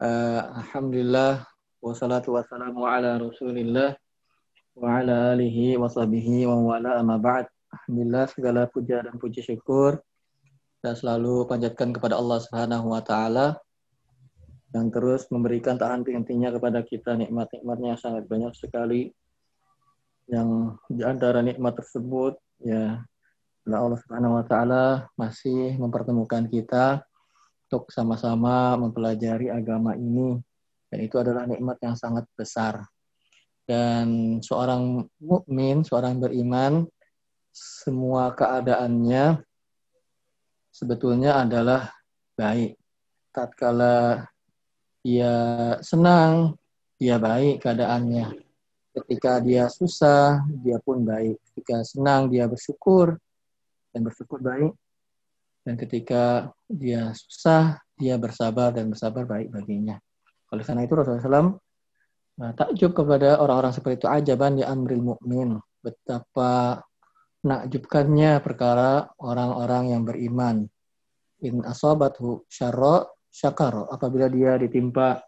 [0.00, 1.44] Uh, Alhamdulillah
[1.84, 3.92] wassalatu wassalamu ala Rasulillah
[4.72, 7.44] wa ala alihi wa sahbihi wa wala amma ba'd.
[7.68, 10.00] Alhamdulillah segala puja dan puji syukur.
[10.80, 13.60] Dan selalu panjatkan kepada Allah Subhanahu wa taala
[14.72, 17.20] yang terus memberikan tak henti-hentinya kepada kita.
[17.20, 19.12] Nikmat-nikmatnya sangat banyak sekali.
[20.32, 23.04] Yang di antara nikmat tersebut ya
[23.68, 27.04] Allah Subhanahu wa taala masih mempertemukan kita
[27.70, 30.34] untuk sama-sama mempelajari agama ini
[30.90, 32.82] dan itu adalah nikmat yang sangat besar.
[33.62, 36.82] Dan seorang mukmin seorang beriman
[37.54, 39.38] semua keadaannya
[40.74, 41.94] sebetulnya adalah
[42.34, 42.74] baik.
[43.30, 44.26] Tatkala
[45.06, 45.30] dia
[45.86, 46.58] senang
[46.98, 48.34] dia baik keadaannya.
[48.98, 51.38] Ketika dia susah dia pun baik.
[51.54, 53.14] Ketika senang dia bersyukur.
[53.94, 54.74] Dan bersyukur baik
[55.60, 60.00] dan ketika dia susah, dia bersabar dan bersabar baik baginya.
[60.50, 61.52] Oleh karena itu Rasulullah SAW
[62.40, 65.60] nah, takjub kepada orang-orang seperti itu ajaban di amril mukmin.
[65.80, 66.80] Betapa
[67.44, 70.64] nakjubkannya perkara orang-orang yang beriman.
[71.44, 73.88] In asabathu syarra syakaro.
[73.88, 75.20] Apabila dia ditimpa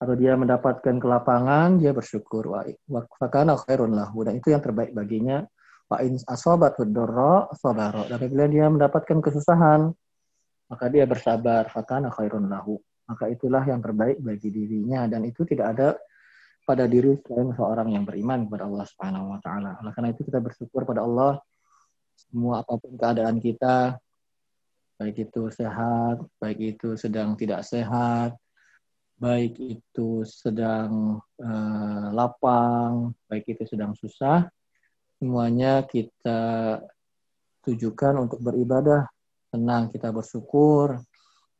[0.00, 2.52] atau dia mendapatkan kelapangan, dia bersyukur.
[2.52, 4.24] Wa fakana khairun lahu.
[4.24, 5.44] Dan itu yang terbaik baginya
[5.92, 6.00] Wa
[6.32, 8.08] asobat hudurra sabara.
[8.08, 9.92] Dan apabila dia mendapatkan kesusahan,
[10.72, 11.68] maka dia bersabar.
[11.68, 12.80] Fakana khairun lahu.
[13.04, 15.04] Maka itulah yang terbaik bagi dirinya.
[15.04, 15.88] Dan itu tidak ada
[16.64, 19.76] pada diri selain seorang yang beriman kepada Allah Subhanahu wa taala.
[19.82, 21.42] Oleh karena itu kita bersyukur pada Allah
[22.16, 23.98] semua apa pun keadaan kita
[25.02, 28.38] baik itu sehat, baik itu sedang tidak sehat,
[29.18, 34.46] baik itu sedang uh, lapang, baik itu sedang susah,
[35.22, 36.82] semuanya kita
[37.62, 39.06] tujukan untuk beribadah.
[39.54, 40.98] Tenang kita bersyukur,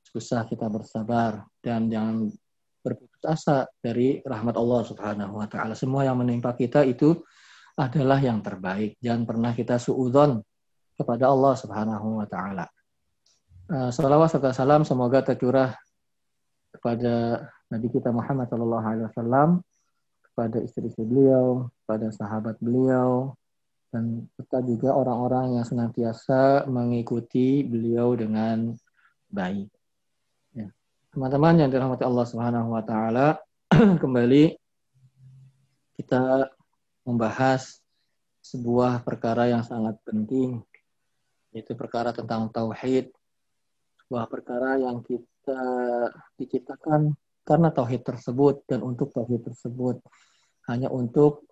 [0.03, 2.27] susah kita bersabar dan jangan
[2.83, 5.79] berputus asa dari rahmat Allah Subhanahu wa taala.
[5.79, 7.23] Semua yang menimpa kita itu
[7.79, 8.99] adalah yang terbaik.
[8.99, 10.43] Jangan pernah kita suudzon
[10.99, 12.67] kepada Allah Subhanahu wa taala.
[13.71, 15.71] Uh, salawat serta salam semoga tercurah
[16.75, 19.63] kepada Nabi kita Muhammad sallallahu alaihi wasallam,
[20.33, 23.37] kepada istri-istri beliau, kepada sahabat beliau,
[23.93, 28.73] dan serta juga orang-orang yang senantiasa mengikuti beliau dengan
[29.29, 29.69] baik.
[30.57, 30.73] Ya.
[31.13, 33.37] Teman-teman yang dirahmati Allah Subhanahu wa taala,
[34.03, 34.57] kembali
[36.01, 36.49] kita
[37.05, 37.85] membahas
[38.41, 40.65] sebuah perkara yang sangat penting
[41.53, 43.13] yaitu perkara tentang tauhid.
[44.01, 45.61] Sebuah perkara yang kita
[46.41, 47.13] diciptakan
[47.45, 50.01] karena tauhid tersebut dan untuk tauhid tersebut
[50.73, 51.45] hanya untuk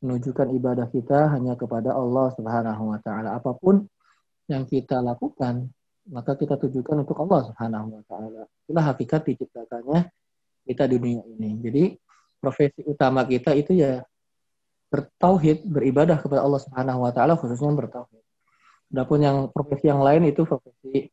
[0.00, 3.36] menunjukkan ibadah kita hanya kepada Allah Subhanahu wa taala.
[3.36, 3.84] Apa pun
[4.48, 5.68] yang kita lakukan,
[6.08, 8.42] maka kita tujukan untuk Allah Subhanahu wa taala.
[8.64, 10.08] Itulah hakikat diciptakannya
[10.64, 11.50] kita di dunia ini.
[11.60, 11.84] Jadi
[12.40, 14.00] profesi utama kita itu ya
[14.90, 18.24] bertauhid, beribadah kepada Allah Subhanahu wa taala khususnya bertauhid.
[18.90, 21.06] Adapun yang profesi yang lain itu profesi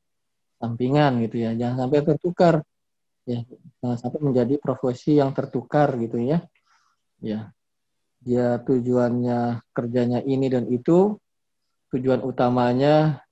[0.57, 1.51] sampingan gitu ya.
[1.53, 2.55] Jangan sampai tertukar
[3.27, 3.43] ya.
[3.83, 6.41] Jangan sampai menjadi profesi yang tertukar gitu ya.
[7.17, 7.49] Ya,
[8.22, 11.16] dia tujuannya kerjanya ini dan itu,
[11.94, 13.23] tujuan utamanya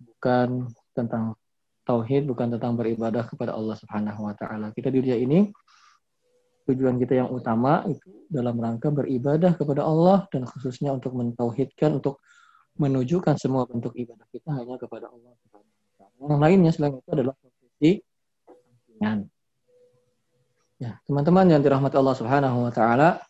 [0.00, 1.36] bukan tentang
[1.84, 4.72] tauhid, bukan tentang beribadah kepada Allah Subhanahu wa taala.
[4.72, 5.50] Kita di dunia ini
[6.70, 12.22] tujuan kita yang utama itu dalam rangka beribadah kepada Allah dan khususnya untuk mentauhidkan untuk
[12.78, 16.30] menunjukkan semua bentuk ibadah kita hanya kepada Allah Subhanahu wa.
[16.30, 17.92] Yang lainnya selain itu adalah profesi.
[20.80, 23.20] Ya, teman-teman yang dirahmati Allah Subhanahu wa taala,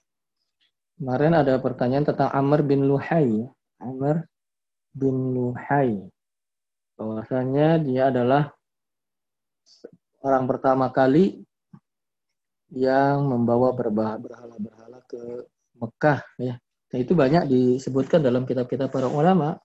[1.01, 3.49] Kemarin ada pertanyaan tentang Amr bin Luhai.
[3.81, 4.29] Amr
[4.93, 5.97] bin Luhai.
[7.01, 8.53] Bahwasanya dia adalah
[10.21, 11.41] orang pertama kali
[12.69, 15.49] yang membawa berhala-berhala ke
[15.81, 16.61] Mekah ya.
[16.93, 19.57] Dan itu banyak disebutkan dalam kitab-kitab para ulama.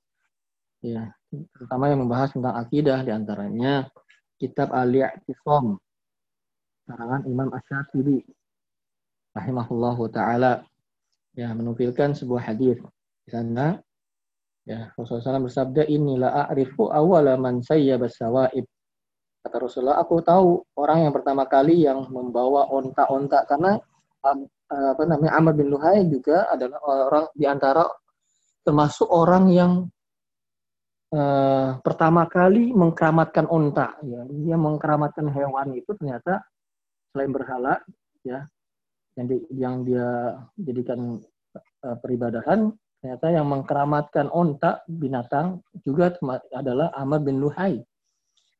[0.79, 1.11] Ya,
[1.51, 3.91] terutama yang membahas tentang akidah di antaranya
[4.39, 5.83] kitab Al-I'tisam
[6.87, 8.23] karangan Imam Asy-Syafi'i
[9.35, 10.63] rahimahullahu taala
[11.35, 12.79] ya menukilkan sebuah hadis
[13.27, 13.77] di sana.
[14.65, 18.65] Ya Rasulullah SAW bersabda inilah a'rifu awala man sayyaba sawaib.
[19.45, 23.77] Kata Rasulullah aku tahu orang yang pertama kali yang membawa onta-onta karena
[24.25, 27.85] apa namanya Amr bin Luhai juga adalah orang di antara
[28.65, 29.71] termasuk orang yang
[31.13, 33.93] uh, pertama kali mengkeramatkan onta.
[34.01, 36.41] Ya dia mengkeramatkan hewan itu ternyata
[37.13, 37.77] selain berhala
[38.25, 38.49] ya
[39.15, 41.19] yang di, yang dia jadikan
[41.83, 46.15] uh, peribadahan ternyata yang mengkeramatkan onta binatang juga
[46.51, 47.77] adalah Amr bin Luhai.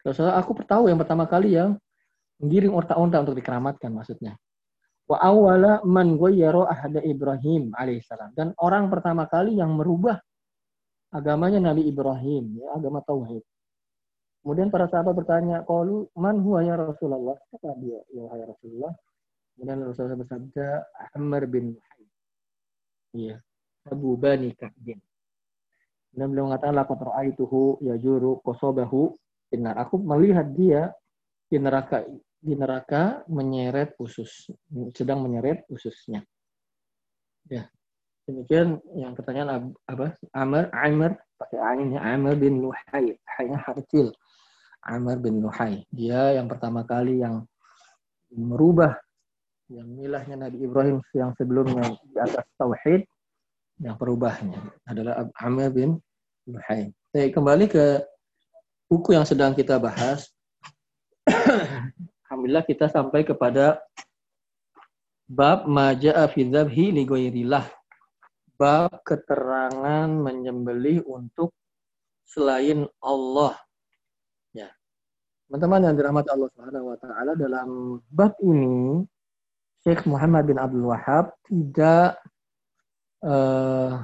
[0.05, 1.81] Terus aku tahu yang pertama kali yang
[2.43, 4.35] Menggiring unta-unta untuk dikeramatkan maksudnya.
[5.07, 8.35] Wa awala man ghayyara ahada Ibrahim alaihissalam.
[8.35, 10.19] Dan orang pertama kali yang merubah
[11.15, 13.39] agamanya Nabi Ibrahim, ya, agama tauhid.
[14.43, 18.91] Kemudian para sahabat bertanya, "Qalu man huwa ya Rasulullah?" Siapa dia, ya Rasulullah?
[19.55, 20.67] Kemudian Rasulullah bersabda,
[21.15, 22.11] Ahmar bin Muhammad.
[23.15, 23.35] Iya,
[23.87, 24.99] Abu Bani Ka'bin.
[26.11, 29.15] Dan beliau mengatakan, Laqad ra'aituhu yajuru qasabahu
[29.47, 29.79] binar.
[29.79, 30.91] Aku melihat dia
[31.47, 32.03] di neraka
[32.45, 34.53] di neraka menyeret usus,
[34.93, 36.21] sedang menyeret ususnya.
[37.49, 37.65] Ya.
[38.25, 40.17] Demikian yang pertanyaan apa?
[40.33, 44.13] Amr, Amr pakai ainnya Amr bin Luhai, hanya harfil.
[44.85, 45.81] Amr bin Nuhai.
[45.89, 47.45] Dia yang pertama kali yang
[48.33, 48.93] merubah
[49.71, 53.01] yang milahnya Nabi Ibrahim yang sebelumnya di atas tauhid
[53.81, 55.97] yang perubahnya adalah Amr bin.
[56.45, 58.05] Jadi kembali ke
[58.85, 60.29] buku yang sedang kita bahas.
[62.29, 63.81] Alhamdulillah kita sampai kepada
[65.25, 67.03] bab maja'a fi dzabhi li
[68.55, 71.51] Bab keterangan menyembelih untuk
[72.23, 73.65] selain Allah
[75.45, 79.05] Teman-teman yang dirahmati Allah Subhanahu wa taala dalam bab ini
[79.85, 82.17] Syekh Muhammad bin Abdul Wahab tidak
[83.21, 84.01] uh,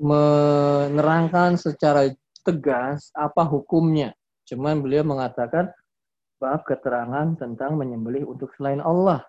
[0.00, 2.08] menerangkan secara
[2.40, 4.16] tegas apa hukumnya.
[4.48, 5.68] Cuman beliau mengatakan
[6.40, 9.20] bab keterangan tentang menyembelih untuk selain Allah.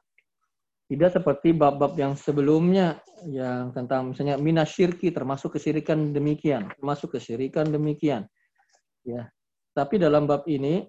[0.85, 8.23] Tidak seperti bab-bab yang sebelumnya yang tentang misalnya minasyirki termasuk kesyirikan demikian, termasuk kesyirikan demikian.
[9.03, 9.27] Ya.
[9.75, 10.87] Tapi dalam bab ini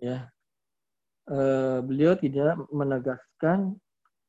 [0.00, 0.26] ya
[1.30, 3.78] eh, beliau tidak menegaskan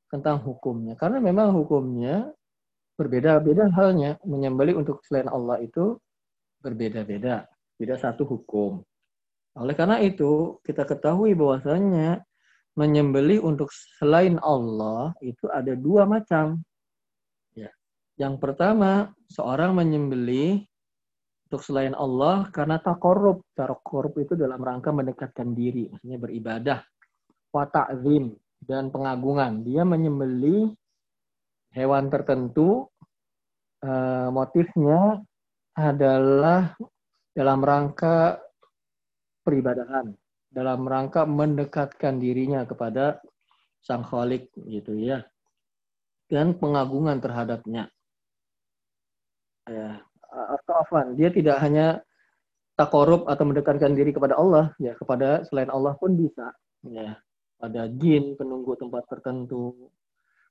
[0.07, 0.93] tentang hukumnya.
[0.95, 2.29] Karena memang hukumnya
[2.95, 4.21] berbeda-beda halnya.
[4.23, 5.97] Menyembelih untuk selain Allah itu
[6.61, 7.49] berbeda-beda.
[7.75, 8.85] Tidak satu hukum.
[9.57, 12.23] Oleh karena itu kita ketahui bahwasanya
[12.79, 13.67] menyembelih untuk
[13.99, 16.63] selain Allah itu ada dua macam.
[17.51, 17.67] Ya.
[18.15, 20.70] Yang pertama seorang menyembelih
[21.51, 23.43] untuk selain Allah karena takorup.
[23.51, 26.79] Takorup itu dalam rangka mendekatkan diri, maksudnya beribadah.
[27.51, 28.31] Wa ta'zim
[28.63, 29.59] dan pengagungan.
[29.67, 30.71] Dia menyembeli
[31.75, 32.87] hewan tertentu,
[33.83, 35.19] uh, motifnya
[35.75, 36.71] adalah
[37.35, 38.39] dalam rangka
[39.43, 40.07] peribadahan,
[40.47, 43.19] dalam rangka mendekatkan dirinya kepada
[43.83, 45.19] sang khalik gitu ya.
[46.31, 47.91] Dan pengagungan terhadapnya.
[49.67, 49.99] Ya,
[50.31, 51.13] afan.
[51.19, 51.99] Dia tidak hanya
[52.79, 56.55] takorup atau mendekatkan diri kepada Allah, ya kepada selain Allah pun bisa.
[56.87, 57.19] Ya,
[57.61, 59.91] pada jin penunggu tempat tertentu,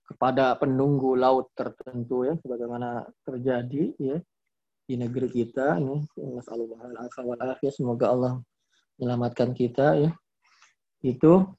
[0.06, 4.16] kepada penunggu laut tertentu ya, sebagaimana terjadi ya
[4.86, 6.06] di negeri kita ini.
[6.18, 8.32] Masallallahu semoga Allah
[8.98, 10.10] menyelamatkan kita ya.
[11.00, 11.56] Itu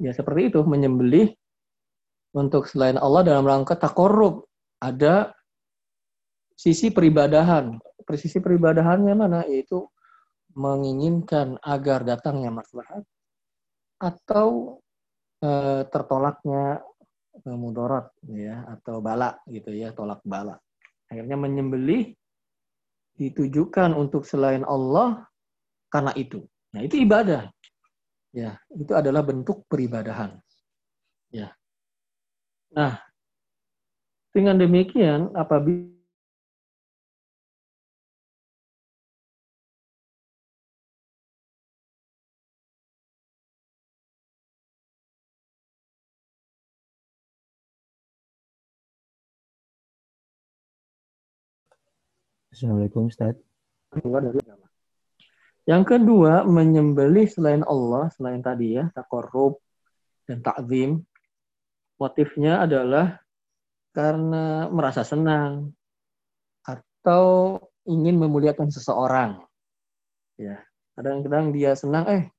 [0.00, 1.30] ya seperti itu menyembelih
[2.34, 4.50] untuk selain Allah dalam rangka takorup
[4.82, 5.30] ada
[6.54, 7.74] sisi peribadahan.
[8.14, 9.40] Sisi peribadahannya mana?
[9.46, 9.84] Yaitu
[10.54, 13.02] menginginkan agar datangnya maslahat
[13.98, 14.78] atau
[15.42, 15.50] e,
[15.90, 16.78] tertolaknya
[17.42, 20.54] e, mudarat ya atau bala gitu ya, tolak bala.
[21.10, 22.14] Akhirnya menyembelih
[23.18, 25.26] ditujukan untuk selain Allah
[25.90, 26.42] karena itu.
[26.74, 27.50] Nah, itu ibadah.
[28.34, 30.42] Ya, itu adalah bentuk peribadahan.
[31.30, 31.54] Ya.
[32.74, 32.98] Nah,
[34.34, 35.93] dengan demikian apabila
[52.54, 53.34] Assalamualaikum Ustaz.
[55.66, 59.58] Yang kedua, menyembelih selain Allah, selain tadi ya, takorub
[60.30, 61.02] dan takzim.
[61.98, 63.18] Motifnya adalah
[63.90, 65.74] karena merasa senang
[66.62, 67.58] atau
[67.90, 69.42] ingin memuliakan seseorang.
[70.38, 70.62] Ya,
[70.94, 72.30] kadang-kadang dia senang, eh,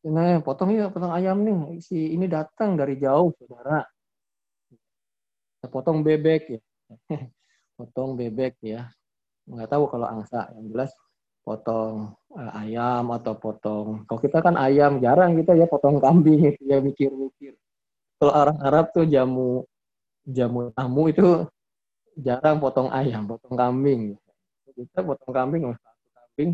[0.00, 1.76] ini potong ya, potong ayam nih.
[1.84, 3.84] Si ini datang dari jauh, saudara.
[5.60, 6.60] Potong bebek ya.
[7.76, 8.88] potong bebek ya
[9.48, 10.52] nggak tahu kalau angsa.
[10.56, 10.90] Yang jelas
[11.48, 14.04] potong uh, ayam atau potong.
[14.04, 16.52] Kalau kita kan ayam jarang kita ya potong kambing.
[16.68, 17.56] Ya mikir-mikir.
[18.20, 19.64] Kalau orang Arab tuh jamu
[20.28, 21.48] jamu tamu itu
[22.20, 24.20] jarang potong ayam potong kambing.
[24.76, 26.50] Kita potong kambing satu kambing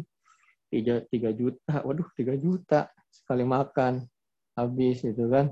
[0.70, 1.82] tiga tiga juta.
[1.82, 4.06] Waduh tiga juta sekali makan.
[4.54, 5.50] Habis itu kan.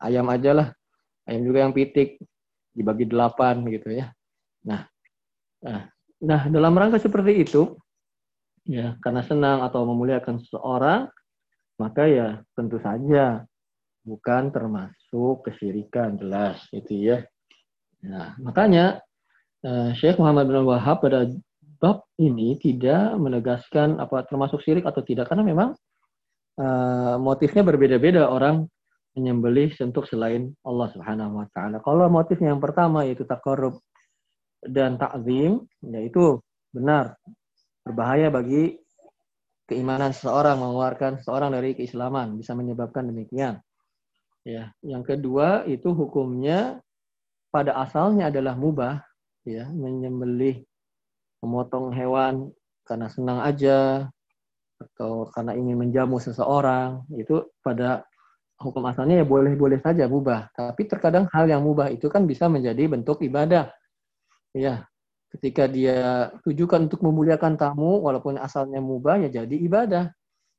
[0.00, 0.68] Ayam aja lah.
[1.28, 2.16] Ayam juga yang pitik
[2.72, 4.08] dibagi delapan gitu ya.
[4.64, 4.88] Nah
[5.60, 7.76] nah Nah, dalam rangka seperti itu,
[8.68, 11.08] ya karena senang atau memuliakan seseorang,
[11.80, 13.48] maka ya tentu saja
[14.04, 17.18] bukan termasuk kesyirikan jelas itu ya.
[18.04, 19.00] Nah, makanya
[19.64, 21.28] uh, Syekh Muhammad bin Wahab pada
[21.80, 25.68] bab ini tidak menegaskan apa termasuk syirik atau tidak karena memang
[26.60, 28.68] uh, motifnya berbeda-beda orang
[29.16, 31.80] menyembelih untuk selain Allah Subhanahu wa taala.
[31.80, 33.80] Kalau motifnya yang pertama yaitu takarrub
[34.64, 36.38] dan takzim, yaitu
[36.70, 37.16] benar
[37.82, 38.76] berbahaya bagi
[39.66, 43.62] keimanan seseorang mengeluarkan seseorang dari keislaman bisa menyebabkan demikian.
[44.42, 46.80] Ya, yang kedua itu hukumnya
[47.52, 49.04] pada asalnya adalah mubah,
[49.44, 50.64] ya, menyembelih,
[51.44, 52.48] memotong hewan
[52.88, 54.08] karena senang aja
[54.80, 58.02] atau karena ingin menjamu seseorang, itu pada
[58.60, 60.52] hukum asalnya ya boleh-boleh saja mubah.
[60.52, 63.72] Tapi terkadang hal yang mubah itu kan bisa menjadi bentuk ibadah.
[64.50, 64.86] Ya,
[65.30, 70.10] ketika dia tujukan untuk memuliakan tamu, walaupun asalnya mubah ya jadi ibadah.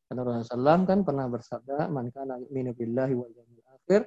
[0.07, 4.01] Karena Rasulullah SAW kan pernah bersabda, "Man kana yu'minu billahi wal yawmil akhir,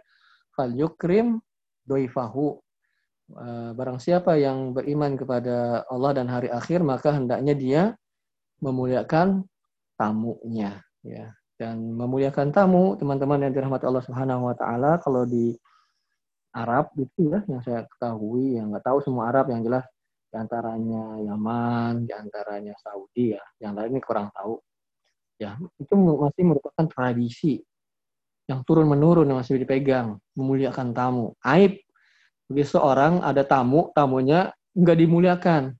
[0.52, 1.40] falyukrim
[1.84, 2.60] doifahu."
[3.40, 7.82] Eh, barang siapa yang beriman kepada Allah dan hari akhir, maka hendaknya dia
[8.60, 9.48] memuliakan
[9.96, 10.80] tamunya.
[11.04, 15.54] Ya dan memuliakan tamu teman-teman yang dirahmati Allah Subhanahu wa taala kalau di
[16.54, 19.82] Arab itu ya yang saya ketahui yang nggak tahu semua Arab yang jelas
[20.30, 24.62] di antaranya Yaman di antaranya Saudi ya yang lain ini kurang tahu.
[25.42, 27.58] Ya itu masih merupakan tradisi
[28.46, 31.34] yang turun menurun yang masih dipegang memuliakan tamu.
[31.42, 31.82] Aib
[32.46, 35.75] bagi seorang ada tamu tamunya nggak dimuliakan.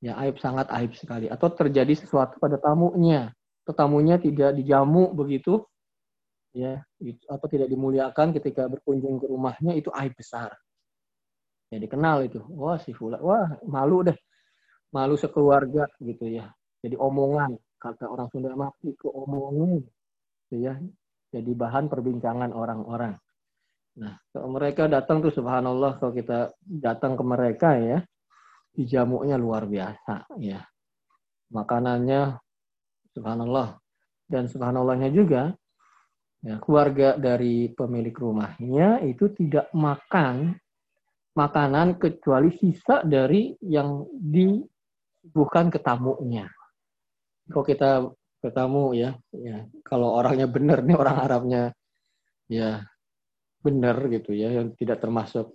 [0.00, 1.28] Ya aib sangat aib sekali.
[1.28, 3.36] Atau terjadi sesuatu pada tamunya
[3.70, 5.62] tetamunya tidak dijamu begitu
[6.50, 6.82] ya
[7.30, 10.50] atau tidak dimuliakan ketika berkunjung ke rumahnya itu aib besar.
[11.70, 12.42] Ya dikenal itu.
[12.50, 14.18] Wah si Fula wah malu deh.
[14.90, 16.50] Malu sekeluarga gitu ya.
[16.82, 19.86] Jadi omongan kata orang Sunda mati ke omongan
[20.50, 20.74] gitu ya.
[21.30, 23.14] Jadi bahan perbincangan orang-orang.
[24.02, 27.98] Nah kalau mereka datang tuh subhanallah kalau kita datang ke mereka ya
[28.74, 30.58] dijamunya luar biasa ya.
[31.54, 32.34] Makanannya
[33.14, 33.78] subhanallah.
[34.30, 35.54] Dan subhanallahnya juga
[36.44, 40.56] ya, keluarga dari pemilik rumahnya itu tidak makan
[41.36, 46.48] makanan kecuali sisa dari yang disuguhkan ke tamunya.
[47.50, 47.90] Kalau kita
[48.40, 51.62] ke tamu ya, ya kalau orangnya benar nih orang Arabnya
[52.48, 52.82] ya
[53.60, 55.52] benar gitu ya, yang tidak termasuk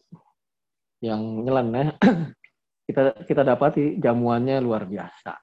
[1.01, 1.97] yang nyeleneh,
[2.87, 5.33] kita kita dapati jamuannya luar biasa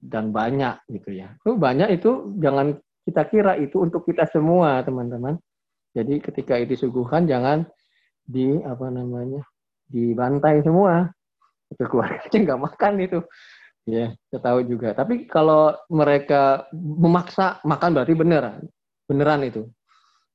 [0.00, 1.34] dan banyak gitu ya.
[1.42, 2.78] Itu banyak itu jangan
[3.10, 5.34] kita kira itu untuk kita semua teman-teman.
[5.90, 7.66] Jadi ketika itu suguhan jangan
[8.22, 9.42] di apa namanya
[9.90, 11.10] dibantai semua.
[11.66, 13.18] Itu keluarganya nggak makan itu.
[13.90, 14.94] Ya, kita tahu juga.
[14.94, 18.62] Tapi kalau mereka memaksa makan berarti beneran,
[19.10, 19.66] beneran itu.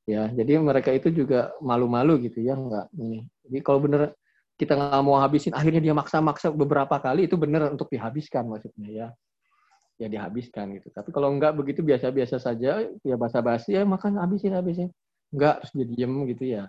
[0.04, 3.24] Ya, jadi mereka itu juga malu-malu gitu ya, enggak ini.
[3.48, 4.12] Jadi kalau bener
[4.60, 9.08] kita nggak mau habisin, akhirnya dia maksa-maksa beberapa kali itu bener untuk dihabiskan maksudnya ya
[9.96, 10.92] ya dihabiskan gitu.
[10.92, 14.88] Tapi kalau enggak begitu biasa-biasa saja, ya basa-basi ya makan habisin habisin.
[15.32, 16.64] Enggak terus jadi diem gitu ya.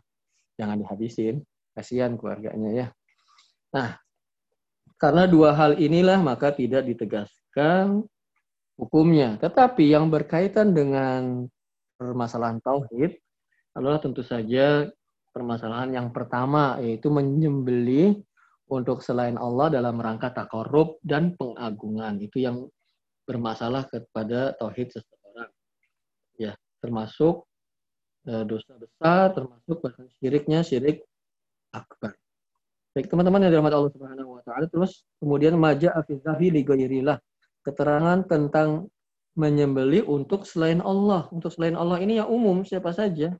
[0.58, 1.44] Jangan dihabisin.
[1.78, 2.88] Kasihan keluarganya ya.
[3.76, 4.02] Nah,
[4.98, 8.02] karena dua hal inilah maka tidak ditegaskan
[8.80, 9.38] hukumnya.
[9.38, 11.46] Tetapi yang berkaitan dengan
[12.02, 13.14] permasalahan tauhid
[13.78, 14.90] adalah tentu saja
[15.30, 18.18] permasalahan yang pertama yaitu menyembelih
[18.74, 22.18] untuk selain Allah dalam rangka takorup dan pengagungan.
[22.18, 22.66] Itu yang
[23.28, 25.52] bermasalah kepada tauhid seseorang.
[26.40, 27.44] Ya, termasuk
[28.24, 31.04] e, dosa besar, termasuk bahkan syiriknya syirik
[31.76, 32.16] akbar.
[32.96, 36.64] Baik teman-teman yang dirahmati Allah Subhanahu wa taala, terus kemudian maja afizahi li
[37.62, 38.88] Keterangan tentang
[39.36, 41.28] menyembeli untuk selain Allah.
[41.30, 43.36] Untuk selain Allah ini yang umum siapa saja.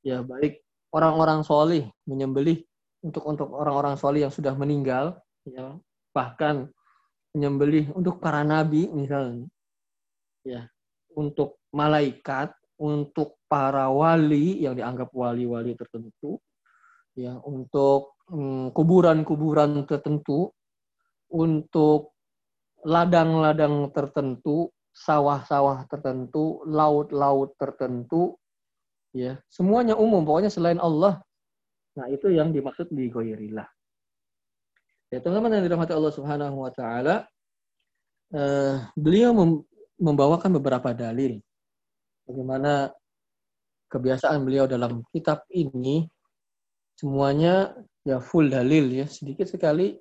[0.00, 0.62] Ya, baik
[0.94, 2.64] orang-orang solih menyembelih
[3.04, 5.16] untuk untuk orang-orang solih yang sudah meninggal,
[5.48, 5.76] ya
[6.12, 6.68] bahkan
[7.34, 9.46] menyembelih untuk para nabi misalnya.
[10.42, 10.66] Ya.
[11.14, 16.40] Untuk malaikat untuk para wali yang dianggap wali-wali tertentu.
[17.18, 20.50] Ya untuk mm, kuburan-kuburan tertentu.
[21.30, 22.18] Untuk
[22.82, 28.34] ladang-ladang tertentu sawah-sawah tertentu laut-laut tertentu.
[29.14, 30.26] Ya semuanya umum.
[30.26, 31.22] Pokoknya selain Allah.
[31.94, 33.66] Nah itu yang dimaksud di goyirilah
[35.10, 37.26] Ya, teman-teman yang dirahmati Allah Subhanahu wa taala,
[38.30, 39.50] eh, beliau mem
[40.00, 41.36] membawakan beberapa dalil
[42.24, 42.88] bagaimana
[43.92, 46.08] kebiasaan beliau dalam kitab ini
[46.96, 47.74] semuanya
[48.06, 49.92] ya full dalil ya, sedikit sekali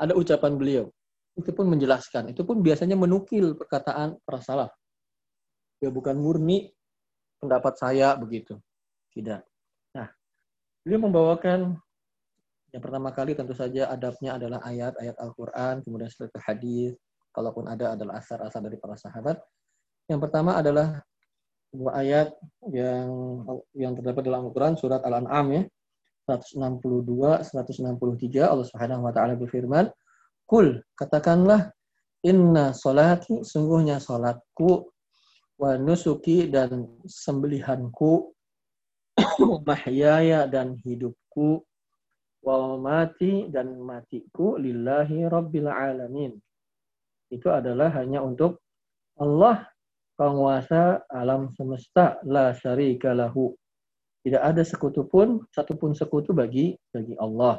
[0.00, 0.84] ada ucapan beliau.
[1.36, 4.72] Itu pun menjelaskan, itu pun biasanya menukil perkataan para salaf.
[5.78, 6.72] Ya bukan murni
[7.36, 8.56] pendapat saya begitu.
[9.12, 9.40] Tidak.
[9.92, 10.08] Nah,
[10.82, 11.76] beliau membawakan
[12.72, 16.92] yang pertama kali tentu saja adabnya adalah ayat-ayat Al-Quran, kemudian setelah itu hadis,
[17.36, 19.36] kalaupun ada adalah asar-asar dari para sahabat.
[20.08, 21.04] Yang pertama adalah
[21.72, 22.28] sebuah ayat
[22.68, 23.08] yang
[23.72, 25.62] yang terdapat dalam Al-Quran surat Al-An'am ya
[26.28, 29.88] 162 163 Allah Subhanahu wa taala berfirman
[30.44, 31.72] Kul katakanlah
[32.28, 34.84] inna solati sungguhnya solatku
[35.56, 38.36] wa nusuki dan sembelihanku
[39.68, 41.64] mahyaya dan hidupku
[42.42, 46.34] wa mati dan matiku lillahi rabbil alamin
[47.32, 48.60] itu adalah hanya untuk
[49.16, 49.64] Allah
[50.20, 53.56] penguasa alam semesta la syarika lahu.
[54.22, 57.58] Tidak ada sekutu pun, satupun sekutu bagi bagi Allah.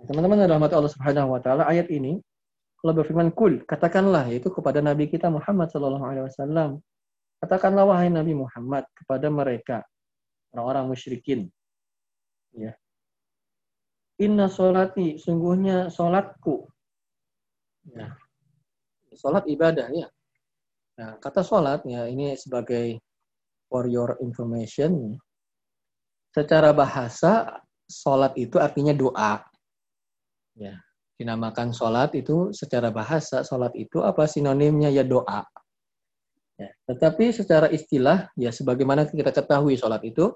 [0.00, 2.16] Teman-teman mata Allah Subhanahu wa taala ayat ini
[2.80, 6.80] Allah berfirman kul katakanlah yaitu kepada nabi kita Muhammad sallallahu alaihi wasallam
[7.44, 9.84] katakanlah wahai Nabi Muhammad kepada mereka
[10.56, 11.52] orang-orang musyrikin
[12.56, 12.72] ya
[14.20, 16.68] Inna solati sungguhnya solatku
[17.90, 18.12] ya
[19.20, 20.06] Sholat ibadah ya.
[21.00, 23.02] Nah, kata sholat ya ini sebagai
[23.66, 25.18] for your information.
[26.30, 27.60] Secara bahasa
[27.90, 29.42] sholat itu artinya doa.
[30.54, 30.78] Ya,
[31.18, 35.42] dinamakan sholat itu secara bahasa sholat itu apa sinonimnya ya doa.
[36.54, 40.30] Ya, tetapi secara istilah ya sebagaimana kita ketahui sholat itu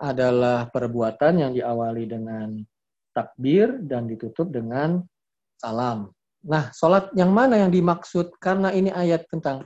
[0.00, 2.56] adalah perbuatan yang diawali dengan
[3.12, 5.00] takbir dan ditutup dengan
[5.60, 6.10] salam.
[6.42, 8.34] Nah, sholat yang mana yang dimaksud?
[8.42, 9.62] Karena ini ayat tentang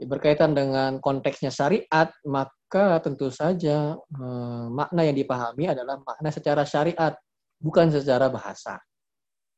[0.00, 7.12] berkaitan dengan konteksnya syariat, maka tentu saja eh, makna yang dipahami adalah makna secara syariat,
[7.58, 8.78] bukan secara bahasa.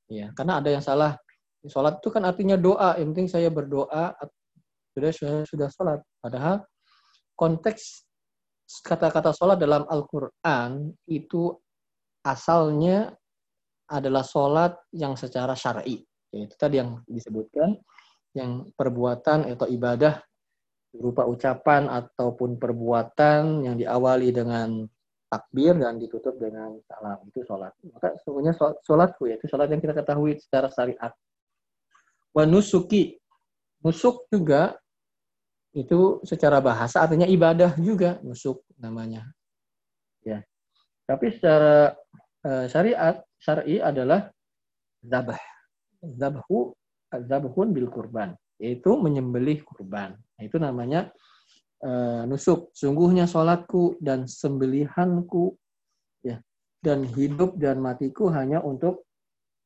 [0.09, 1.21] Ya, karena ada yang salah.
[1.63, 2.99] Sholat itu kan artinya doa.
[2.99, 4.19] Yang penting saya berdoa
[4.93, 6.01] sudah sudah, sudah sholat.
[6.19, 6.67] Padahal
[7.39, 8.03] konteks
[8.83, 11.55] kata-kata sholat dalam Al-Quran itu
[12.23, 13.15] asalnya
[13.91, 16.01] adalah sholat yang secara syar'i.
[16.33, 17.77] Itu tadi yang disebutkan,
[18.33, 20.17] yang perbuatan atau ibadah
[20.93, 24.89] berupa ucapan ataupun perbuatan yang diawali dengan
[25.29, 27.21] takbir dan ditutup dengan salam.
[27.29, 27.73] Itu sholat.
[27.93, 28.53] Maka sesungguhnya
[28.85, 31.13] sholatku yaitu sholat yang kita ketahui secara syariat.
[32.33, 33.17] Wa nusuki.
[33.83, 34.79] Nusuk juga
[35.73, 39.27] itu secara bahasa artinya ibadah juga nusuk namanya.
[41.13, 41.93] Tapi secara
[42.49, 44.33] uh, syariat syar'i adalah
[45.05, 45.37] zabah
[46.01, 46.73] zabhu
[47.13, 50.17] zabhun bil kurban yaitu menyembelih kurban.
[50.41, 51.13] Itu namanya
[51.85, 52.73] uh, nusuk.
[52.73, 55.53] Sungguhnya solatku dan sembelihanku
[56.25, 56.41] ya
[56.81, 59.05] dan hidup dan matiku hanya untuk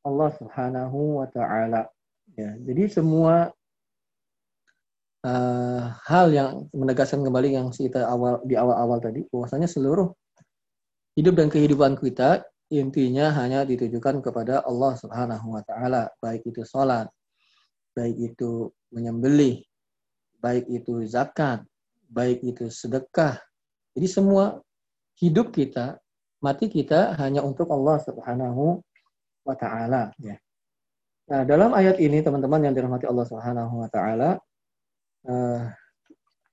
[0.03, 1.87] Allah Subhanahu wa taala.
[2.35, 3.55] Ya jadi semua
[5.23, 10.11] uh, hal yang menegaskan kembali yang kita awal di awal-awal tadi bahwasanya seluruh
[11.17, 17.09] hidup dan kehidupan kita intinya hanya ditujukan kepada Allah Subhanahu wa taala, baik itu salat,
[17.97, 19.65] baik itu menyembelih,
[20.37, 21.65] baik itu zakat,
[22.11, 23.41] baik itu sedekah.
[23.97, 24.61] Jadi semua
[25.17, 25.97] hidup kita,
[26.37, 28.77] mati kita hanya untuk Allah Subhanahu
[29.41, 30.37] wa taala ya.
[31.27, 34.37] Nah, dalam ayat ini teman-teman yang dirahmati Allah Subhanahu wa taala
[35.27, 35.65] uh,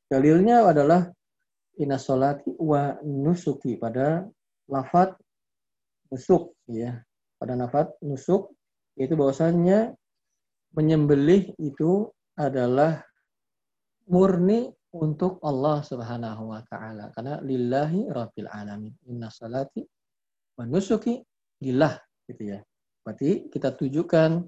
[0.08, 1.10] dalilnya adalah
[1.78, 4.24] inna solati wa nusuki pada
[4.70, 5.16] lafat
[6.12, 7.00] nusuk ya.
[7.36, 8.54] Pada nafat nusuk
[8.94, 9.92] itu bahwasanya
[10.74, 13.02] menyembelih itu adalah
[14.10, 17.10] murni untuk Allah Subhanahu wa taala.
[17.14, 18.94] Karena lillahi rabbil alamin.
[19.10, 19.82] Inna salati
[20.54, 21.18] wa nusuki
[21.62, 21.98] lillah
[22.30, 22.60] gitu ya.
[23.02, 24.46] Berarti kita tujukan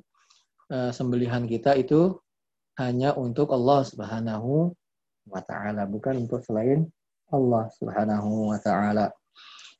[0.71, 2.15] uh, sembelihan kita itu
[2.79, 4.71] hanya untuk Allah Subhanahu
[5.27, 6.87] wa taala bukan untuk selain
[7.35, 9.11] Allah Subhanahu wa taala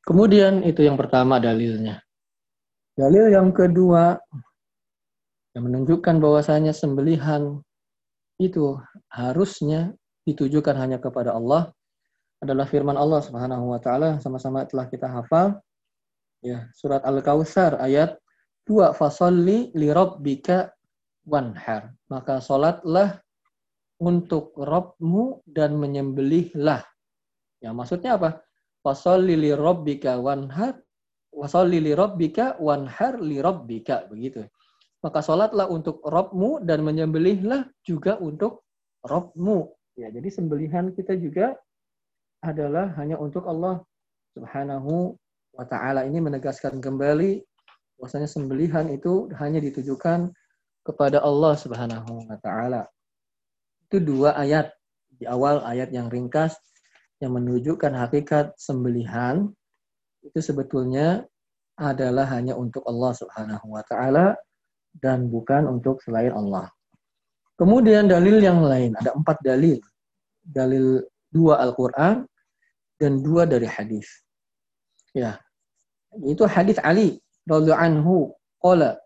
[0.07, 1.99] Kemudian itu yang pertama dalilnya.
[2.95, 4.15] Dalil yang kedua
[5.59, 7.59] yang menunjukkan bahwasanya sembelihan
[8.39, 8.79] itu
[9.11, 9.91] harusnya
[10.23, 11.75] ditujukan hanya kepada Allah
[12.39, 15.59] adalah firman Allah Subhanahu wa taala sama-sama telah kita hafal.
[16.39, 18.15] Ya surat Al-Kautsar ayat
[18.71, 20.71] 2 fasalli li rabbika
[21.27, 21.91] wanhar.
[22.07, 23.19] Maka salatlah
[23.99, 26.87] untuk Rabbmu dan menyembelihlah.
[27.59, 28.46] Ya maksudnya apa
[28.87, 30.79] Wasolli li wanhar
[31.35, 31.91] wasolli li
[32.63, 34.47] wanhar li rabbika begitu.
[35.03, 38.63] Maka sholatlah untuk Robmu dan menyembelihlah juga untuk
[39.03, 39.75] Robmu.
[39.99, 41.59] Ya, jadi sembelihan kita juga
[42.47, 43.83] adalah hanya untuk Allah
[44.39, 45.19] Subhanahu
[45.57, 46.07] wa taala.
[46.07, 47.43] Ini menegaskan kembali
[47.99, 50.31] bahwasanya sembelihan itu hanya ditujukan
[50.87, 52.87] kepada Allah Subhanahu wa taala.
[53.91, 54.71] Itu dua ayat
[55.11, 56.55] di awal ayat yang ringkas
[57.21, 59.49] yang menunjukkan hakikat sembelihan
[60.21, 61.25] itu sebetulnya
[61.77, 64.37] adalah hanya untuk Allah Subhanahu wa taala
[64.97, 66.73] dan bukan untuk selain Allah.
[67.57, 69.81] Kemudian dalil yang lain, ada empat dalil.
[70.45, 71.01] Dalil
[71.33, 72.25] dua Al-Quran
[73.01, 74.09] dan dua dari hadis.
[75.17, 75.41] Ya,
[76.25, 78.15] itu hadis Ali radhiyallahu anhu
[78.61, 79.01] qala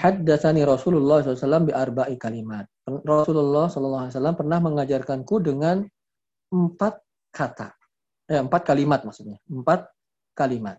[0.00, 2.64] haddatsani Rasulullah SAW bi arba'i kalimat.
[2.88, 5.84] Rasulullah SAW pernah mengajarkanku dengan
[6.48, 6.98] empat
[7.32, 7.72] kata.
[8.28, 9.40] Eh, empat kalimat maksudnya.
[9.48, 9.88] Empat
[10.36, 10.78] kalimat.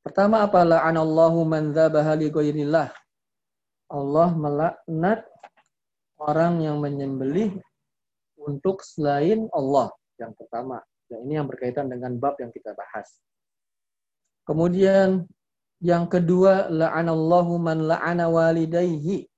[0.00, 0.62] Pertama apa?
[0.62, 2.16] La'anallahu man dzabaha.
[3.92, 5.20] Allah melaknat
[6.16, 7.58] orang yang menyembelih
[8.40, 9.92] untuk selain Allah.
[10.16, 10.80] Yang pertama.
[11.10, 13.20] Dan ini yang berkaitan dengan bab yang kita bahas.
[14.48, 15.24] Kemudian
[15.84, 19.28] yang kedua, la'anallahu man la'ana walidayhi.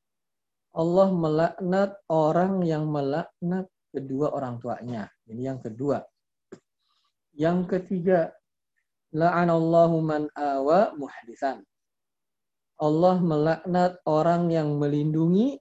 [0.77, 5.09] Allah melaknat orang yang melaknat kedua orang tuanya.
[5.25, 6.05] Ini yang kedua.
[7.37, 8.33] Yang ketiga,
[9.17, 11.65] La'anallahu man awa muhdisan.
[12.77, 15.57] Allah melaknat orang yang melindungi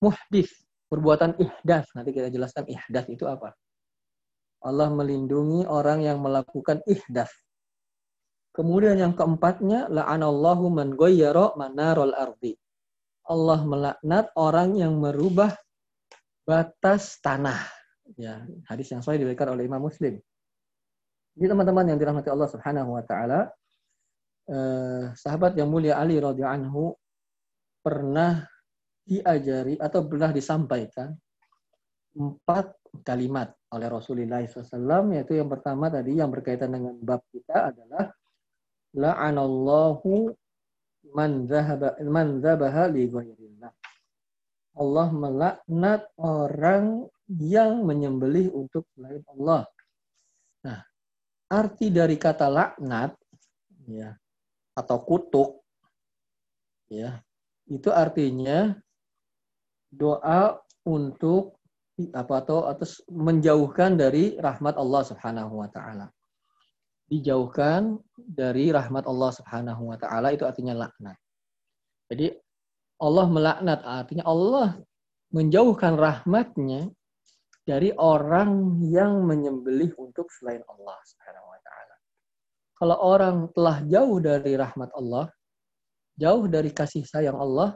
[0.00, 0.48] muhdis,
[0.88, 1.84] perbuatan ihdas.
[1.92, 3.52] Nanti kita jelaskan ihdas itu apa.
[4.64, 7.28] Allah melindungi orang yang melakukan ihdas.
[8.56, 12.56] Kemudian yang keempatnya, la'anallahu man ghayyara manarul ardi.
[13.28, 15.52] Allah melaknat orang yang merubah
[16.44, 17.58] batas tanah.
[18.20, 20.20] Ya, hadis yang sahih diberikan oleh Imam Muslim.
[21.34, 23.50] Jadi teman-teman yang dirahmati Allah Subhanahu wa taala,
[24.46, 26.84] eh, sahabat yang mulia Ali radhiyallahu anhu
[27.82, 28.44] pernah
[29.04, 31.12] diajari atau pernah disampaikan
[32.14, 38.14] empat kalimat oleh Rasulullah SAW yaitu yang pertama tadi yang berkaitan dengan bab kita adalah
[38.94, 40.30] la'anallahu
[41.10, 43.43] man dhahaba man dhabaha li ghairillah.
[44.74, 49.62] Allah melaknat orang yang menyembelih untuk selain Allah.
[50.66, 50.80] Nah,
[51.48, 53.14] arti dari kata laknat
[53.86, 54.12] ya
[54.74, 55.62] atau kutuk
[56.90, 57.22] ya
[57.70, 58.74] itu artinya
[59.88, 61.56] doa untuk
[62.10, 66.10] apa atau atas menjauhkan dari rahmat Allah Subhanahu wa taala.
[67.06, 71.14] Dijauhkan dari rahmat Allah Subhanahu wa taala itu artinya laknat.
[72.10, 72.34] Jadi
[73.02, 74.78] Allah melaknat artinya Allah
[75.34, 76.94] menjauhkan rahmatnya
[77.64, 81.94] dari orang yang menyembelih untuk selain Allah Subhanahu wa taala.
[82.76, 85.32] Kalau orang telah jauh dari rahmat Allah,
[86.14, 87.74] jauh dari kasih sayang Allah,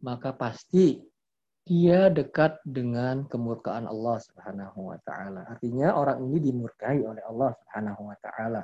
[0.00, 0.98] maka pasti
[1.68, 5.46] dia dekat dengan kemurkaan Allah Subhanahu wa taala.
[5.46, 8.62] Artinya orang ini dimurkai oleh Allah Subhanahu wa taala.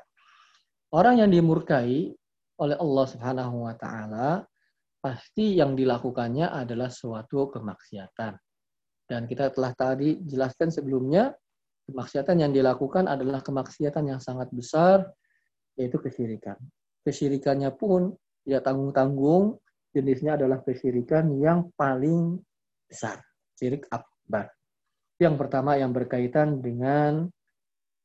[0.91, 2.11] Orang yang dimurkai
[2.57, 4.49] oleh Allah Subhanahu wa taala
[5.07, 8.35] pasti yang dilakukannya adalah suatu kemaksiatan.
[9.07, 11.31] Dan kita telah tadi jelaskan sebelumnya,
[11.87, 15.07] kemaksiatan yang dilakukan adalah kemaksiatan yang sangat besar,
[15.79, 16.59] yaitu kesyirikan.
[17.07, 19.63] Kesyirikannya pun tidak tanggung-tanggung,
[19.95, 22.43] jenisnya adalah kesyirikan yang paling
[22.91, 23.23] besar,
[23.55, 24.51] syirik akbar.
[25.23, 27.31] Yang pertama yang berkaitan dengan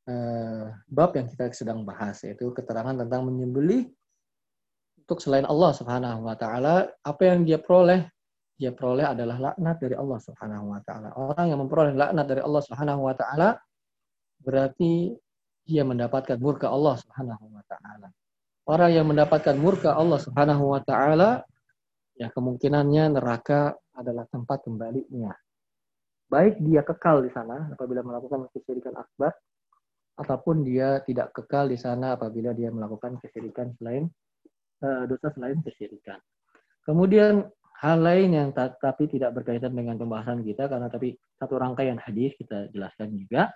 [0.06, 3.90] uh, bab yang kita sedang bahas, yaitu keterangan tentang menyembelih
[5.12, 8.08] untuk selain Allah Subhanahu wa taala, apa yang dia peroleh
[8.56, 11.12] dia peroleh adalah laknat dari Allah Subhanahu wa taala.
[11.20, 13.48] Orang yang memperoleh laknat dari Allah Subhanahu wa taala
[14.40, 15.12] berarti
[15.68, 18.08] dia mendapatkan murka Allah Subhanahu wa taala.
[18.64, 21.44] Orang yang mendapatkan murka Allah Subhanahu wa taala
[22.16, 25.36] ya kemungkinannya neraka adalah tempat kembalinya.
[26.30, 29.36] Baik dia kekal di sana apabila melakukan kesyirikan akbar
[30.22, 34.06] ataupun dia tidak kekal di sana apabila dia melakukan kesyirikan selain
[35.06, 36.18] dosa selain kesyirikan.
[36.82, 37.46] Kemudian
[37.82, 42.70] Hal lain yang tapi tidak berkaitan dengan pembahasan kita karena tapi satu rangkaian hadis kita
[42.70, 43.50] jelaskan juga.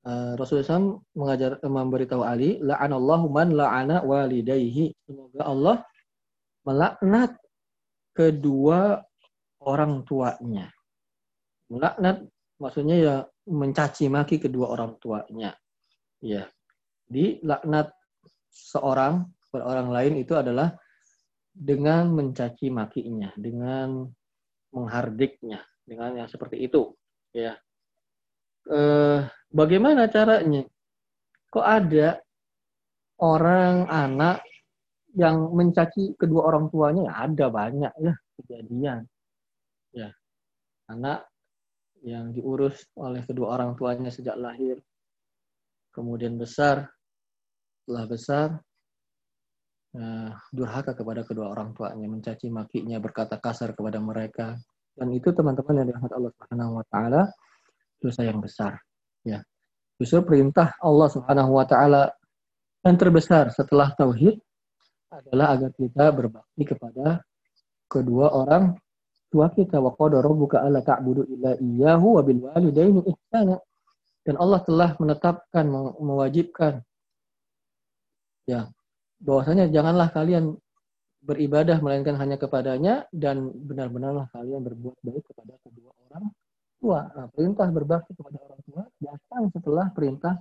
[0.00, 4.96] Uh, Rasulullah SAW mengajar memberitahu Ali, la'anallahu man la'ana walidayhi.
[5.04, 5.76] Semoga Allah
[6.64, 7.36] melaknat
[8.16, 9.04] kedua
[9.60, 10.72] orang tuanya.
[11.68, 12.24] Melaknat
[12.56, 13.14] maksudnya ya
[13.52, 15.52] mencaci maki kedua orang tuanya.
[16.24, 16.48] Ya.
[17.04, 17.92] Di laknat
[18.48, 20.76] seorang kepada orang lain itu adalah
[21.56, 24.04] dengan mencaci makinya, dengan
[24.76, 26.92] menghardiknya, dengan yang seperti itu.
[27.32, 27.56] Ya,
[28.68, 30.68] eh, bagaimana caranya?
[31.48, 32.20] Kok ada
[33.24, 34.44] orang anak
[35.16, 37.08] yang mencaci kedua orang tuanya?
[37.08, 39.08] Ya, ada banyak ya kejadian.
[39.96, 40.12] Ya,
[40.92, 41.24] anak
[42.04, 44.84] yang diurus oleh kedua orang tuanya sejak lahir,
[45.96, 46.92] kemudian besar,
[47.80, 48.48] setelah besar
[49.96, 54.54] uh, durhaka kepada kedua orang tuanya, mencaci makinya, berkata kasar kepada mereka.
[54.96, 57.22] Dan itu teman-teman yang dirahmati Allah Subhanahu wa taala
[58.00, 58.80] dosa yang besar.
[59.24, 59.44] Ya.
[59.96, 62.12] Justru perintah Allah Subhanahu wa taala
[62.84, 64.38] yang terbesar setelah tauhid
[65.10, 67.24] adalah agar kita berbakti kepada
[67.88, 68.76] kedua orang
[69.32, 73.58] tua kita wa qad rabbuka alla ta'budu illa iyyahu wa bil walidaini ihsana.
[74.26, 75.66] Dan Allah telah menetapkan
[76.02, 76.82] mewajibkan
[78.46, 78.66] ya
[79.26, 80.54] bahwasanya janganlah kalian
[81.26, 86.30] beribadah melainkan hanya kepadanya dan benar-benarlah kalian berbuat baik kepada kedua orang
[86.78, 87.00] tua.
[87.18, 90.38] Nah, perintah berbakti kepada orang tua datang setelah perintah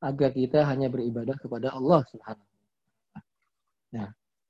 [0.00, 2.48] agar kita hanya beribadah kepada Allah Subhanahu
[3.94, 4.08] Nah,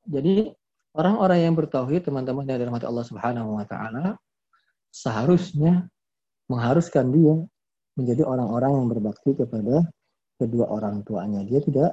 [0.09, 0.55] jadi
[0.97, 4.17] orang-orang yang bertauhid teman-teman yang dirahmati Allah Subhanahu wa taala
[4.91, 5.87] seharusnya
[6.49, 7.35] mengharuskan dia
[7.99, 9.87] menjadi orang-orang yang berbakti kepada
[10.41, 11.45] kedua orang tuanya.
[11.45, 11.91] Dia tidak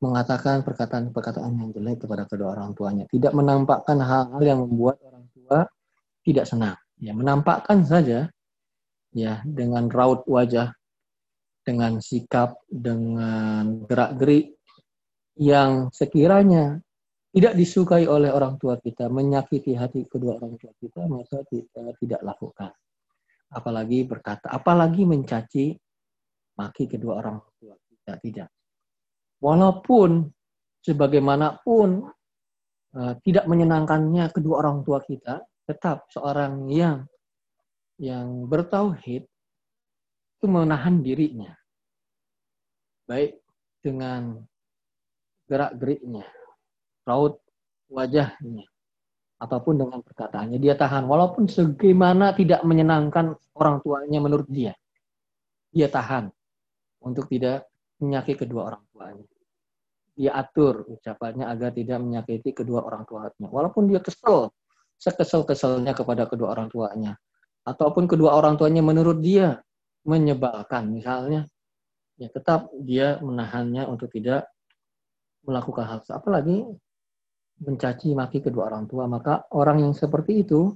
[0.00, 5.68] mengatakan perkataan-perkataan yang jelek kepada kedua orang tuanya, tidak menampakkan hal-hal yang membuat orang tua
[6.24, 6.76] tidak senang.
[7.00, 8.28] Ya, menampakkan saja
[9.12, 10.72] ya dengan raut wajah,
[11.64, 14.56] dengan sikap, dengan gerak-gerik
[15.40, 16.80] yang sekiranya
[17.30, 22.20] tidak disukai oleh orang tua kita, menyakiti hati kedua orang tua kita, maka kita tidak
[22.26, 22.72] lakukan.
[23.52, 25.76] Apalagi berkata, apalagi mencaci
[26.58, 28.48] maki kedua orang tua kita, tidak
[29.40, 30.28] walaupun
[30.84, 32.08] sebagaimanapun
[32.96, 37.04] uh, tidak menyenangkannya kedua orang tua kita, tetap seorang yang
[38.00, 39.28] yang bertauhid
[40.40, 41.52] itu menahan dirinya.
[43.04, 43.40] Baik
[43.84, 44.40] dengan
[45.50, 46.24] gerak-geriknya,
[47.04, 47.42] raut
[47.90, 48.64] wajahnya,
[49.40, 50.56] ataupun dengan perkataannya.
[50.60, 54.76] Dia tahan, walaupun sebagaimana tidak menyenangkan orang tuanya menurut dia.
[55.72, 56.28] Dia tahan
[57.04, 57.69] untuk tidak
[58.00, 59.26] menyakiti kedua orang tuanya.
[60.16, 63.48] Dia atur ucapannya agar tidak menyakiti kedua orang tuanya.
[63.48, 64.52] Walaupun dia kesel,
[65.00, 67.16] sekesel-keselnya kepada kedua orang tuanya.
[67.64, 69.60] Ataupun kedua orang tuanya menurut dia
[70.04, 71.46] menyebalkan misalnya.
[72.20, 74.48] Ya tetap dia menahannya untuk tidak
[75.44, 76.68] melakukan hal apalagi
[77.60, 80.72] mencaci maki kedua orang tua maka orang yang seperti itu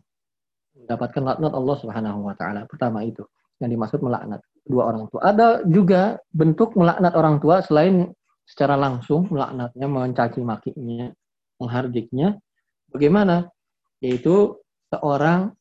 [0.77, 3.25] mendapatkan laknat Allah Subhanahu wa taala pertama itu
[3.61, 5.21] yang dimaksud melaknat dua orang tua.
[5.29, 8.11] Ada juga bentuk melaknat orang tua selain
[8.45, 11.13] secara langsung melaknatnya, mencaci makinya,
[11.61, 12.37] menghardiknya.
[12.93, 13.49] Bagaimana?
[14.01, 14.61] Yaitu
[14.93, 15.53] seorang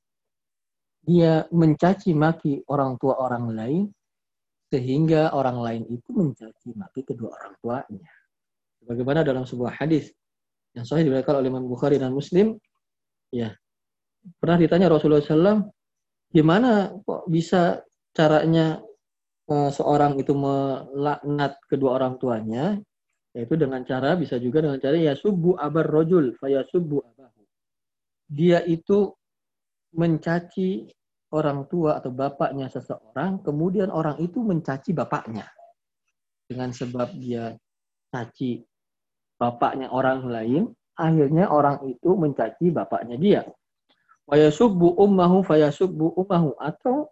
[1.03, 3.83] dia mencaci maki orang tua orang lain
[4.71, 8.13] sehingga orang lain itu mencaci maki kedua orang tuanya.
[8.83, 10.11] Bagaimana dalam sebuah hadis
[10.73, 12.57] yang sahih diriwayatkan oleh Imam Bukhari dan Muslim,
[13.29, 13.53] ya
[14.39, 15.69] pernah ditanya Rasulullah SAW,
[16.33, 17.85] gimana kok bisa
[18.15, 18.81] caranya
[19.73, 22.77] seorang itu melaknat kedua orang tuanya
[23.33, 27.43] yaitu dengan cara bisa juga dengan cara ya subuh abar rojul faya subuh abahu.
[28.29, 29.09] Dia itu
[29.97, 30.85] mencaci
[31.33, 35.49] orang tua atau bapaknya seseorang kemudian orang itu mencaci bapaknya.
[36.45, 37.57] Dengan sebab dia
[38.13, 38.61] caci
[39.41, 40.63] bapaknya orang lain
[40.93, 43.41] akhirnya orang itu mencaci bapaknya dia.
[44.29, 47.09] Faya subuh ummahu faya subuh ummahu atau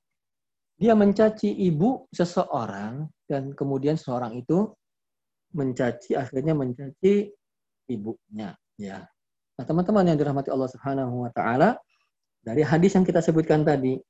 [0.81, 4.65] dia mencaci ibu seseorang dan kemudian seorang itu
[5.53, 7.29] mencaci akhirnya mencaci
[7.85, 9.05] ibunya ya.
[9.61, 11.77] Nah, teman-teman yang dirahmati Allah Subhanahu wa taala,
[12.41, 14.01] dari hadis yang kita sebutkan tadi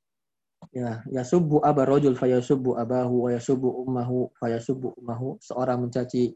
[0.72, 6.32] ya ya subuh aba rajul subuh abahu wa subuh ummahu subuh ummahu seorang mencaci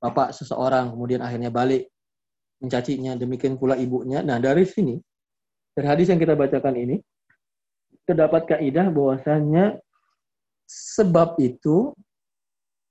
[0.00, 1.86] bapak seseorang kemudian akhirnya balik
[2.58, 4.26] mencacinya demikian pula ibunya.
[4.26, 4.98] Nah, dari sini
[5.70, 6.98] dari hadis yang kita bacakan ini
[8.08, 9.76] terdapat kaidah bahwasanya
[10.64, 11.92] sebab itu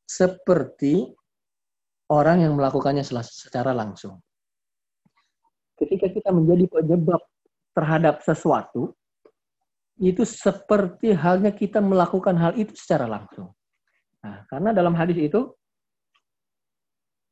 [0.06, 1.10] seperti
[2.14, 4.22] orang yang melakukannya secara langsung.
[5.78, 7.22] Ketika kita menjadi penyebab
[7.74, 8.94] terhadap sesuatu,
[9.98, 13.50] itu seperti halnya kita melakukan hal itu secara langsung.
[14.22, 15.54] Nah, karena dalam hadis itu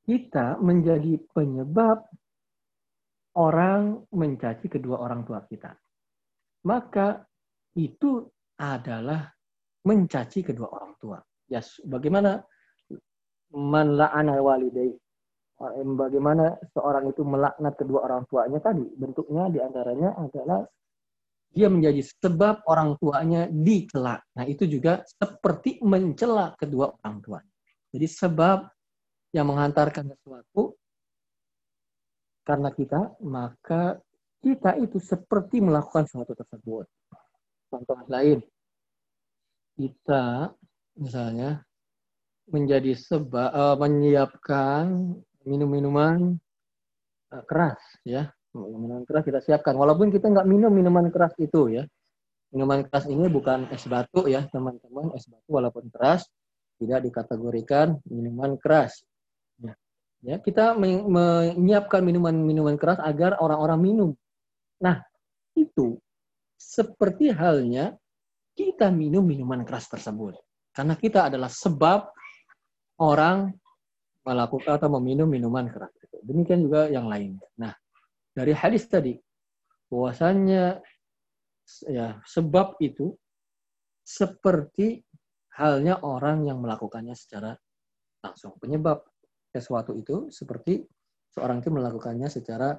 [0.05, 2.05] kita menjadi penyebab
[3.37, 5.73] orang mencaci kedua orang tua kita.
[6.65, 7.25] Maka
[7.75, 9.29] itu adalah
[9.85, 11.19] mencaci kedua orang tua.
[11.45, 12.41] Ya, bagaimana
[13.53, 14.91] man la'ana walidai
[15.95, 20.67] bagaimana seorang itu melaknat kedua orang tuanya tadi bentuknya di antaranya adalah
[21.55, 24.19] dia menjadi sebab orang tuanya dicela.
[24.35, 27.53] Nah itu juga seperti mencela kedua orang tuanya.
[27.95, 28.67] Jadi sebab
[29.31, 30.75] yang menghantarkan sesuatu
[32.43, 34.03] karena kita maka
[34.43, 36.85] kita itu seperti melakukan sesuatu tersebut.
[37.75, 38.39] Contoh lain,
[39.75, 40.55] kita
[40.95, 41.59] misalnya
[42.47, 45.11] menjadi sebab uh, menyiapkan
[45.43, 46.39] minum-minuman
[47.33, 51.83] uh, keras ya minuman keras kita siapkan walaupun kita nggak minum minuman keras itu ya
[52.55, 55.11] Minuman keras ini bukan es batu ya, teman-teman.
[55.11, 56.23] Es batu walaupun keras
[56.79, 59.03] tidak dikategorikan minuman keras.
[59.59, 59.75] Ya,
[60.23, 64.09] ya kita menyiapkan minuman-minuman keras agar orang-orang minum.
[64.79, 65.03] Nah,
[65.51, 65.99] itu
[66.65, 67.93] seperti halnya
[68.57, 70.33] kita minum minuman keras tersebut.
[70.73, 72.09] Karena kita adalah sebab
[73.05, 73.53] orang
[74.25, 75.93] melakukan atau meminum minuman keras.
[76.25, 77.37] Demikian juga yang lain.
[77.61, 77.69] Nah,
[78.33, 79.13] dari hadis tadi,
[79.93, 80.81] bahwasannya
[81.85, 83.13] ya sebab itu
[84.01, 85.05] seperti
[85.53, 87.53] halnya orang yang melakukannya secara
[88.25, 88.57] langsung.
[88.57, 89.05] Penyebab
[89.53, 90.81] sesuatu itu seperti
[91.29, 92.73] seorang itu melakukannya secara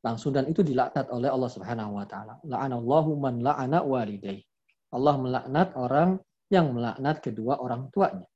[0.00, 2.40] langsung dan itu dilaknat oleh Allah Subhanahu wa taala.
[2.44, 4.40] La'anallahu man la'ana walidayh.
[4.90, 6.18] Allah melaknat orang
[6.50, 8.26] yang melaknat kedua orang tuanya.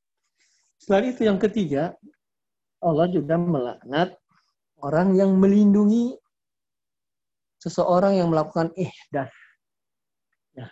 [0.78, 1.96] Selain itu yang ketiga,
[2.78, 4.14] Allah juga melaknat
[4.84, 6.14] orang yang melindungi
[7.58, 9.32] seseorang yang melakukan ihdas.
[10.52, 10.68] Ya.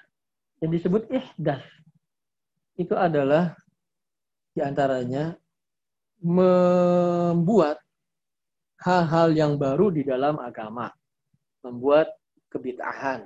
[0.60, 1.64] Yang disebut ihdas
[2.78, 3.56] itu adalah
[4.52, 5.34] di antaranya
[6.22, 7.81] membuat
[8.82, 10.90] hal-hal yang baru di dalam agama.
[11.62, 12.10] Membuat
[12.50, 13.24] kebitahan.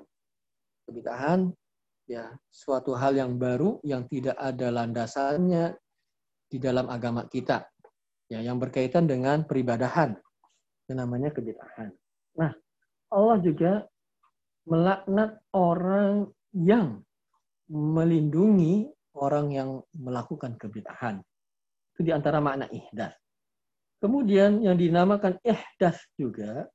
[0.87, 1.51] Kebitahan
[2.07, 5.75] ya suatu hal yang baru yang tidak ada landasannya
[6.47, 7.67] di dalam agama kita.
[8.31, 10.15] Ya, yang berkaitan dengan peribadahan.
[10.87, 11.91] Yang namanya kebitahan.
[12.39, 12.53] Nah,
[13.11, 13.73] Allah juga
[14.67, 17.03] melaknat orang yang
[17.71, 21.23] melindungi orang yang melakukan kebitahan.
[21.97, 23.15] Itu di antara makna ihdas.
[23.97, 26.69] Kemudian yang dinamakan ihdas juga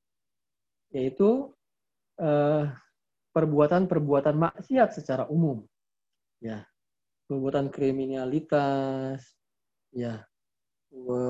[0.91, 1.53] yaitu
[2.19, 2.67] eh,
[3.31, 5.63] perbuatan-perbuatan maksiat secara umum.
[6.43, 6.67] Ya.
[7.31, 9.23] Perbuatan kriminalitas,
[9.95, 10.27] ya.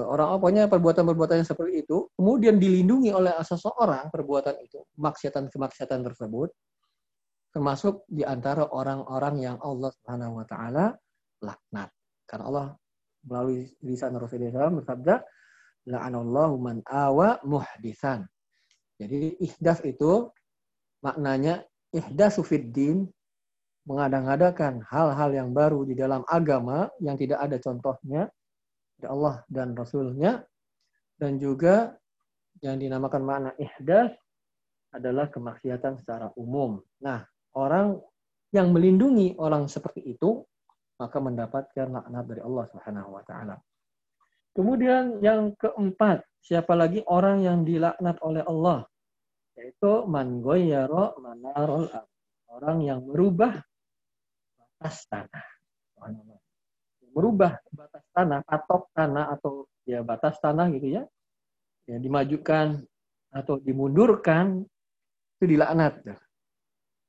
[0.10, 6.50] Orang pokoknya perbuatan-perbuatan yang seperti itu kemudian dilindungi oleh seseorang perbuatan itu, maksiatan-kemaksiatan tersebut
[7.54, 10.86] termasuk di antara orang-orang yang Allah Subhanahu wa taala
[11.44, 11.94] laknat.
[12.26, 12.68] Karena Allah
[13.28, 15.16] melalui lisan Rasulullah SAW bersabda,
[15.88, 18.26] la'anallahu man awa muhdisan.
[19.02, 20.30] Jadi ihdas itu
[21.02, 23.10] maknanya ihdasu fiddin
[23.90, 28.30] mengadang-adakan hal-hal yang baru di dalam agama yang tidak ada contohnya
[29.02, 30.46] dari Allah dan Rasulnya
[31.18, 31.98] dan juga
[32.62, 34.14] yang dinamakan makna ihdas
[34.94, 36.78] adalah kemaksiatan secara umum.
[37.02, 37.26] Nah,
[37.58, 37.98] orang
[38.54, 40.46] yang melindungi orang seperti itu
[41.02, 43.58] maka mendapatkan laknat dari Allah Subhanahu wa taala.
[44.52, 48.84] Kemudian yang keempat, siapa lagi orang yang dilaknat oleh Allah?
[49.56, 51.88] Yaitu man goyaro manarol
[52.52, 53.64] Orang yang merubah
[54.60, 55.46] batas tanah.
[57.16, 61.04] Merubah batas tanah, patok tanah atau ya batas tanah gitu ya.
[61.88, 62.84] Ya dimajukan
[63.32, 64.68] atau dimundurkan
[65.40, 66.04] itu dilaknat.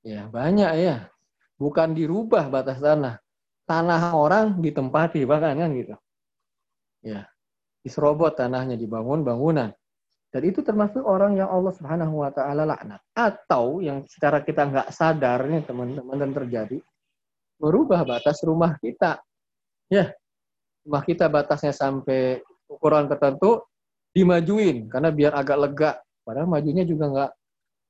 [0.06, 1.10] Ya, banyak ya.
[1.58, 3.18] Bukan dirubah batas tanah.
[3.66, 5.98] Tanah orang ditempati bahkan kan gitu.
[7.02, 7.31] Ya
[7.82, 9.70] diserobot tanahnya, dibangun bangunan.
[10.32, 13.04] Dan itu termasuk orang yang Allah Subhanahu wa taala laknat.
[13.12, 16.78] Atau yang secara kita nggak sadar nih teman-teman dan terjadi
[17.60, 19.20] merubah batas rumah kita.
[19.92, 20.16] Ya.
[20.82, 23.62] Rumah kita batasnya sampai ukuran tertentu
[24.16, 25.92] dimajuin karena biar agak lega.
[26.24, 27.30] Padahal majunya juga nggak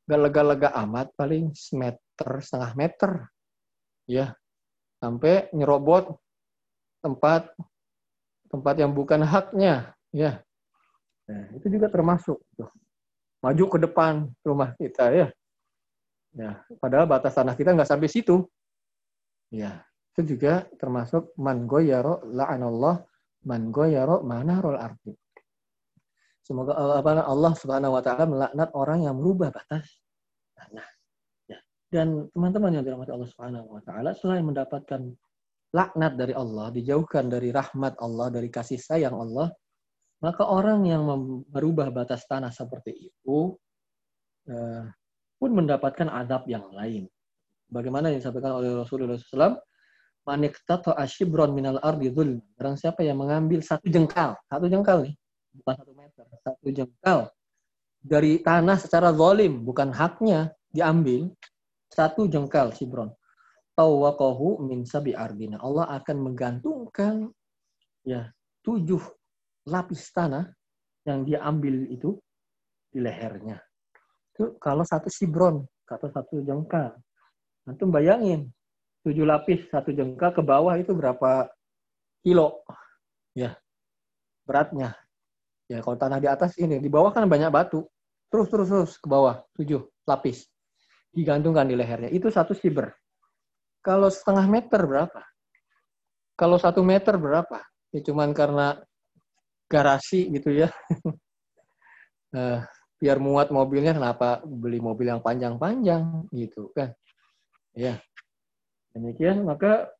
[0.03, 3.11] nggak lega-lega amat, paling meter setengah meter.
[4.11, 4.35] Ya.
[4.99, 6.19] Sampai nyerobot
[7.07, 7.55] tempat
[8.53, 10.45] tempat yang bukan haknya, ya.
[11.27, 12.69] Nah, itu juga termasuk tuh.
[13.41, 15.29] Maju ke depan rumah kita ya.
[16.33, 18.45] Ya, padahal batas tanah kita nggak sampai situ.
[19.53, 19.85] Ya,
[20.17, 23.05] itu juga termasuk man goyaro la'anallah
[23.49, 25.13] man goyaro manarul arti.
[26.43, 30.01] Semoga Allah, Allah Subhanahu wa taala melaknat orang yang merubah batas
[30.57, 30.89] tanah.
[31.49, 31.59] Ya.
[31.93, 35.13] Dan teman-teman yang dirahmati Allah Subhanahu wa taala selain mendapatkan
[35.73, 39.49] laknat dari Allah, dijauhkan dari rahmat Allah, dari kasih sayang Allah,
[40.21, 41.03] maka orang yang
[41.51, 43.57] merubah batas tanah seperti itu
[44.47, 44.85] eh,
[45.41, 47.09] pun mendapatkan adab yang lain.
[47.73, 49.57] Bagaimana yang disampaikan oleh Rasulullah SAW,
[50.29, 52.39] manik tato ashibron minal ardi dhul.
[52.55, 55.17] Barang siapa yang mengambil satu jengkal, satu jengkal nih,
[55.57, 57.19] bukan satu meter, satu jengkal
[58.05, 61.33] dari tanah secara zalim, bukan haknya diambil,
[61.89, 63.09] satu jengkal sibron
[63.77, 65.61] tawaqahu min sabi ardina.
[65.61, 67.33] Allah akan menggantungkan
[68.05, 68.29] ya
[68.67, 69.01] tujuh
[69.69, 70.51] lapis tanah
[71.09, 72.19] yang dia ambil itu
[72.93, 73.59] di lehernya.
[74.35, 76.97] Itu kalau satu sibron atau satu jengkal.
[77.69, 78.49] Nanti bayangin
[79.05, 81.51] tujuh lapis satu jengkal ke bawah itu berapa
[82.23, 82.63] kilo
[83.35, 83.57] ya
[84.47, 84.95] beratnya.
[85.71, 87.89] Ya kalau tanah di atas ini di bawah kan banyak batu.
[88.33, 90.49] Terus terus terus ke bawah tujuh lapis
[91.13, 92.09] digantungkan di lehernya.
[92.09, 93.02] Itu satu siber
[93.83, 95.21] Kalau setengah meter berapa?
[96.39, 97.61] Kalau satu meter berapa?
[97.91, 98.79] Ya cuman karena
[99.67, 100.71] garasi gitu ya.
[102.35, 102.63] uh,
[103.03, 106.95] biar muat mobilnya kenapa beli mobil yang panjang-panjang gitu kan.
[107.75, 107.99] Ya.
[108.95, 109.91] Demikian maka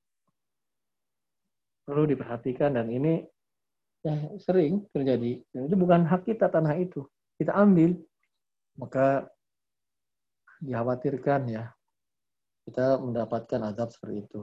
[1.83, 3.27] perlu diperhatikan dan ini
[4.03, 7.07] ya sering terjadi dan itu bukan hak kita tanah itu
[7.39, 7.95] kita ambil
[8.75, 9.31] maka
[10.63, 11.65] dikhawatirkan ya
[12.69, 14.41] kita mendapatkan azab seperti itu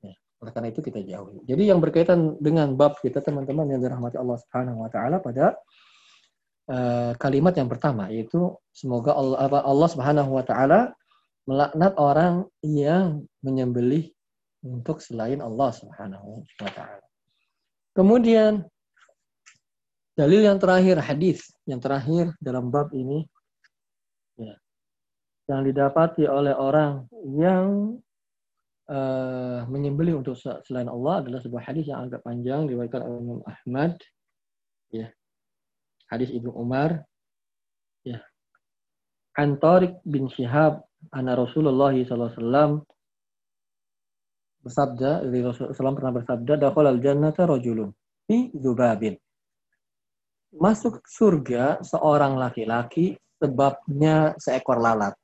[0.00, 0.14] ya,
[0.44, 4.38] oleh karena itu kita jauhi jadi yang berkaitan dengan bab kita teman-teman yang dirahmati Allah
[4.40, 5.46] Subhanahu Wa Taala pada
[6.72, 10.80] uh, kalimat yang pertama yaitu semoga Allah Allah Subhanahu Wa Taala
[11.48, 14.12] melaknat orang yang menyembelih
[14.60, 17.06] untuk selain Allah Subhanahu wa taala.
[17.96, 18.68] Kemudian
[20.12, 23.24] dalil yang terakhir hadis yang terakhir dalam bab ini
[25.48, 27.96] yang didapati oleh orang yang
[28.92, 33.92] uh, menyembelih untuk selain Allah adalah sebuah hadis yang agak panjang diriwayatkan oleh Imam Ahmad
[34.92, 35.08] ya
[36.12, 37.00] hadis Ibnu Umar
[38.04, 38.20] ya
[39.40, 40.84] Antarik bin Syihab
[41.14, 42.82] anna Rasulullah wasallam
[44.62, 47.94] bersabda, dari Rasulullah pernah bersabda, dakhul al jannata rajulun
[48.26, 49.14] fi dzubabin.
[50.58, 55.14] Masuk surga seorang laki-laki sebabnya seekor lalat.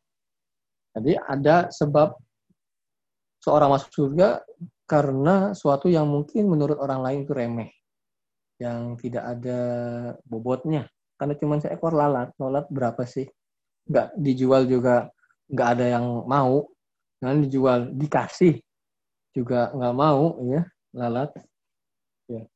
[0.95, 2.14] Jadi ada sebab
[3.42, 4.40] seorang masuk surga
[4.86, 7.70] karena suatu yang mungkin menurut orang lain itu remeh.
[8.62, 9.61] Yang tidak ada
[10.22, 10.86] bobotnya.
[11.18, 12.30] Karena cuma seekor lalat.
[12.38, 13.26] Lalat berapa sih?
[13.90, 15.11] Nggak dijual juga
[15.51, 16.70] nggak ada yang mau.
[17.18, 18.64] Jangan dijual, dikasih
[19.34, 20.62] juga nggak mau ya
[20.95, 21.34] lalat
[22.30, 22.47] ya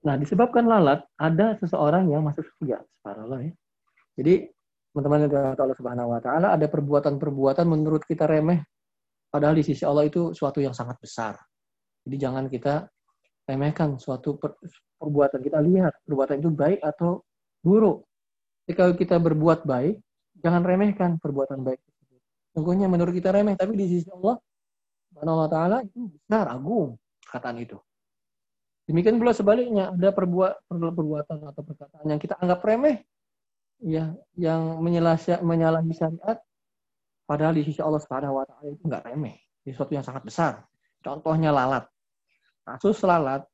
[0.00, 3.52] nah disebabkan lalat ada seseorang yang masuk surga subhanallah ya
[4.16, 4.34] jadi
[4.98, 8.66] teman-teman yang Allah Subhanahu wa taala ada perbuatan-perbuatan menurut kita remeh.
[9.30, 11.38] Padahal di sisi Allah itu suatu yang sangat besar.
[12.02, 12.90] Jadi jangan kita
[13.46, 14.58] remehkan suatu per,
[14.98, 15.62] perbuatan kita.
[15.62, 17.22] Lihat perbuatan itu baik atau
[17.62, 18.02] buruk.
[18.66, 20.02] Jika kita berbuat baik
[20.42, 21.82] jangan remehkan perbuatan baik
[22.54, 24.34] sungguhnya menurut kita remeh tapi di sisi Allah
[25.14, 27.78] Subhanahu wa taala itu besar, agung perkataan itu.
[28.88, 33.04] Demikian pula sebaliknya, ada perbuat perbuatan atau perkataan yang kita anggap remeh
[33.82, 36.38] ya yang menyalahi syariat
[37.28, 39.36] padahal di sisi Allah Subhanahu wa taala itu enggak remeh.
[39.62, 40.52] Ini sesuatu yang sangat besar.
[41.04, 41.84] Contohnya lalat.
[42.64, 43.44] Kasus lalat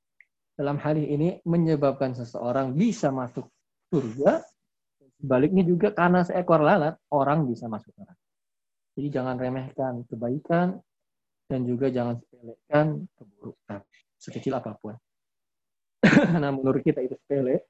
[0.54, 3.50] dalam hal ini menyebabkan seseorang bisa masuk
[3.90, 4.40] surga.
[5.18, 8.20] Sebaliknya juga karena seekor lalat orang bisa masuk neraka.
[8.94, 10.78] Jadi jangan remehkan kebaikan
[11.50, 12.86] dan juga jangan sepelekan
[13.18, 13.80] keburukan
[14.22, 14.94] sekecil apa pun.
[16.42, 17.66] nah menurut kita itu sepele,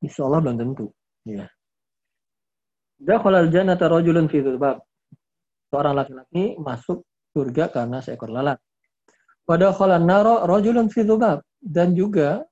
[0.00, 0.86] insya Allah belum tentu.
[1.26, 1.50] Ya.
[2.96, 4.80] Dakhalal jannata rajulun fi bab.
[5.68, 7.04] Seorang laki-laki masuk
[7.36, 8.56] surga karena seekor lalat.
[9.44, 11.44] Pada khalan naro rajulun fi bab.
[11.60, 12.44] Dan juga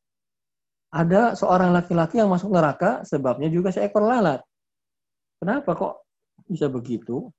[0.92, 4.44] ada seorang laki-laki yang masuk neraka sebabnya juga seekor lalat.
[5.40, 5.94] Kenapa kok
[6.44, 7.32] bisa begitu?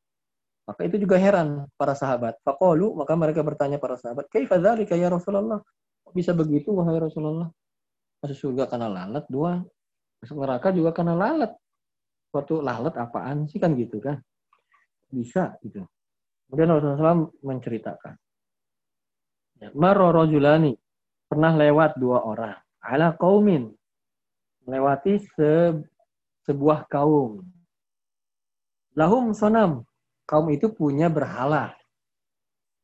[0.65, 2.41] Maka itu juga heran para sahabat.
[2.41, 5.61] Faqalu, maka mereka bertanya para sahabat, "Kaifa dzalika ya Rasulullah?"
[6.09, 7.53] Bisa begitu wahai Rasulullah?
[8.25, 9.61] Masuk surga karena lalat, dua
[10.25, 11.51] masuk neraka juga karena lalat.
[12.35, 14.19] Suatu lalat apaan sih kan gitu kan?
[15.07, 15.87] Bisa gitu.
[16.51, 18.15] Kemudian Rasulullah SAW menceritakan.
[19.63, 20.75] Ya, Maro rojulani
[21.31, 23.71] pernah lewat dua orang ala kaumin
[24.67, 25.79] melewati se,
[26.43, 27.39] sebuah kaum
[28.99, 29.87] lahum sonam
[30.27, 31.71] kaum itu punya berhala.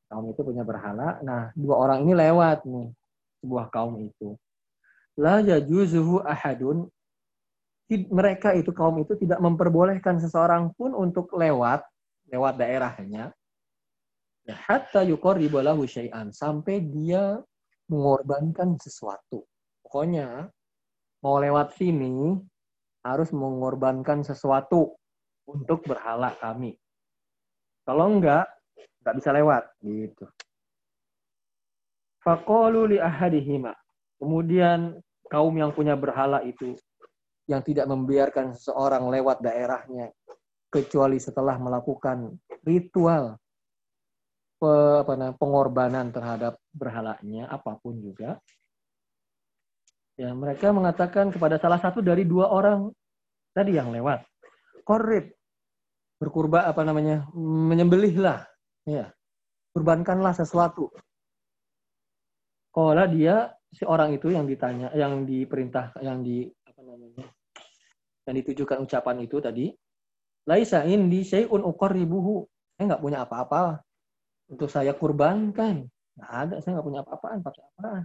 [0.08, 1.20] Kaum itu punya berhala.
[1.28, 2.88] Nah, dua orang ini lewat nih
[3.44, 4.40] sebuah kaum itu.
[5.20, 6.88] La yajuzuhu ahadun
[8.08, 11.84] mereka itu kaum itu tidak memperbolehkan seseorang pun untuk lewat
[12.32, 13.36] lewat daerahnya
[14.48, 17.40] ya, hatta yuqarribu syai'an sampai dia
[17.92, 19.44] mengorbankan sesuatu.
[19.84, 20.48] Pokoknya
[21.20, 22.40] mau lewat sini
[23.04, 24.96] harus mengorbankan sesuatu
[25.44, 26.80] untuk berhala kami.
[27.84, 28.48] Kalau enggak,
[29.04, 30.26] enggak bisa lewat gitu.
[32.22, 33.74] Faqalu li ahadihima.
[34.22, 36.78] Kemudian kaum yang punya berhala itu
[37.52, 40.16] yang tidak membiarkan seseorang lewat daerahnya
[40.72, 42.32] kecuali setelah melakukan
[42.64, 43.36] ritual
[44.62, 48.38] apa namanya, pengorbanan terhadap berhalanya apa pun juga.
[50.16, 52.94] Ya, mereka mengatakan kepada salah satu dari dua orang
[53.58, 54.22] tadi yang lewat,
[54.86, 55.34] korib,
[56.22, 58.46] berkurban apa namanya menyembelihlah
[58.86, 59.10] ya
[59.74, 60.94] kurbankanlah sesuatu
[62.70, 67.26] kalau dia si orang itu yang ditanya yang diperintah yang di apa namanya
[68.30, 69.74] yang ditujukan ucapan itu tadi
[70.46, 72.46] laisa indi syai'un uqarribuhu
[72.78, 73.82] saya nggak punya apa-apa
[74.52, 75.88] untuk saya kurbankan.
[76.20, 78.04] Nggak ada, saya nggak punya apa-apaan, pakai apaan.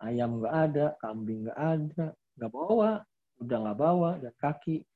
[0.00, 2.06] Ayam nggak ada, kambing nggak ada,
[2.38, 2.90] nggak bawa,
[3.44, 4.86] udah nggak bawa, dan kaki.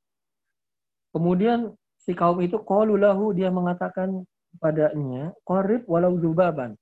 [1.12, 4.24] Kemudian si kaum itu qalulahu dia mengatakan
[4.57, 6.78] padanya qarib walau zubaban.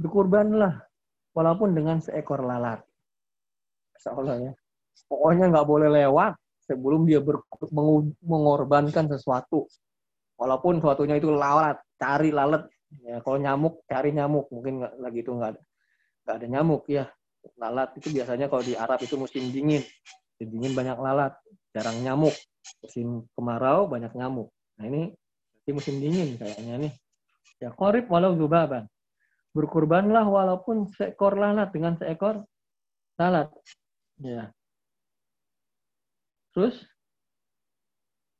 [0.00, 0.86] Berkurbanlah
[1.36, 2.80] walaupun dengan seekor lalat.
[4.00, 4.52] Seolah ya.
[5.10, 7.42] Pokoknya nggak boleh lewat sebelum dia ber,
[8.22, 9.70] mengorbankan sesuatu.
[10.36, 12.68] Walaupun sesuatunya itu lalat, cari lalat.
[13.02, 14.50] Ya, kalau nyamuk, cari nyamuk.
[14.52, 15.62] Mungkin nggak lagi itu nggak ada,
[16.26, 17.04] nggak ada nyamuk ya.
[17.56, 19.80] Lalat itu biasanya kalau di Arab itu musim dingin.
[20.36, 21.32] Musim dingin banyak lalat,
[21.72, 22.34] jarang nyamuk.
[22.82, 24.50] Musim kemarau banyak nyamuk.
[24.76, 25.14] Nah ini
[25.64, 26.92] di musim dingin kayaknya nih.
[27.62, 28.84] Ya korip walau zubaban.
[29.56, 32.44] Berkurbanlah walaupun seekor lalat dengan seekor
[33.16, 33.48] lalat.
[34.20, 34.52] Ya.
[36.56, 36.80] Terus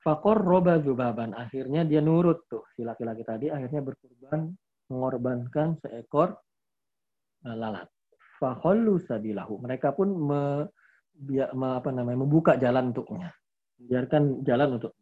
[0.00, 1.36] fakor roba zubaban.
[1.36, 3.52] Akhirnya dia nurut tuh si laki-laki tadi.
[3.52, 4.48] Akhirnya berkurban
[4.88, 6.32] mengorbankan seekor
[7.44, 7.92] lalat
[8.40, 9.60] fahallu sabilahu.
[9.60, 10.42] Mereka pun me,
[11.12, 13.32] biar, me, apa namanya membuka jalan untuknya.
[13.76, 14.96] Biarkan jalan untuk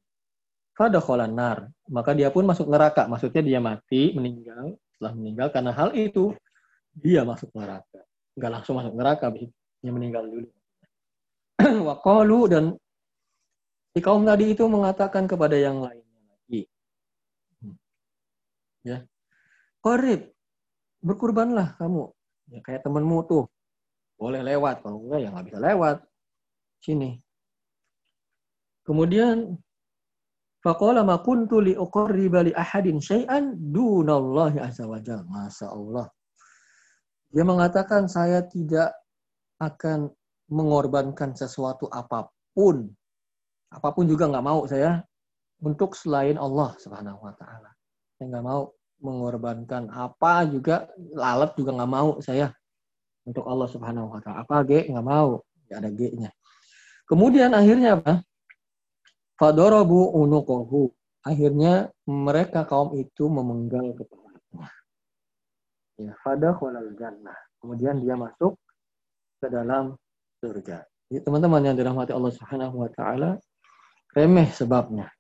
[0.75, 1.59] fadakhalan nar.
[1.91, 3.07] Maka dia pun masuk neraka.
[3.07, 6.35] Maksudnya dia mati, meninggal, setelah meninggal karena hal itu
[6.95, 8.03] dia masuk neraka.
[8.35, 10.49] Enggak langsung masuk neraka, dia meninggal dulu.
[11.87, 12.65] Waqalu dan
[13.95, 16.63] si kaum tadi itu mengatakan kepada yang lainnya lagi.
[18.83, 19.07] Ya.
[19.81, 20.35] Qarib,
[21.01, 22.11] berkurbanlah kamu
[22.53, 23.49] Ya, kayak temenmu tuh.
[24.21, 24.85] Boleh lewat.
[24.85, 25.97] Kalau enggak ya nggak bisa lewat.
[26.85, 27.17] Sini.
[28.85, 29.57] Kemudian
[30.65, 35.25] Faqala ma kuntu li uqarriba li ahadin syai'an dunallahi azza wa jalla.
[35.29, 36.09] Masya Allah.
[37.29, 38.97] Dia mengatakan saya tidak
[39.61, 40.09] akan
[40.49, 42.89] mengorbankan sesuatu apa pun.
[43.75, 45.03] Apa pun juga nggak mau saya
[45.59, 47.71] untuk selain Allah subhanahu wa ta'ala.
[48.17, 48.71] Saya nggak mau
[49.05, 52.49] mengorbankan apa juga lalat juga nggak mau saya
[53.29, 54.45] untuk Allah Subhanahu wa taala.
[54.45, 56.31] Apa G nggak mau, nggak ada G-nya.
[57.05, 58.25] Kemudian akhirnya apa?
[59.37, 60.93] Fadorobu unukohu.
[61.25, 64.69] Akhirnya mereka kaum itu memenggal kepalanya.
[65.97, 66.53] Ya, fada
[67.01, 67.39] jannah.
[67.61, 68.61] Kemudian dia masuk
[69.41, 69.97] ke dalam
[70.45, 70.85] surga.
[71.09, 73.41] Jadi teman-teman yang dirahmati Allah Subhanahu wa taala,
[74.15, 75.11] remeh sebabnya.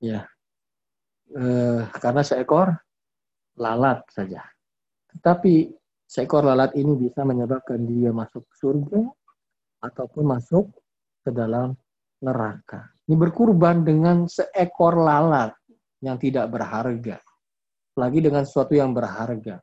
[0.00, 0.24] Ya.
[1.28, 2.72] Eh, karena seekor
[3.60, 4.40] lalat saja.
[5.12, 5.68] Tetapi
[6.08, 9.04] seekor lalat ini bisa menyebabkan dia masuk surga
[9.84, 10.72] ataupun masuk
[11.20, 11.76] ke dalam
[12.24, 12.96] neraka.
[13.04, 15.52] Ini berkurban dengan seekor lalat
[16.00, 17.20] yang tidak berharga.
[17.98, 19.60] Lagi dengan sesuatu yang berharga.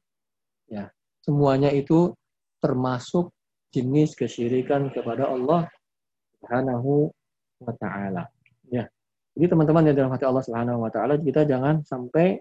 [0.70, 0.92] Ya,
[1.24, 2.14] semuanya itu
[2.60, 3.32] termasuk
[3.72, 5.70] jenis kesyirikan kepada Allah
[6.38, 7.10] Subhanahu
[7.62, 8.35] wa taala.
[9.36, 12.40] Jadi teman-teman yang dirahmati Allah Subhanahu wa taala kita jangan sampai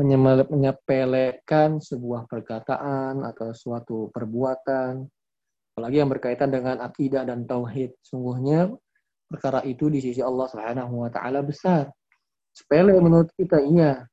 [0.00, 5.04] menyepelekan sebuah perkataan atau suatu perbuatan,
[5.74, 7.92] apalagi yang berkaitan dengan akidah dan tauhid.
[8.00, 8.70] Sungguhnya
[9.28, 11.90] perkara itu di sisi Allah Subhanahu wa taala besar.
[12.54, 14.06] Sepele menurut kita iya.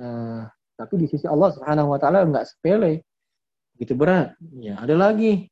[0.00, 3.04] Nah, tapi di sisi Allah Subhanahu wa taala enggak sepele.
[3.78, 4.34] Gitu berat.
[4.58, 5.46] Ya, ada lagi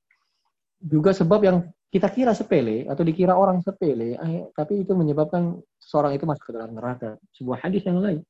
[0.83, 1.59] juga sebab yang
[1.91, 6.53] kita kira sepele atau dikira orang sepele, eh, tapi itu menyebabkan seorang itu masuk ke
[6.55, 7.16] dalam neraka.
[7.32, 8.20] Sebuah hadis yang lain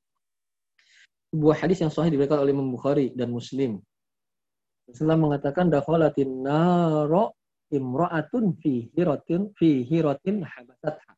[1.36, 3.76] sebuah hadis yang sahih diberikan oleh Imam Bukhari dan Muslim.
[4.88, 7.36] Rasulullah mengatakan dakhalatin naro
[7.68, 11.12] imra'atun fi hiratin fi hiratin habasatha.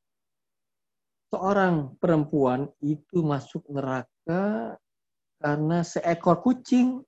[1.30, 4.74] Seorang perempuan itu masuk neraka
[5.38, 7.04] karena seekor kucing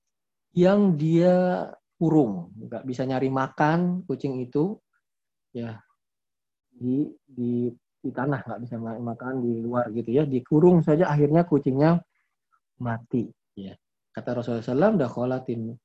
[0.53, 1.66] yang dia
[1.97, 4.76] kurung, nggak bisa nyari makan kucing itu,
[5.51, 5.79] ya
[6.71, 7.69] di di
[8.01, 12.01] di tanah nggak bisa makan di luar gitu ya, dikurung saja akhirnya kucingnya
[12.81, 13.29] mati.
[13.53, 13.77] Ya.
[14.11, 15.77] Kata Rasulullah SAW,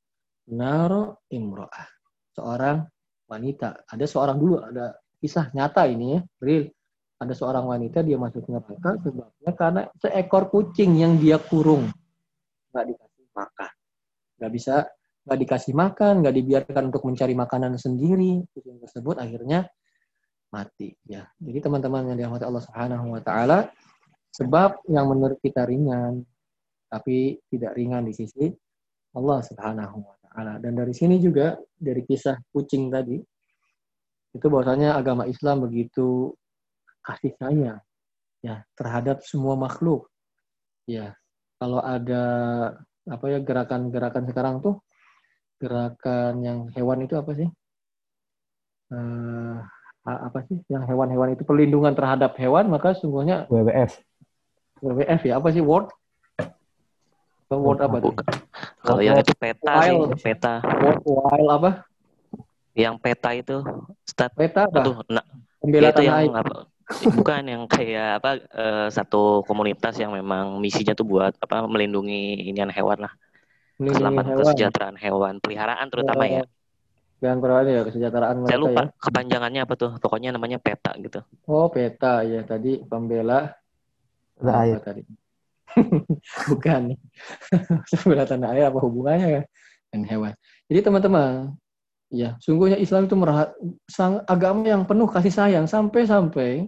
[0.56, 1.88] naro imro'ah.
[2.32, 2.88] Seorang
[3.28, 3.84] wanita.
[3.92, 6.72] Ada seorang dulu, ada kisah nyata ini ya, real.
[7.16, 11.88] Ada seorang wanita dia masuk neraka sebabnya karena seekor kucing yang dia kurung
[12.76, 13.72] nggak dikasih makan,
[14.36, 14.76] nggak bisa
[15.26, 19.66] nggak dikasih makan, nggak dibiarkan untuk mencari makanan sendiri, kucing tersebut akhirnya
[20.54, 20.94] mati.
[21.10, 23.60] Ya, jadi teman-teman yang dirahmati Allah Subhanahu Wa Taala,
[24.36, 26.24] sebab yang menurut kita ringan,
[26.92, 28.46] tapi tidak ringan di sisi
[29.16, 30.54] Allah Subhanahu wa taala.
[30.60, 33.18] Dan dari sini juga dari kisah kucing tadi
[34.36, 36.36] itu bahwasanya agama Islam begitu
[37.00, 37.80] kasih sayang
[38.44, 40.12] ya terhadap semua makhluk.
[40.86, 41.16] Ya,
[41.58, 42.24] kalau ada
[43.06, 44.82] apa ya gerakan-gerakan sekarang tuh
[45.66, 47.50] gerakan yang hewan itu apa sih?
[48.94, 49.66] Uh,
[50.06, 53.98] apa sih yang hewan-hewan itu perlindungan terhadap hewan maka sungguhnya WWF
[54.78, 55.90] WWF ya apa sih World
[57.54, 58.14] Word apa tuh?
[58.82, 60.18] Kalau yang itu peta sih, Wild.
[60.18, 60.54] peta.
[60.66, 61.72] Word wild apa?
[62.74, 63.58] Yang peta itu,
[64.04, 64.34] stat.
[64.34, 64.82] Peta apa?
[64.82, 65.22] Aduh, nah,
[65.62, 66.42] Pembela itu tanah yang air.
[66.42, 66.58] apa?
[67.18, 72.70] Bukan yang kayak apa eh, satu komunitas yang memang misinya tuh buat apa melindungi inian
[72.70, 73.14] hewan lah,
[73.80, 74.40] keselamatan hewan.
[74.44, 76.44] kesejahteraan hewan, peliharaan terutama ya.
[77.24, 78.90] Yang perawat ya kesejahteraan Saya mereka lupa ya.
[79.00, 79.92] kepanjangannya apa tuh.
[80.00, 81.20] Pokoknya namanya peta gitu.
[81.48, 83.56] Oh, peta ya tadi pembela
[84.36, 84.80] Tanah air.
[84.84, 85.02] tadi?
[86.52, 86.82] Bukan.
[88.04, 89.42] Pembela tanah air apa hubungannya ya
[89.92, 90.34] dengan hewan?
[90.68, 91.32] Jadi teman-teman,
[92.12, 93.52] ya sungguhnya Islam itu merah,
[93.88, 96.68] sang agama yang penuh kasih sayang sampai-sampai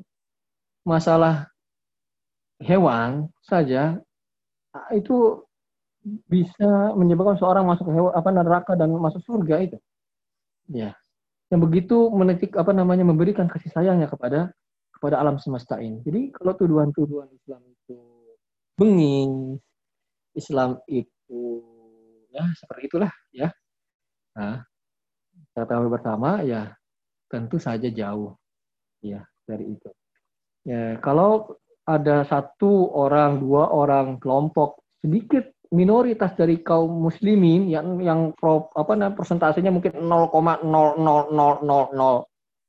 [0.87, 1.51] masalah
[2.63, 3.99] hewan saja
[4.71, 5.43] ah, itu
[6.27, 9.77] bisa menyebabkan seorang masuk hewan apa neraka dan masuk surga itu.
[10.71, 10.95] Ya.
[11.47, 14.51] Yang begitu menetik apa namanya memberikan kasih sayangnya kepada
[14.91, 16.03] kepada alam semesta ini.
[16.03, 17.99] Jadi kalau tuduhan-tuduhan Islam itu
[18.75, 19.55] benging,
[20.35, 21.43] Islam itu
[22.33, 23.49] ya seperti itulah ya.
[24.35, 24.61] Nah,
[25.53, 26.73] kita tahu bersama ya
[27.31, 28.35] tentu saja jauh
[29.01, 29.89] ya dari itu.
[30.67, 31.55] Ya, kalau
[31.87, 38.95] ada satu orang, dua orang kelompok sedikit minoritas dari kaum muslimin yang yang pro, apa
[38.95, 40.63] namanya persentasenya mungkin 0,00000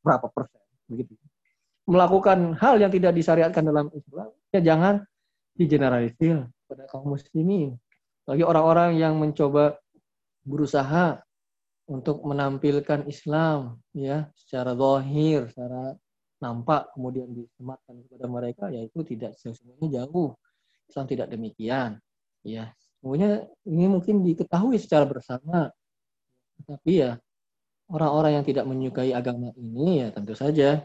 [0.03, 1.15] berapa persen begitu.
[1.89, 4.95] Melakukan hal yang tidak disyariatkan dalam Islam ya jangan
[5.57, 7.79] digeneralisir pada kaum muslimin.
[8.29, 9.81] Bagi orang-orang yang mencoba
[10.45, 11.23] berusaha
[11.89, 15.97] untuk menampilkan Islam ya secara zahir secara
[16.39, 20.37] nampak kemudian disematkan kepada mereka ya itu tidak sesungguhnya jauh.
[20.89, 22.01] Islam tidak demikian
[22.45, 25.71] ya semuanya ini mungkin diketahui secara bersama.
[26.67, 27.17] Tapi ya
[27.89, 30.83] orang-orang yang tidak menyukai agama ini ya tentu saja.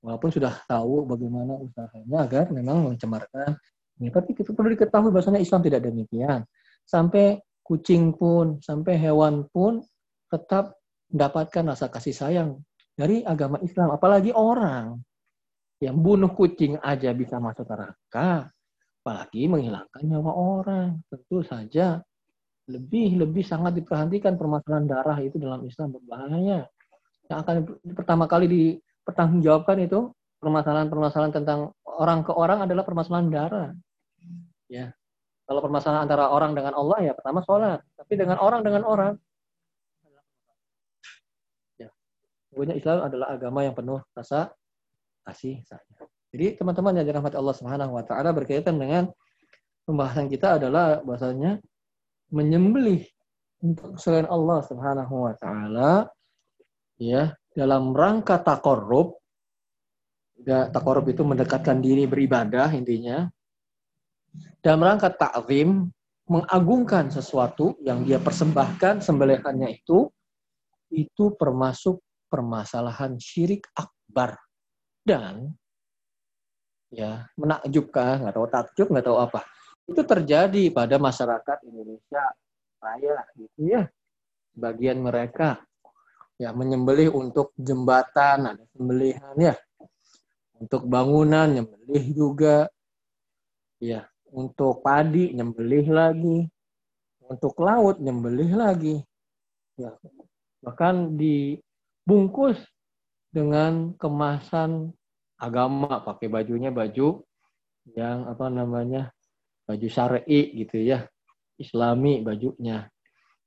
[0.00, 3.52] Walaupun sudah tahu bagaimana usahanya agar memang mencemarkan.
[4.00, 6.48] Ini tapi kita perlu diketahui bahwasanya Islam tidak demikian.
[6.88, 9.84] Sampai kucing pun sampai hewan pun
[10.32, 10.80] tetap
[11.12, 12.50] mendapatkan rasa kasih sayang
[12.96, 13.92] dari agama Islam.
[13.92, 14.96] Apalagi orang
[15.84, 18.48] yang bunuh kucing aja bisa masuk neraka
[19.00, 20.88] apalagi menghilangkan nyawa orang.
[21.08, 22.04] Tentu saja
[22.68, 26.68] lebih lebih sangat diperhatikan permasalahan darah itu dalam Islam berbahaya.
[27.26, 27.56] Yang akan
[27.96, 33.70] pertama kali dipertanggungjawabkan itu permasalahan-permasalahan tentang orang ke orang adalah permasalahan darah.
[34.68, 34.92] Ya.
[35.48, 37.82] Kalau permasalahan antara orang dengan Allah ya pertama sholat.
[37.98, 39.14] Tapi dengan orang dengan orang.
[41.80, 41.90] Ya.
[42.54, 44.54] Islam adalah agama yang penuh rasa
[45.26, 46.09] kasih sayang.
[46.30, 49.10] Jadi teman-teman yang dirahmati Allah Subhanahu wa taala berkaitan dengan
[49.82, 51.58] pembahasan kita adalah bahasanya
[52.30, 53.02] menyembelih
[53.60, 56.06] untuk selain Allah Subhanahu wa taala
[57.02, 59.18] ya dalam rangka takorub
[60.46, 63.28] ya, takorub itu mendekatkan diri beribadah intinya.
[64.62, 65.90] Dalam rangka ta'zim
[66.30, 70.06] mengagungkan sesuatu yang dia persembahkan sembelihannya itu
[70.94, 71.98] itu termasuk
[72.30, 74.38] permasalahan syirik akbar.
[75.02, 75.50] Dan
[76.90, 78.46] ya menakjubkan nggak tahu.
[78.50, 79.40] Takjub nggak tahu apa.
[79.86, 82.22] Itu terjadi pada masyarakat Indonesia
[82.78, 83.82] raya gitu ya.
[84.54, 85.62] Bagian mereka.
[86.40, 89.54] Ya menyembelih untuk jembatan ada sembelihan ya.
[90.58, 92.68] Untuk bangunan nyembelih juga.
[93.80, 96.38] Ya untuk padi nyembelih lagi.
[97.24, 98.96] Untuk laut nyembelih lagi.
[99.78, 99.94] Ya
[100.60, 102.60] bahkan dibungkus
[103.32, 104.92] dengan kemasan
[105.40, 107.24] agama pakai bajunya baju
[107.96, 109.10] yang apa namanya
[109.64, 111.08] baju syar'i gitu ya
[111.60, 112.88] islami bajunya.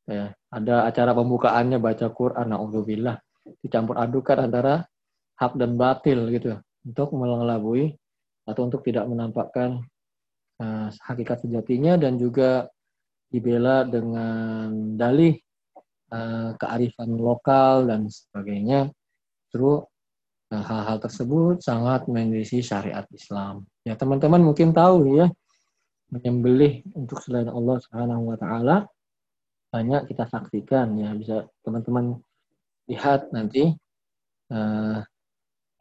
[0.05, 3.17] Ya, ada acara pembukaannya baca Quran naudzubillah.
[3.65, 4.85] Dicampur adukan antara
[5.41, 6.61] hak dan batil gitu.
[6.85, 7.97] Untuk mengelabui
[8.45, 9.81] atau untuk tidak menampakkan
[10.61, 12.67] uh, hakikat sejatinya dan juga
[13.31, 15.39] dibela dengan dalih
[16.11, 18.91] uh, kearifan lokal dan sebagainya.
[19.49, 19.87] Terus
[20.61, 23.65] hal-hal tersebut sangat menyelisih syariat Islam.
[23.87, 25.27] Ya teman-teman mungkin tahu ya
[26.13, 28.85] menyembelih untuk selain Allah Subhanahu wa taala
[29.73, 32.21] banyak kita saksikan ya bisa teman-teman
[32.85, 33.73] lihat nanti
[34.53, 35.01] uh,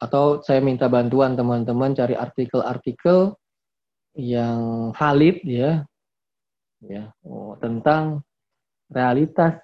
[0.01, 3.37] atau saya minta bantuan teman-teman cari artikel-artikel
[4.17, 5.85] yang valid ya
[6.81, 8.25] ya oh, tentang
[8.89, 9.61] realitas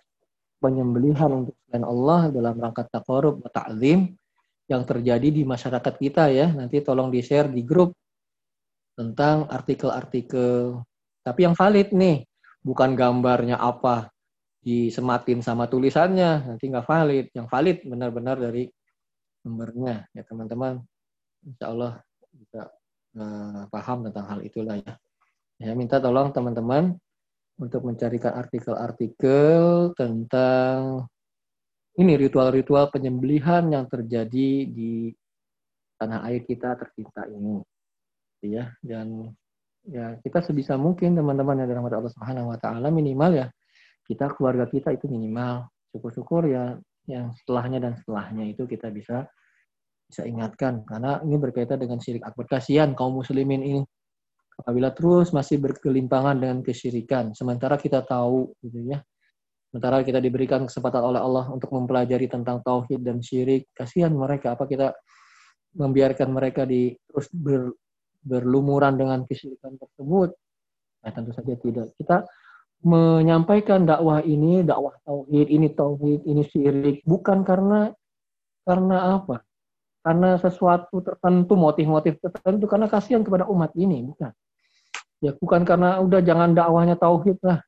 [0.62, 4.14] penyembelihan untuk selain Allah dalam rangka taqarrub wa ta'zim
[4.70, 6.54] yang terjadi di masyarakat kita ya.
[6.54, 7.98] Nanti tolong di-share di grup
[8.94, 10.86] tentang artikel-artikel
[11.30, 12.26] tapi yang valid nih,
[12.64, 14.10] bukan gambarnya apa
[14.66, 17.26] disematin sama tulisannya, nanti nggak valid.
[17.36, 18.66] Yang valid benar-benar dari
[19.46, 20.82] nomornya ya teman-teman.
[21.46, 22.02] Insya Allah
[22.34, 22.66] bisa
[23.20, 24.94] uh, paham tentang hal itulah ya.
[25.60, 26.96] Ya minta tolong teman-teman
[27.60, 31.06] untuk mencarikan artikel-artikel tentang
[32.00, 35.12] ini ritual-ritual penyembelihan yang terjadi di
[36.00, 37.60] tanah air kita tercinta ini.
[38.40, 39.36] Ya, dan
[39.84, 43.48] ya kita sebisa mungkin teman-teman yang dirahmati Allah Subhanahu wa taala minimal ya
[44.08, 45.68] kita keluarga kita itu minimal.
[45.92, 46.80] Syukur-syukur ya
[47.12, 49.28] yang setelahnya dan setelahnya itu kita bisa
[50.08, 52.48] bisa ingatkan karena ini berkaitan dengan syirik akbar.
[52.48, 53.82] Kasihan kaum muslimin ini
[54.56, 59.00] apabila terus masih berkelimpangan dengan kesyirikan sementara kita tahu gitu ya
[59.70, 64.58] Sementara kita diberikan kesempatan oleh Allah untuk mempelajari tentang tauhid dan syirik, kasihan mereka.
[64.58, 64.98] Apa kita
[65.78, 67.78] membiarkan mereka di terus ber,
[68.26, 70.34] berlumuran dengan kesyirikan tersebut?
[71.06, 71.94] Nah, tentu saja tidak.
[72.02, 72.26] Kita
[72.82, 77.94] menyampaikan dakwah ini, dakwah tauhid, ini tauhid, ini syirik, bukan karena
[78.66, 79.46] karena apa?
[80.02, 84.34] Karena sesuatu tertentu, motif-motif tertentu, karena kasihan kepada umat ini, bukan.
[85.22, 87.62] Ya, bukan karena udah jangan dakwahnya tauhid lah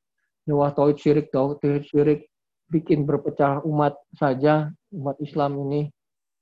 [0.50, 2.26] Wah tauhid syirik, tauhid syirik
[2.72, 5.92] bikin berpecah umat saja, umat Islam ini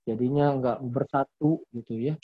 [0.08, 2.16] jadinya nggak bersatu gitu ya.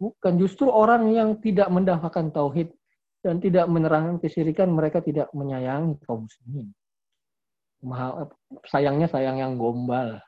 [0.00, 2.72] Bukan justru orang yang tidak mendahwakan tauhid
[3.20, 6.72] dan tidak menerangkan kesyirikan mereka tidak menyayangi kaum muslimin.
[8.66, 10.18] Sayangnya sayang yang gombal,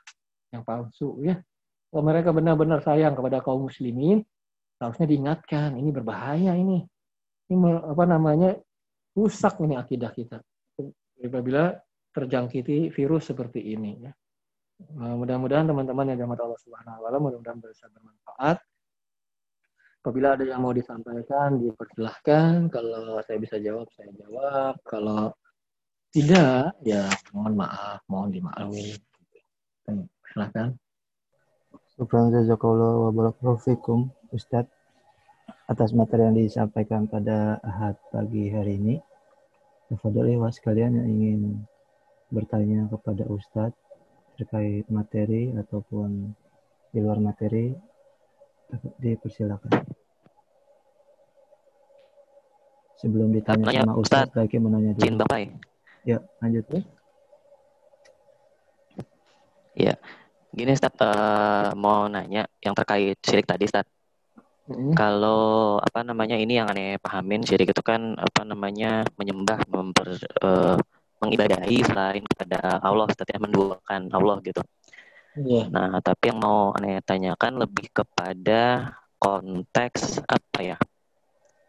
[0.53, 1.41] yang palsu ya.
[1.89, 4.21] Kalau mereka benar-benar sayang kepada kaum muslimin,
[4.77, 6.85] harusnya diingatkan ini berbahaya ini.
[7.49, 7.57] Ini
[7.91, 8.55] apa namanya
[9.17, 10.41] rusak ini akidah kita
[11.27, 11.73] apabila
[12.13, 14.11] terjangkiti virus seperti ini ya.
[14.93, 18.57] Nah, mudah-mudahan teman-teman yang dirahmati Allah Subhanahu wa mudah-mudahan bisa bermanfaat.
[20.03, 22.67] Apabila ada yang mau disampaikan, dipersilahkan.
[22.67, 24.75] Kalau saya bisa jawab, saya jawab.
[24.83, 25.31] Kalau
[26.11, 28.99] tidak, ya mohon maaf, mohon dimaklumi.
[30.27, 30.75] Silahkan.
[31.95, 34.03] Subhanahu wa
[34.33, 34.75] Ustadz,
[35.71, 38.95] atas materi yang disampaikan pada Ahad pagi hari ini.
[39.93, 41.41] Tafadhol was kalian yang ingin
[42.33, 43.77] bertanya kepada Ustadz
[44.33, 46.33] terkait materi ataupun
[46.89, 47.77] di luar materi
[48.97, 49.69] dipersilakan.
[52.97, 55.29] Sebelum ditanya Nanya, sama Ustadz, lagi menanya dulu.
[55.29, 55.39] Bapak
[56.09, 56.17] ya.
[56.41, 56.65] lanjut.
[56.73, 56.81] Ya,
[59.77, 59.95] ya.
[60.57, 64.02] gini Ustadz, uh, mau nanya yang terkait syirik tadi Ustadz.
[64.63, 64.95] Hmm.
[64.95, 70.79] Kalau apa namanya ini yang aneh pahamin syirik itu kan apa namanya menyembah memper uh,
[71.19, 74.63] mengibadahi selain kepada Allah setiap menduakan Allah gitu.
[75.33, 75.67] Yeah.
[75.67, 80.77] Nah, tapi yang mau aneh tanyakan lebih kepada konteks apa ya?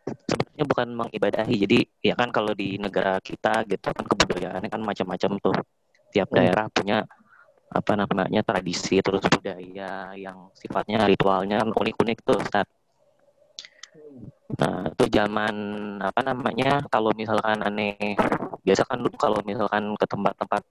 [0.04, 1.54] Sebenarnya bukan mengibadahi.
[1.66, 5.56] Jadi ya kan kalau di negara kita gitu kan kebudayaannya kan macam-macam tuh.
[6.14, 6.36] Tiap hmm.
[6.36, 6.98] daerah punya
[7.74, 12.68] apa namanya tradisi terus budaya yang sifatnya ritualnya unik-unik tuh Ustaz.
[14.54, 15.54] Nah, itu zaman
[16.02, 16.82] apa namanya?
[16.90, 18.14] Kalau misalkan aneh
[18.62, 20.62] biasa kan dulu kalau misalkan ke tempat-tempat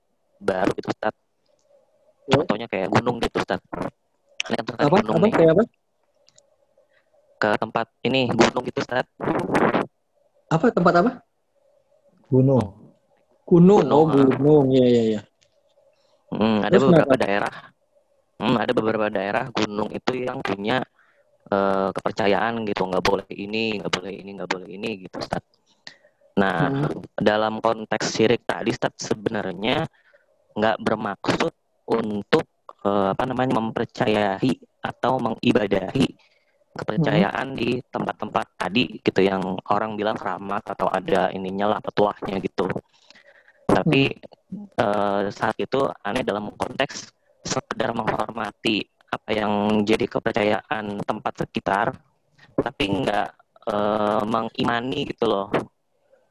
[0.44, 1.16] baru gitu Ustaz.
[2.28, 2.40] Ya.
[2.40, 3.60] Contohnya kayak gunung gitu Ustaz.
[4.48, 4.96] Ini kan apa?
[5.00, 5.26] gunung apa?
[5.28, 5.34] Nih.
[5.34, 5.64] Kayak apa?
[7.40, 9.06] Ke tempat ini gunung gitu Ustaz.
[10.52, 11.12] Apa tempat apa?
[12.28, 12.66] Gunung.
[13.44, 13.84] Gunung.
[13.92, 14.66] Oh, gunung.
[14.72, 15.22] Iya, iya, iya.
[16.34, 17.24] Hmm, ada Terus beberapa kenapa?
[17.26, 17.56] daerah.
[18.42, 20.82] Hmm, ada beberapa daerah gunung itu yang punya
[21.52, 25.44] uh, kepercayaan gitu nggak boleh ini nggak boleh ini nggak boleh ini gitu Ustaz.
[26.40, 27.20] Nah hmm.
[27.20, 29.84] dalam konteks syirik tadi Ustaz sebenarnya
[30.54, 31.54] nggak bermaksud
[31.90, 32.46] untuk
[32.86, 36.08] uh, apa namanya mempercayai atau mengibadahi
[36.74, 37.58] kepercayaan hmm.
[37.58, 42.66] di tempat-tempat tadi gitu yang orang bilang keramat atau ada ininya lah petuahnya gitu.
[43.70, 44.78] Tapi hmm.
[44.78, 47.14] uh, saat itu aneh dalam konteks
[47.44, 51.94] sekedar menghormati apa yang jadi kepercayaan tempat sekitar
[52.58, 53.30] tapi nggak
[53.70, 53.76] e,
[54.26, 55.48] mengimani gitu loh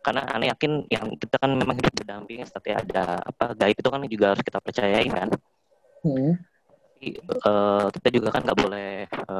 [0.02, 4.02] karena aneh yakin yang kita kan memang hidup berdamping seperti ada apa gaib itu kan
[4.10, 5.28] juga harus kita percayai kan
[6.02, 6.32] hmm.
[6.74, 7.52] tapi e,
[7.94, 9.34] kita juga kan nggak boleh e,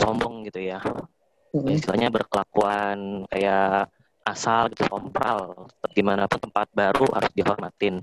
[0.00, 1.68] sombong gitu ya hmm.
[1.68, 3.92] istilahnya berkelakuan kayak
[4.24, 8.00] asal gitu kompral gimana pun tempat baru harus dihormatin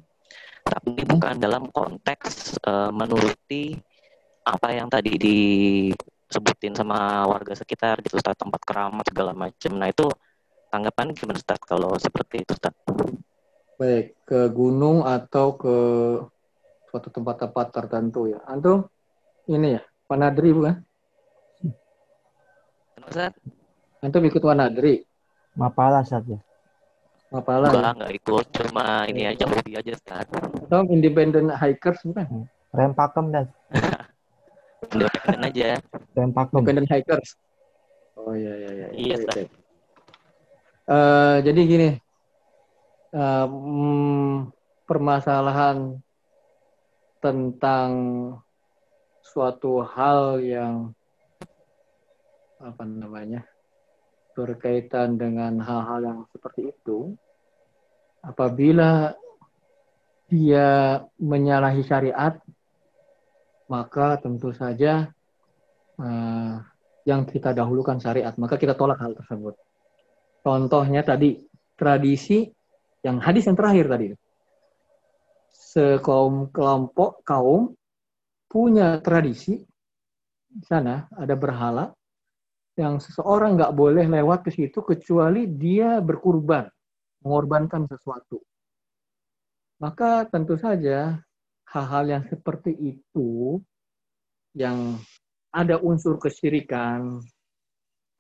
[0.65, 1.09] tapi hmm.
[1.09, 3.77] bukan dalam konteks e, menuruti
[4.45, 9.71] apa yang tadi disebutin sama warga sekitar gitu Ustaz tempat keramat segala macam.
[9.73, 10.05] Nah itu
[10.69, 12.77] tanggapan gimana Ustaz kalau seperti itu Ustaz?
[13.75, 15.75] Baik, ke gunung atau ke
[16.87, 18.39] suatu tempat-tempat tertentu ya.
[18.47, 18.87] Antum
[19.49, 20.75] ini ya, Wanadri bukan?
[23.03, 23.33] Ustaz?
[23.99, 25.03] Antum ikut Wanadri?
[25.57, 26.37] Mapala saja.
[27.33, 27.67] Mapala.
[27.67, 27.91] Enggak, ya?
[27.97, 30.25] enggak ikut, cuma ini aja hobi aja Ustaz.
[30.69, 32.47] Atau independent hikers bukan?
[32.75, 33.45] Rempakem dan
[34.83, 35.69] Independen aja.
[36.11, 37.29] Tempak Independent hackers.
[38.15, 38.87] Oh iya iya iya.
[38.91, 39.15] Iya.
[39.21, 39.45] iya.
[40.85, 41.89] Uh, jadi gini,
[43.15, 44.51] um,
[44.85, 45.97] permasalahan
[47.23, 47.89] tentang
[49.25, 50.93] suatu hal yang
[52.61, 53.41] apa namanya
[54.37, 57.17] berkaitan dengan hal-hal yang seperti itu
[58.21, 59.17] apabila
[60.29, 62.37] dia menyalahi syariat
[63.65, 65.09] maka tentu saja
[65.97, 66.55] uh,
[67.05, 69.57] yang kita dahulukan syariat maka kita tolak hal tersebut.
[70.45, 71.41] Contohnya tadi
[71.73, 72.45] tradisi
[73.05, 74.07] yang hadis yang terakhir tadi.
[75.49, 77.73] Sekaum kelompok kaum
[78.49, 79.59] punya tradisi
[80.55, 81.91] di sana ada berhala
[82.75, 86.67] yang seseorang nggak boleh lewat ke situ kecuali dia berkurban
[87.23, 88.39] mengorbankan sesuatu.
[89.79, 91.19] Maka tentu saja
[91.71, 93.59] hal-hal yang seperti itu
[94.55, 94.99] yang
[95.51, 97.21] ada unsur kesyirikan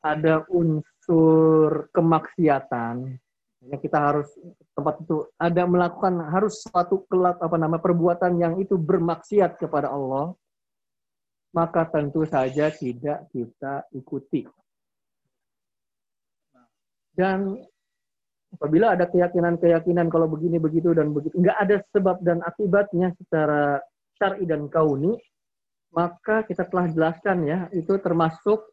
[0.05, 3.17] ada unsur kemaksiatan
[3.65, 4.29] Ya, kita harus
[4.77, 10.37] tempat itu ada melakukan harus suatu kelak apa nama perbuatan yang itu bermaksiat kepada Allah,
[11.49, 14.45] maka tentu saja tidak kita ikuti.
[17.17, 17.57] Dan
[18.55, 23.83] apabila ada keyakinan-keyakinan kalau begini begitu dan begitu, nggak ada sebab dan akibatnya secara
[24.15, 25.11] syar'i dan kauni,
[25.91, 28.71] maka kita telah jelaskan ya itu termasuk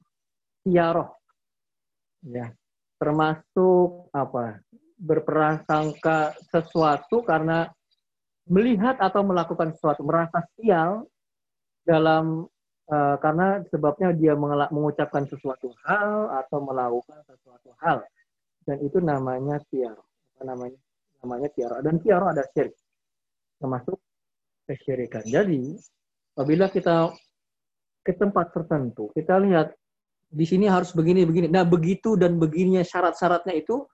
[0.63, 1.11] tiaroh,
[2.23, 2.55] ya.
[3.03, 4.63] Termasuk apa?
[4.95, 7.67] Berprasangka sesuatu karena
[8.47, 11.03] melihat atau melakukan sesuatu merasa sial
[11.83, 12.47] dalam
[12.87, 14.39] uh, karena sebabnya dia
[14.71, 18.07] mengucapkan sesuatu hal atau melakukan sesuatu hal
[18.63, 20.79] dan itu namanya tiar apa namanya?
[21.23, 22.75] Namanya tiar dan tiar ada syirik.
[23.59, 23.99] Termasuk
[24.67, 25.23] kesyirikan.
[25.27, 25.79] Jadi
[26.35, 27.15] apabila kita
[28.03, 29.71] ke tempat tertentu kita lihat
[30.33, 31.47] di sini harus begini begini.
[31.47, 33.85] Nah begitu dan begininya syarat-syaratnya itu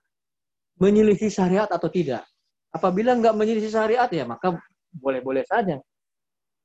[0.79, 2.25] menyelisih syariat atau tidak.
[2.71, 4.57] Apabila nggak menyelisih syariat ya maka
[4.95, 5.77] boleh-boleh saja.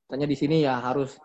[0.08, 1.16] Tanya di sini ya harus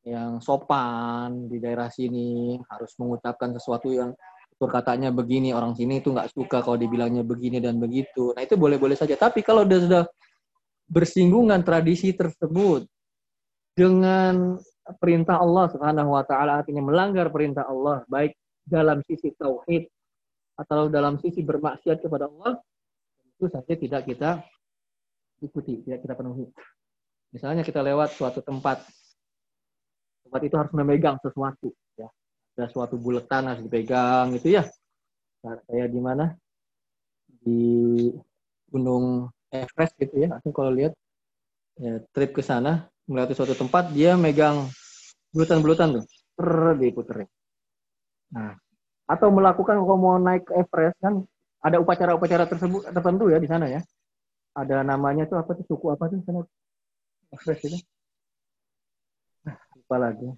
[0.00, 4.16] yang sopan di daerah sini, harus mengucapkan sesuatu yang
[4.68, 8.36] katanya begini, orang sini itu nggak suka kalau dibilangnya begini dan begitu.
[8.36, 9.16] Nah itu boleh-boleh saja.
[9.16, 10.04] Tapi kalau dia sudah
[10.90, 12.84] bersinggungan tradisi tersebut
[13.72, 14.58] dengan
[14.98, 18.34] perintah Allah Subhanahu wa taala artinya melanggar perintah Allah baik
[18.66, 19.86] dalam sisi tauhid
[20.60, 22.60] atau dalam sisi bermaksiat kepada Allah,
[23.32, 24.30] itu saja tidak kita
[25.40, 26.44] ikuti, tidak kita penuhi.
[27.32, 28.84] Misalnya kita lewat suatu tempat,
[30.28, 32.12] tempat itu harus memegang sesuatu, ya.
[32.60, 34.68] Ada suatu buletan harus dipegang, itu ya.
[35.40, 36.36] Nah, saya di mana?
[37.40, 37.64] Di
[38.68, 40.36] Gunung Everest gitu ya.
[40.36, 40.92] Aku kalau lihat
[41.80, 44.68] ya, trip ke sana, melewati suatu tempat, dia megang
[45.32, 46.04] bulutan-bulutan tuh,
[46.36, 47.24] ter diputerin.
[48.28, 48.60] Nah,
[49.08, 51.24] atau melakukan kalau mau naik ke Everest kan
[51.64, 53.80] ada upacara-upacara tersebut tertentu ya di sana ya.
[54.52, 56.44] Ada namanya tuh apa tuh suku apa tuh sana
[57.32, 57.78] Everest itu.
[59.48, 60.28] Nah, lupa lagi.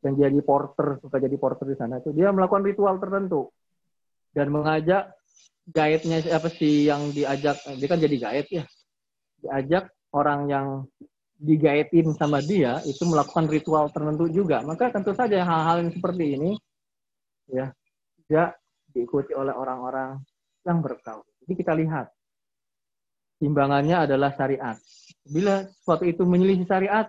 [0.00, 3.52] Dan jadi porter, suka jadi porter di sana itu dia melakukan ritual tertentu
[4.32, 5.12] dan mengajak
[5.68, 8.64] guide-nya apa sih yang diajak dia kan jadi guide ya.
[9.40, 9.84] Diajak
[10.16, 10.66] orang yang
[11.40, 14.64] digaitin sama dia itu melakukan ritual tertentu juga.
[14.64, 16.52] Maka tentu saja hal-hal yang seperti ini
[17.50, 17.72] ya
[18.24, 18.60] tidak
[18.92, 20.20] diikuti oleh orang-orang
[20.64, 21.34] yang bertauhid.
[21.44, 22.12] Jadi kita lihat
[23.40, 24.76] timbangannya adalah syariat.
[25.24, 27.08] Bila suatu itu menyelisih syariat,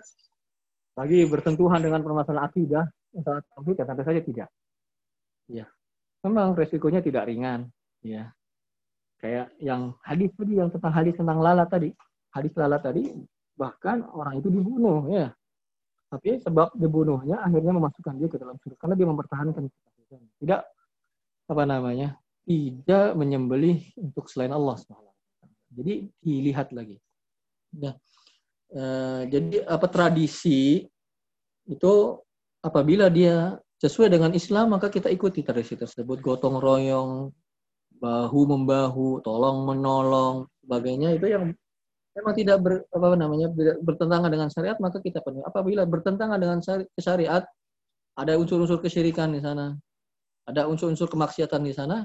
[0.91, 2.85] bagi bersentuhan dengan permasalahan akidah,
[3.15, 4.49] masalah tauhid, ya tentu saja tidak.
[5.51, 5.65] Ya,
[6.23, 7.71] memang resikonya tidak ringan.
[8.01, 8.33] Ya,
[9.21, 11.89] kayak yang hadis tadi, yang tentang hadis tentang lalat tadi,
[12.33, 13.03] hadis lalat tadi,
[13.55, 15.31] bahkan orang itu dibunuh, ya.
[16.11, 19.63] Tapi sebab dibunuhnya akhirnya memasukkan dia ke dalam surga karena dia mempertahankan
[20.43, 20.67] tidak
[21.47, 24.75] apa namanya tidak menyembelih untuk selain Allah
[25.71, 26.99] Jadi dilihat lagi.
[27.79, 27.95] Nah,
[28.71, 28.83] e,
[29.27, 30.87] jadi apa tradisi
[31.69, 31.93] itu
[32.63, 36.23] apabila dia sesuai dengan Islam maka kita ikuti tradisi tersebut.
[36.23, 37.29] Gotong royong
[38.01, 41.19] bahu membahu tolong menolong sebagainya.
[41.19, 41.53] Itu yang
[42.17, 43.47] memang tidak ber, apa namanya
[43.83, 45.45] bertentangan dengan syariat maka kita penuhi.
[45.45, 46.59] Apabila bertentangan dengan
[46.97, 47.43] syariat
[48.17, 49.77] ada unsur-unsur kesyirikan di sana
[50.45, 52.03] ada unsur-unsur kemaksiatan di sana,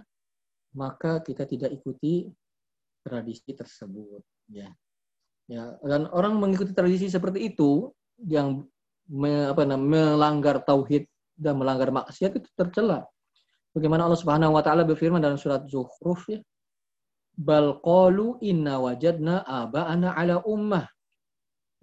[0.76, 2.28] maka kita tidak ikuti
[3.00, 4.22] tradisi tersebut.
[4.52, 4.70] Ya,
[5.50, 5.78] ya.
[5.82, 7.90] Dan orang mengikuti tradisi seperti itu
[8.22, 8.66] yang
[9.10, 11.06] me, apa namanya, melanggar tauhid
[11.38, 13.06] dan melanggar maksiat itu tercela.
[13.76, 16.40] Bagaimana Allah Subhanahu wa taala berfirman dalam surat Zukhruf ya.
[17.36, 20.88] Bal qalu inna wajadna aba'ana ala ummah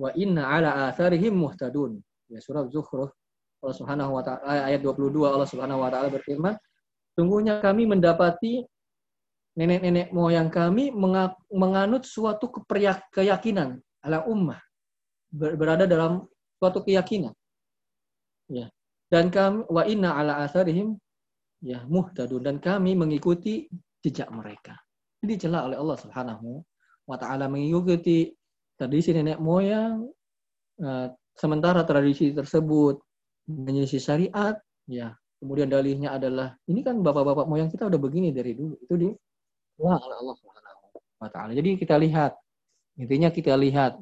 [0.01, 2.01] wa inna ala atharihim muhtadun.
[2.25, 3.13] Ya surat Zukhruf
[3.61, 6.57] Allah Subhanahu wa taala ayat 22 Allah Subhanahu wa taala berfirman,
[7.13, 8.65] sungguhnya kami mendapati
[9.53, 10.89] nenek-nenek moyang kami
[11.53, 12.49] menganut suatu
[13.13, 14.59] keyakinan ala ummah.
[15.33, 16.25] Berada dalam
[16.57, 17.33] suatu keyakinan.
[18.49, 18.69] Ya.
[19.09, 20.97] Dan kami wa inna ala asarihim
[21.61, 22.41] ya muhtadun.
[22.41, 23.69] Dan kami mengikuti
[24.01, 24.77] jejak mereka.
[25.21, 26.49] Ini dicela oleh Allah Subhanahu
[27.07, 28.33] wa taala mengikuti
[28.75, 30.03] tradisi nenek moyang
[30.81, 32.99] uh, sementara tradisi tersebut
[33.47, 34.57] menyelisih syariat
[34.89, 35.13] ya.
[35.43, 38.79] Kemudian dalihnya adalah ini kan bapak-bapak moyang kita udah begini dari dulu.
[38.79, 39.09] Itu di
[39.79, 40.81] wah oleh Allah Subhanahu
[41.21, 41.51] wa taala.
[41.55, 42.37] Jadi kita lihat
[42.99, 43.97] intinya kita lihat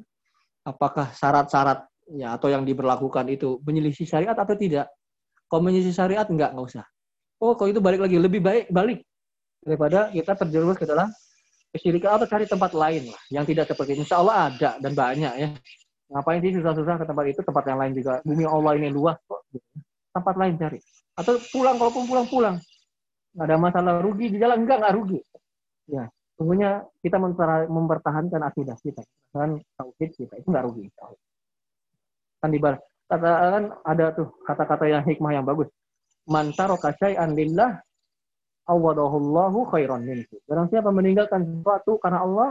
[0.66, 4.90] apakah syarat-syarat ya atau yang diberlakukan itu menyelisih syariat atau tidak.
[5.48, 6.84] Kalau menyelisih syariat enggak enggak usah.
[7.42, 9.02] Oh, kalau itu balik lagi lebih baik balik
[9.62, 11.10] daripada kita terjerumus ke dalam
[11.72, 14.04] kesyirikan atau cari tempat lain lah yang tidak seperti ini.
[14.04, 15.48] Insya Allah ada dan banyak ya.
[16.12, 18.20] Ngapain sih susah-susah ke tempat itu, tempat yang lain juga.
[18.20, 19.48] Bumi Allah ini luas kok.
[20.12, 20.78] Tempat lain cari.
[21.16, 22.60] Atau pulang, kalaupun pulang-pulang.
[23.32, 25.20] Nggak ada masalah rugi di jalan, enggak, enggak rugi.
[25.92, 26.08] Ya,
[26.40, 27.20] sungguhnya kita
[27.68, 29.04] mempertahankan akidah kita,
[29.36, 30.88] kan tauhid kita itu nggak rugi.
[32.40, 35.68] Kan di kata kan ada tuh kata-kata yang hikmah yang bagus.
[36.24, 37.76] Man taraka syai'an lillah
[38.64, 40.40] awadahullahu khairan minhu.
[40.48, 42.50] Barang siapa meninggalkan sesuatu karena Allah,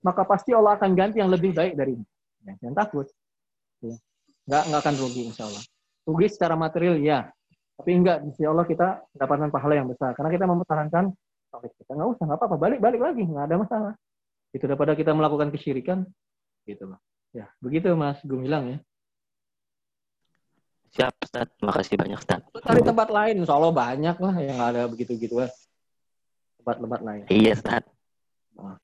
[0.00, 2.08] maka pasti Allah akan ganti yang lebih baik darinya.
[2.48, 3.06] Ya, jangan takut.
[3.84, 4.00] Ya.
[4.48, 5.62] Nggak, nggak akan rugi insya Allah.
[6.08, 7.28] Rugi secara material ya,
[7.78, 11.04] tapi enggak di Allah kita mendapatkan pahala yang besar karena kita mempertahankan
[11.48, 12.56] tauhid kita nggak usah nggak apa-apa.
[12.56, 13.22] Balik balik lagi.
[13.24, 13.92] Nggak ada masalah.
[14.52, 16.08] Itu daripada kita melakukan kesyirikan
[16.68, 17.00] gitu loh
[17.32, 18.78] ya begitu mas Gumilang ya.
[20.88, 21.48] Siap Ustaz.
[21.60, 22.40] Makasih banyak Ustaz.
[22.64, 23.44] Cari tempat lain.
[23.44, 25.52] Insya Allah banyak lah yang ada begitu gitu ya
[26.64, 27.24] tempat-tempat lain.
[27.28, 27.84] Iya Ustaz.
[28.56, 28.76] Nah.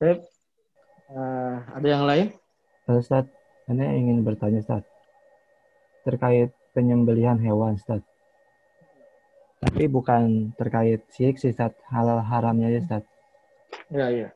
[0.00, 2.32] uh, ada yang lain?
[2.88, 3.28] Ustaz.
[3.68, 4.88] Ini ingin bertanya Ustaz.
[6.08, 8.00] Terkait penyembelihan hewan Ustaz
[9.58, 11.74] tapi bukan terkait syirik sih, Ustaz.
[11.90, 13.02] Halal haramnya ya, Ustaz.
[13.90, 14.28] Iya, iya.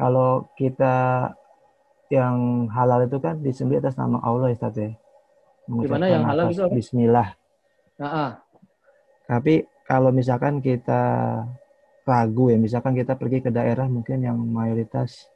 [0.00, 1.30] Kalau kita
[2.08, 4.90] yang halal itu kan disembelih atas nama Allah ya, Ustaz ya.
[5.68, 6.72] Gimana yang halal itu apa?
[6.72, 7.28] Bismillah.
[8.00, 8.40] Nah,
[9.24, 11.02] Tapi kalau misalkan kita
[12.04, 15.28] ragu ya, misalkan kita pergi ke daerah mungkin yang mayoritas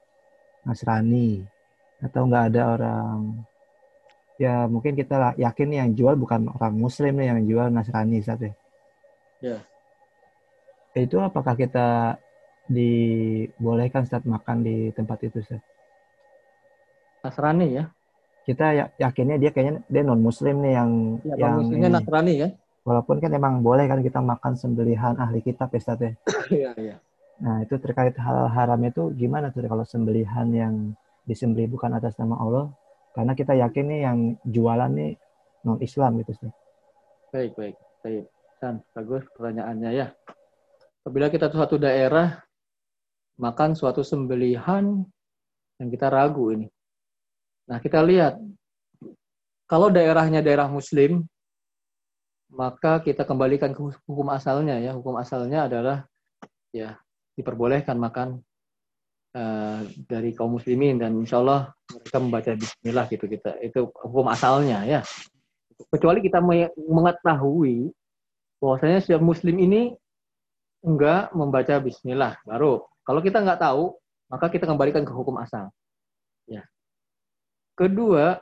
[0.69, 1.41] Nasrani
[2.05, 3.17] atau nggak ada orang
[4.39, 8.53] ya mungkin kita yakin yang jual bukan orang muslim nih yang jual Nasrani saat ya.
[9.43, 9.59] Ya.
[10.95, 12.19] Itu apakah kita
[12.71, 15.63] dibolehkan saat makan di tempat itu Ustaz?
[17.27, 17.85] Nasrani ya.
[18.47, 20.91] Kita ya, yakinnya dia kayaknya dia non muslim nih yang
[21.27, 22.49] ya, yang muslimnya Nasrani ya.
[22.87, 26.13] Walaupun kan emang boleh kan kita makan sembelihan ahli kitab ya Ustaz ya.
[26.49, 26.97] Iya, iya.
[27.39, 30.75] Nah, itu terkait hal haram itu gimana tuh kalau sembelihan yang
[31.29, 32.67] disembelih bukan atas nama Allah
[33.19, 35.19] karena kita yakin nih yang jualan nih
[35.67, 36.51] non Islam gitu sih.
[37.35, 37.75] Baik baik
[38.07, 38.31] baik.
[38.63, 40.07] Dan bagus pertanyaannya ya.
[41.03, 42.39] Apabila kita suatu daerah
[43.43, 45.03] makan suatu sembelihan
[45.83, 46.71] yang kita ragu ini.
[47.67, 48.39] Nah kita lihat
[49.67, 51.27] kalau daerahnya daerah Muslim
[52.55, 54.95] maka kita kembalikan ke hukum asalnya ya.
[54.95, 56.07] Hukum asalnya adalah
[56.71, 56.95] ya
[57.35, 58.47] diperbolehkan makan
[59.35, 64.85] uh, dari kaum muslimin dan insya Allah mereka membaca Bismillah gitu kita itu hukum asalnya
[64.85, 65.01] ya.
[65.89, 66.43] Kecuali kita
[66.75, 67.95] mengetahui
[68.59, 69.95] bahwasanya setiap Muslim ini
[70.83, 72.83] enggak membaca Bismillah baru.
[73.07, 73.95] Kalau kita nggak tahu
[74.29, 75.73] maka kita kembalikan ke hukum asal
[76.45, 76.67] ya.
[77.79, 78.37] Kedua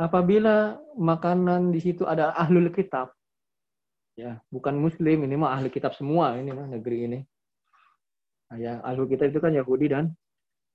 [0.00, 3.12] apabila makanan di situ ada ahlul kitab
[4.16, 7.18] ya bukan muslim ini mah ahli kitab semua ini mah negeri ini
[8.58, 10.10] ya ahlu kita itu kan Yahudi dan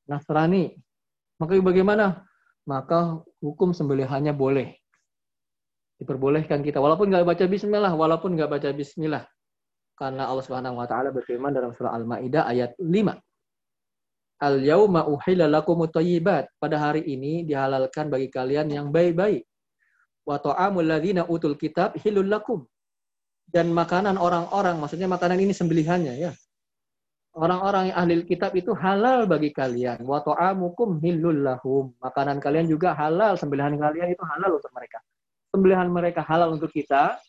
[0.08, 0.72] Nasrani.
[1.42, 2.24] Maka bagaimana?
[2.64, 4.78] Maka hukum sembelihannya boleh.
[6.00, 6.80] Diperbolehkan kita.
[6.80, 7.92] Walaupun nggak baca bismillah.
[7.92, 9.24] Walaupun nggak baca bismillah.
[9.96, 13.16] Karena Allah Subhanahu Wa Taala berfirman dalam surah Al-Ma'idah ayat 5.
[14.44, 16.52] Al yauma uhilla lakum thayyibat.
[16.60, 19.48] Pada hari ini dihalalkan bagi kalian yang baik-baik.
[20.28, 22.64] Wa ta'amul ladzina utul kitab hilul lakum.
[23.46, 26.34] Dan makanan orang-orang, maksudnya makanan ini sembelihannya ya
[27.36, 30.02] orang-orang yang ahli kitab itu halal bagi kalian.
[30.08, 31.92] Wa ta'amukum hillul lahum.
[32.00, 35.00] Makanan kalian juga halal, sembelihan kalian itu halal untuk mereka.
[35.52, 37.20] Sembelihan mereka halal untuk kita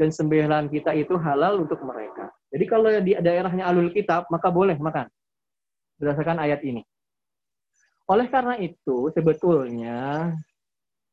[0.00, 2.32] dan sembelihan kita itu halal untuk mereka.
[2.50, 5.06] Jadi kalau di daerahnya alul kitab maka boleh makan.
[6.00, 6.80] Berdasarkan ayat ini.
[8.08, 10.32] Oleh karena itu sebetulnya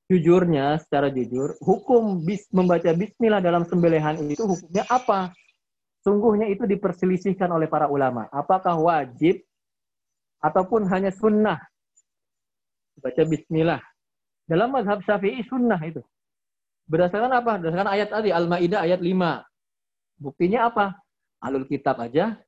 [0.08, 2.24] jujurnya secara jujur hukum
[2.56, 5.36] membaca bismillah dalam sembelihan itu hukumnya apa?
[6.08, 8.32] Sungguhnya itu diperselisihkan oleh para ulama.
[8.32, 9.44] Apakah wajib
[10.40, 11.60] ataupun hanya sunnah?
[13.04, 13.84] Baca bismillah.
[14.48, 16.00] Dalam mazhab syafi'i sunnah itu.
[16.88, 17.60] Berdasarkan apa?
[17.60, 20.24] Berdasarkan ayat tadi, Al-Ma'idah ayat 5.
[20.24, 20.96] Buktinya apa?
[21.44, 22.40] Alul kitab aja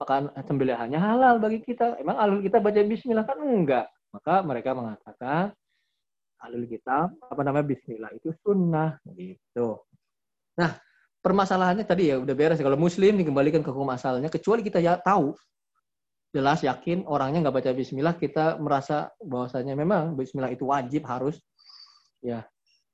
[0.00, 2.00] maka sembelihannya halal bagi kita.
[2.00, 3.86] Emang alul kitab baca bismillah kan enggak.
[4.16, 5.52] Maka mereka mengatakan
[6.40, 9.84] alul kitab apa namanya bismillah itu sunnah gitu.
[10.56, 10.72] Nah,
[11.20, 15.36] permasalahannya tadi ya udah beres kalau muslim dikembalikan ke hukum asalnya kecuali kita ya tahu
[16.30, 21.36] jelas yakin orangnya nggak baca bismillah kita merasa bahwasanya memang bismillah itu wajib harus
[22.24, 22.46] ya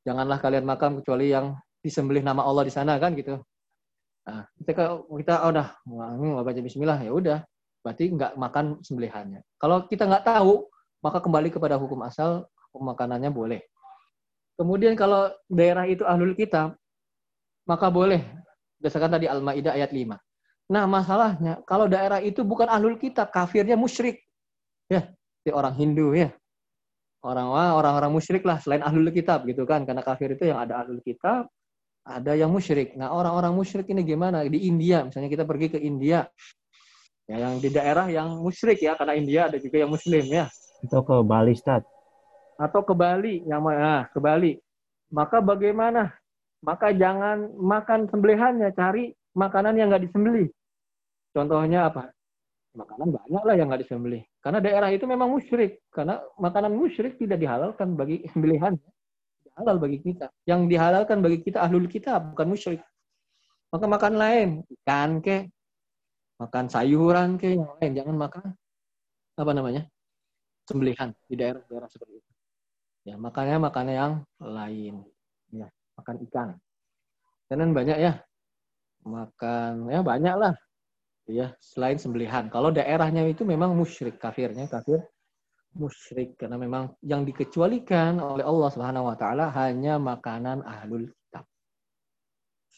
[0.02, 1.54] janganlah kalian makam kecuali yang
[1.84, 3.38] disembelih nama Allah di sana kan gitu
[4.26, 7.38] Nah, ketika kita oh, udah nggak baca Bismillah ya udah,
[7.86, 9.40] berarti nggak makan sembelihannya.
[9.54, 10.66] Kalau kita nggak tahu,
[10.98, 12.42] maka kembali kepada hukum asal,
[12.74, 13.62] hukum makanannya boleh.
[14.58, 16.74] Kemudian kalau daerah itu ahlul kitab,
[17.66, 18.22] maka boleh.
[18.78, 20.16] Berdasarkan tadi Al-Maidah ayat 5.
[20.66, 24.22] Nah, masalahnya kalau daerah itu bukan ahlul kitab, kafirnya musyrik.
[24.86, 25.10] Ya,
[25.42, 26.30] di orang Hindu ya.
[27.26, 29.82] Orang orang-orang musyrik lah selain ahlul kitab gitu kan.
[29.82, 31.50] Karena kafir itu yang ada ahlul kitab,
[32.06, 32.94] ada yang musyrik.
[32.94, 34.46] Nah, orang-orang musyrik ini gimana?
[34.46, 36.22] Di India, misalnya kita pergi ke India,
[37.26, 40.46] ya, yang di daerah yang musyrik ya, karena India ada juga yang Muslim ya.
[40.86, 41.82] Atau ke Bali, Stad.
[42.58, 44.54] Atau ke Bali, yang nah, ke Bali.
[45.10, 46.14] Maka bagaimana?
[46.66, 50.50] Maka jangan makan sembelihannya, cari makanan yang nggak disembelih.
[51.30, 52.10] Contohnya apa?
[52.74, 54.26] Makanan banyak lah yang nggak disembelih.
[54.42, 55.78] Karena daerah itu memang musyrik.
[55.94, 58.74] Karena makanan musyrik tidak dihalalkan bagi sembelihan
[59.56, 60.26] halal bagi kita.
[60.44, 62.82] Yang dihalalkan bagi kita ahlul kita bukan musyrik.
[63.70, 64.48] Maka makan lain,
[64.82, 65.46] ikan ke,
[66.42, 67.92] makan sayuran ke, yang lain.
[67.94, 68.44] Jangan makan
[69.36, 69.82] apa namanya
[70.66, 72.32] sembelihan di daerah-daerah seperti itu.
[73.06, 75.06] Ya, makanya makannya yang lain.
[75.96, 76.48] Makan ikan.
[77.50, 78.12] Dan banyak ya.
[79.06, 80.54] Makan ya banyak lah.
[81.26, 82.46] Ya, selain sembelihan.
[82.54, 85.02] Kalau daerahnya itu memang musyrik kafirnya, kafir
[85.76, 91.44] musyrik karena memang yang dikecualikan oleh Allah Subhanahu wa taala hanya makanan ahlul kitab.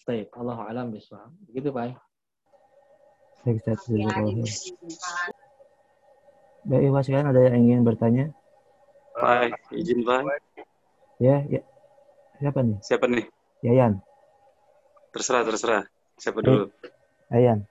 [0.05, 1.31] Baik, Allah alam bisawab.
[1.53, 1.95] Begitu, Pak.
[3.45, 3.85] Baik, Ustaz.
[6.69, 8.25] Baik, Ibu sekalian ada yang ingin bertanya?
[9.14, 10.25] Pak, izin, Pak.
[11.21, 11.61] Ya, ya.
[12.39, 12.78] Siapa nih?
[12.80, 13.26] Siapa nih?
[13.66, 13.99] Yayan.
[15.11, 15.84] Terserah, terserah.
[16.14, 16.70] Siapa dulu?
[17.34, 17.66] Yayan.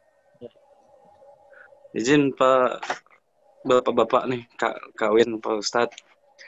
[1.96, 2.84] Izin, Pak
[3.68, 6.00] bapak-bapak nih kak kawin Pak Ustadz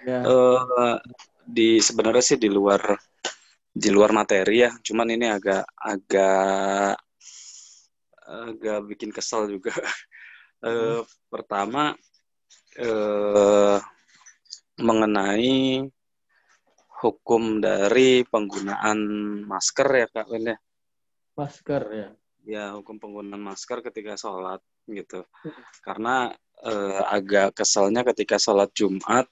[0.07, 0.23] ya.
[0.23, 0.95] uh,
[1.43, 2.79] di sebenarnya sih di luar
[3.69, 6.95] di luar materi ya cuman ini agak agak
[8.23, 9.75] agak bikin kesel juga
[10.63, 11.03] uh,
[11.33, 11.91] pertama
[12.79, 13.77] uh,
[14.79, 15.83] mengenai
[16.99, 18.99] hukum dari penggunaan
[19.47, 20.57] masker ya kak Win ya
[21.39, 22.09] masker ya
[22.43, 25.23] ya hukum penggunaan masker ketika sholat gitu
[25.85, 26.33] karena
[26.65, 29.29] uh, agak keselnya ketika sholat Jumat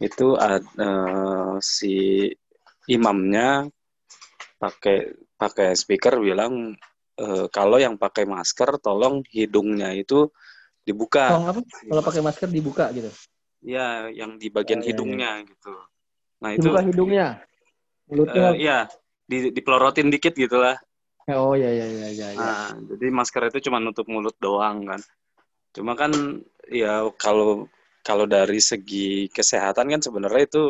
[0.00, 2.26] itu ada uh, si
[2.88, 3.68] imamnya
[4.56, 6.74] pakai pakai speaker bilang
[7.20, 10.32] uh, kalau yang pakai masker tolong hidungnya itu
[10.84, 11.36] dibuka.
[11.36, 11.60] Oh, apa?
[11.64, 13.12] Kalau pakai masker dibuka gitu?
[13.60, 15.48] Ya, yang di bagian oh, hidungnya ya, ya.
[15.52, 15.74] gitu.
[16.40, 16.66] Nah itu.
[16.68, 17.28] Dibuka hidungnya.
[18.10, 18.50] Mulutnya.
[18.50, 18.78] Uh, ya,
[19.28, 20.76] di dipelorotin dikit gitulah.
[21.30, 22.28] Oh ya ya ya ya.
[22.34, 22.40] ya.
[22.40, 25.00] Nah, jadi masker itu cuma nutup mulut doang kan.
[25.70, 26.10] Cuma kan
[26.66, 27.70] ya kalau
[28.02, 30.64] kalau dari segi kesehatan kan sebenarnya itu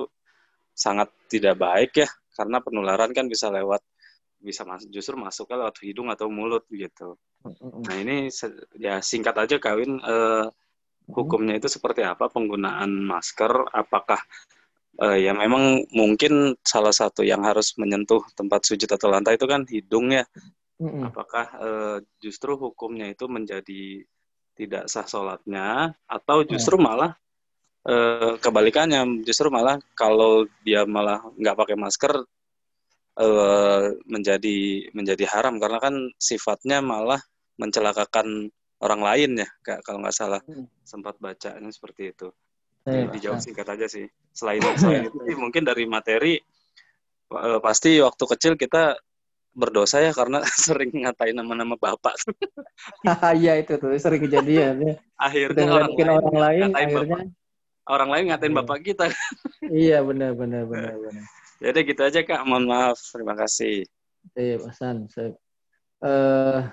[0.74, 3.80] sangat tidak baik ya karena penularan kan bisa lewat
[4.40, 7.20] bisa masuk justru masuknya lewat hidung atau mulut gitu.
[7.60, 8.32] Nah ini
[8.80, 10.46] ya singkat aja kawin eh,
[11.12, 13.68] hukumnya itu seperti apa penggunaan masker?
[13.68, 14.20] Apakah
[15.00, 19.64] eh, ya memang mungkin salah satu yang harus menyentuh tempat sujud atau lantai itu kan
[19.66, 20.24] hidung ya.
[20.80, 24.04] Apakah eh, justru hukumnya itu menjadi
[24.60, 26.84] tidak sah sholatnya atau justru hmm.
[26.84, 27.12] malah
[27.80, 27.94] e,
[28.36, 32.12] kebalikannya justru malah kalau dia malah nggak pakai masker
[33.16, 33.26] e,
[34.04, 34.58] menjadi
[34.92, 37.24] menjadi haram karena kan sifatnya malah
[37.56, 38.52] mencelakakan
[38.84, 40.68] orang lain ya kalau nggak salah hmm.
[40.84, 42.28] sempat bacanya seperti itu
[42.80, 46.40] Jadi, dijawab singkat aja sih selain selain itu sih mungkin dari materi
[47.28, 48.96] e, pasti waktu kecil kita
[49.50, 52.14] berdosa ya karena sering ngatain nama-nama bapak.
[53.40, 54.94] Iya itu tuh sering kejadian ya.
[55.20, 57.20] Akhirnya orang lain, orang lain akhirnya bapak,
[57.90, 58.58] orang lain ngatain iya.
[58.62, 59.04] bapak kita.
[59.68, 61.24] iya benar benar benar benar.
[61.60, 63.84] Jadi gitu aja kak, mohon maaf, terima kasih.
[64.32, 65.36] Iya Hasan, saya
[66.00, 66.64] uh,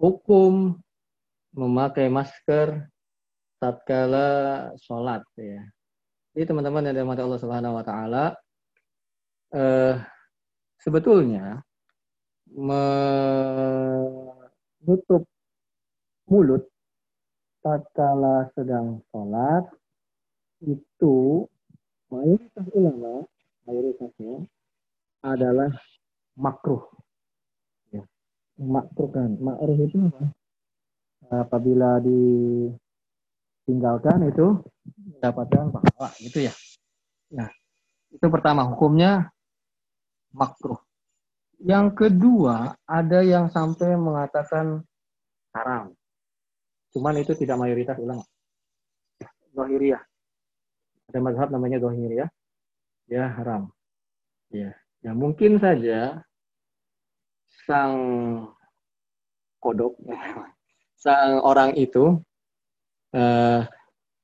[0.00, 0.80] hukum
[1.52, 2.88] memakai masker
[3.64, 4.28] tatkala
[4.76, 5.64] sholat ya.
[6.36, 8.36] Jadi teman-teman yang dirahmati Allah Subhanahu Wa Taala,
[9.56, 9.96] uh,
[10.76, 11.64] sebetulnya
[12.52, 14.04] menutup
[16.28, 16.68] mulut
[17.64, 19.64] tatkala sedang sholat
[20.60, 21.48] itu
[22.12, 23.24] mayoritas ulama
[23.64, 24.44] mayoritasnya
[25.24, 25.72] adalah
[26.36, 26.84] makruh.
[27.88, 28.04] Ya.
[28.60, 29.40] makruh kan.
[29.40, 30.28] Makruh itu apa?
[31.32, 31.96] Apabila
[33.64, 34.60] ditinggalkan itu
[35.16, 36.52] mendapatkan pahala gitu ya.
[37.32, 37.48] Nah,
[38.12, 39.32] itu pertama hukumnya
[40.36, 40.76] makruh.
[41.64, 44.84] Yang kedua, ada yang sampai mengatakan
[45.56, 45.96] haram.
[46.92, 48.20] Cuman itu tidak mayoritas ulama.
[49.56, 50.02] Zohiriyah.
[51.08, 52.28] Ada mazhab namanya Zohiriyah.
[53.08, 53.72] Ya haram.
[54.52, 54.76] Ya.
[55.00, 56.20] ya mungkin saja
[57.64, 57.96] sang
[59.56, 59.96] kodok,
[61.02, 62.20] sang orang itu
[63.14, 63.62] uh,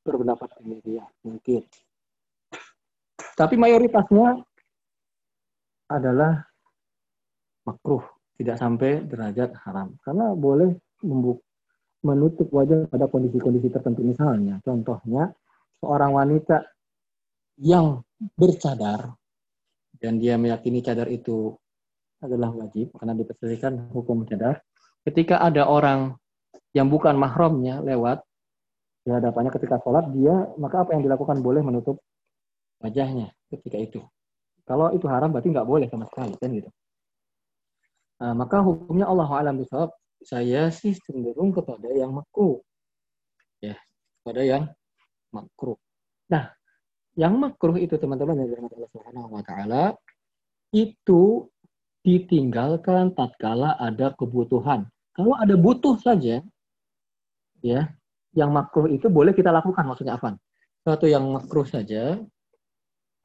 [0.05, 1.09] berpendapat demikian.
[1.23, 1.63] Mungkin.
[3.39, 4.43] Tapi mayoritasnya
[5.89, 6.45] adalah
[7.65, 8.05] makruh,
[8.37, 9.97] tidak sampai derajat haram.
[10.05, 10.77] Karena boleh
[12.05, 14.05] menutup wajah pada kondisi-kondisi tertentu.
[14.05, 15.33] Misalnya, contohnya
[15.81, 16.69] seorang wanita
[17.61, 18.05] yang
[18.37, 19.17] bercadar
[20.01, 21.53] dan dia meyakini cadar itu
[22.21, 24.61] adalah wajib karena diperselisihkan hukum cadar.
[25.05, 26.17] Ketika ada orang
[26.77, 28.21] yang bukan mahramnya lewat
[29.01, 32.01] di hadapannya ketika sholat, dia maka apa yang dilakukan boleh menutup
[32.85, 34.01] wajahnya ketika itu.
[34.69, 36.71] Kalau itu haram berarti nggak boleh sama sekali kan gitu.
[38.21, 42.61] Nah, maka hukumnya Allah alam bisawab saya sih cenderung kepada yang makruh.
[43.65, 43.81] Ya,
[44.21, 44.63] kepada yang
[45.33, 45.81] makruh.
[46.29, 46.53] Nah,
[47.17, 49.85] yang makruh itu teman-teman yang dirahmati Allah Subhanahu wa taala
[50.71, 51.49] itu
[52.05, 54.89] ditinggalkan tatkala ada kebutuhan.
[55.17, 56.41] Kalau ada butuh saja
[57.61, 57.81] ya,
[58.37, 60.39] yang makruh itu boleh kita lakukan maksudnya apa?
[60.81, 62.19] Suatu yang makruh saja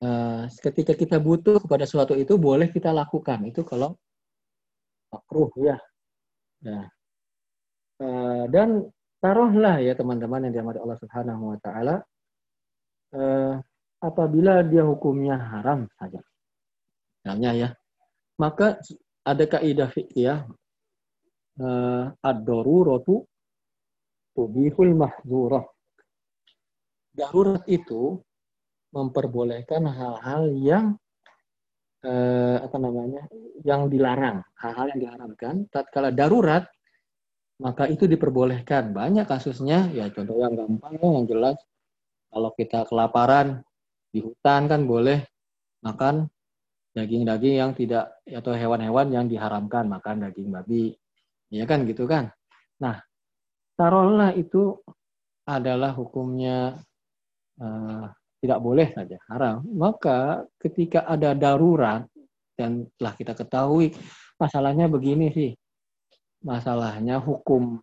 [0.01, 3.45] uh, ketika kita butuh kepada suatu itu boleh kita lakukan.
[3.45, 3.95] Itu kalau
[5.13, 5.77] makruh ya.
[6.65, 6.85] Nah,
[8.01, 8.89] uh, dan
[9.21, 11.95] taruhlah ya teman-teman yang dirahmati Allah Subhanahu wa taala
[13.13, 13.53] uh,
[14.01, 16.21] apabila dia hukumnya haram saja.
[17.21, 17.69] Misalnya ya.
[18.35, 18.83] Maka
[19.23, 20.43] ada kaidah fikih
[21.63, 23.23] uh, ad-daruratu
[24.35, 25.63] tubihul mahdzurah.
[27.15, 28.19] Darurat itu
[28.91, 30.85] memperbolehkan hal-hal yang
[32.03, 33.23] eh, apa namanya
[33.63, 34.43] yang dilarang.
[34.59, 36.67] Hal-hal yang diharamkan tatkala darurat
[37.63, 38.91] maka itu diperbolehkan.
[38.91, 41.57] Banyak kasusnya ya contoh yang gampang yang jelas
[42.27, 43.63] kalau kita kelaparan
[44.11, 45.23] di hutan kan boleh
[45.83, 46.27] makan
[46.95, 50.95] daging-daging yang tidak atau hewan-hewan yang diharamkan makan daging babi.
[51.47, 52.31] Ya kan gitu kan?
[52.83, 52.99] Nah
[53.75, 54.79] taruhlah itu
[55.45, 56.79] adalah hukumnya
[57.61, 58.09] uh,
[58.41, 59.65] tidak boleh saja haram.
[59.65, 62.05] Maka ketika ada darurat
[62.53, 63.91] dan telah kita ketahui
[64.37, 65.51] masalahnya begini sih.
[66.45, 67.81] Masalahnya hukum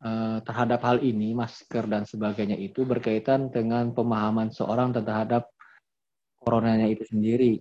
[0.00, 5.52] eh, terhadap hal ini masker dan sebagainya itu berkaitan dengan pemahaman seorang terhadap
[6.40, 7.60] coronanya itu sendiri.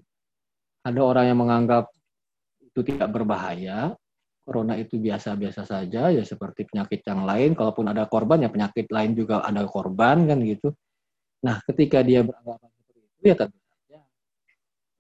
[0.88, 1.92] Ada orang yang menganggap
[2.64, 4.00] itu tidak berbahaya
[4.42, 9.14] corona itu biasa-biasa saja ya seperti penyakit yang lain kalaupun ada korban ya penyakit lain
[9.14, 10.74] juga ada korban kan gitu
[11.42, 14.00] Nah, ketika dia beranggapan seperti itu, ya tentu saja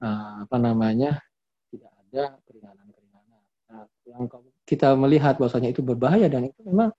[0.02, 1.22] uh, apa namanya
[1.70, 3.42] tidak ada keringanan-keringanan.
[3.70, 4.24] Nah, yang
[4.66, 6.90] kita melihat bahwasanya itu berbahaya dan itu memang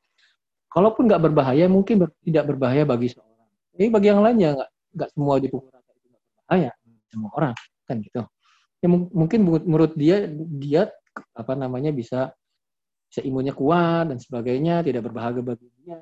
[0.70, 3.50] kalaupun nggak berbahaya, mungkin ber, tidak berbahaya bagi seorang.
[3.74, 6.70] Ini bagi yang lain ya nggak nggak semua di pukul rata itu nggak berbahaya
[7.10, 8.22] semua orang kan gitu.
[8.82, 10.26] Ya, mungkin menurut dia
[10.58, 12.32] dia apa namanya bisa
[13.12, 16.00] bisa imunnya kuat dan sebagainya, tidak berbahaya bagi dia,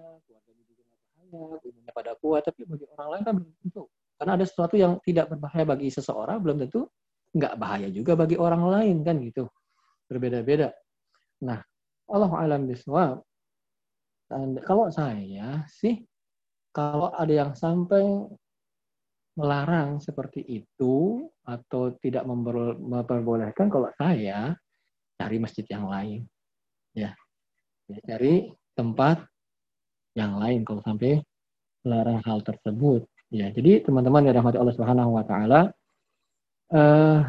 [1.30, 3.82] banyak, imunnya pada kuat, tapi bagi orang lain kan belum tentu.
[4.14, 6.86] Karena ada sesuatu yang tidak berbahaya bagi seseorang, belum tentu
[7.34, 9.50] nggak bahaya juga bagi orang lain kan gitu.
[10.06, 10.70] Berbeda-beda.
[11.42, 11.58] Nah,
[12.10, 13.22] Allah alam biswab.
[14.62, 16.06] Kalau saya sih,
[16.70, 18.30] kalau ada yang sampai
[19.34, 22.22] melarang seperti itu atau tidak
[22.86, 24.54] memperbolehkan, kalau saya
[25.20, 26.24] cari masjid yang lain,
[26.96, 27.12] ya,
[27.92, 29.20] ya cari tempat
[30.16, 31.20] yang lain kalau sampai
[31.84, 33.04] melarang hal tersebut.
[33.30, 35.70] Ya, jadi teman-teman yang rahmati Allah Subhanahu wa taala
[36.74, 37.22] uh,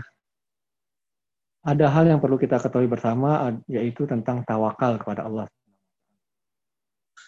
[1.62, 5.46] ada hal yang perlu kita ketahui bersama yaitu tentang tawakal kepada Allah.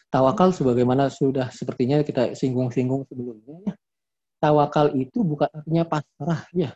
[0.10, 3.74] Tawakal sebagaimana sudah sepertinya kita singgung-singgung sebelumnya ya.
[4.42, 6.74] Tawakal itu bukan artinya pasrah ya.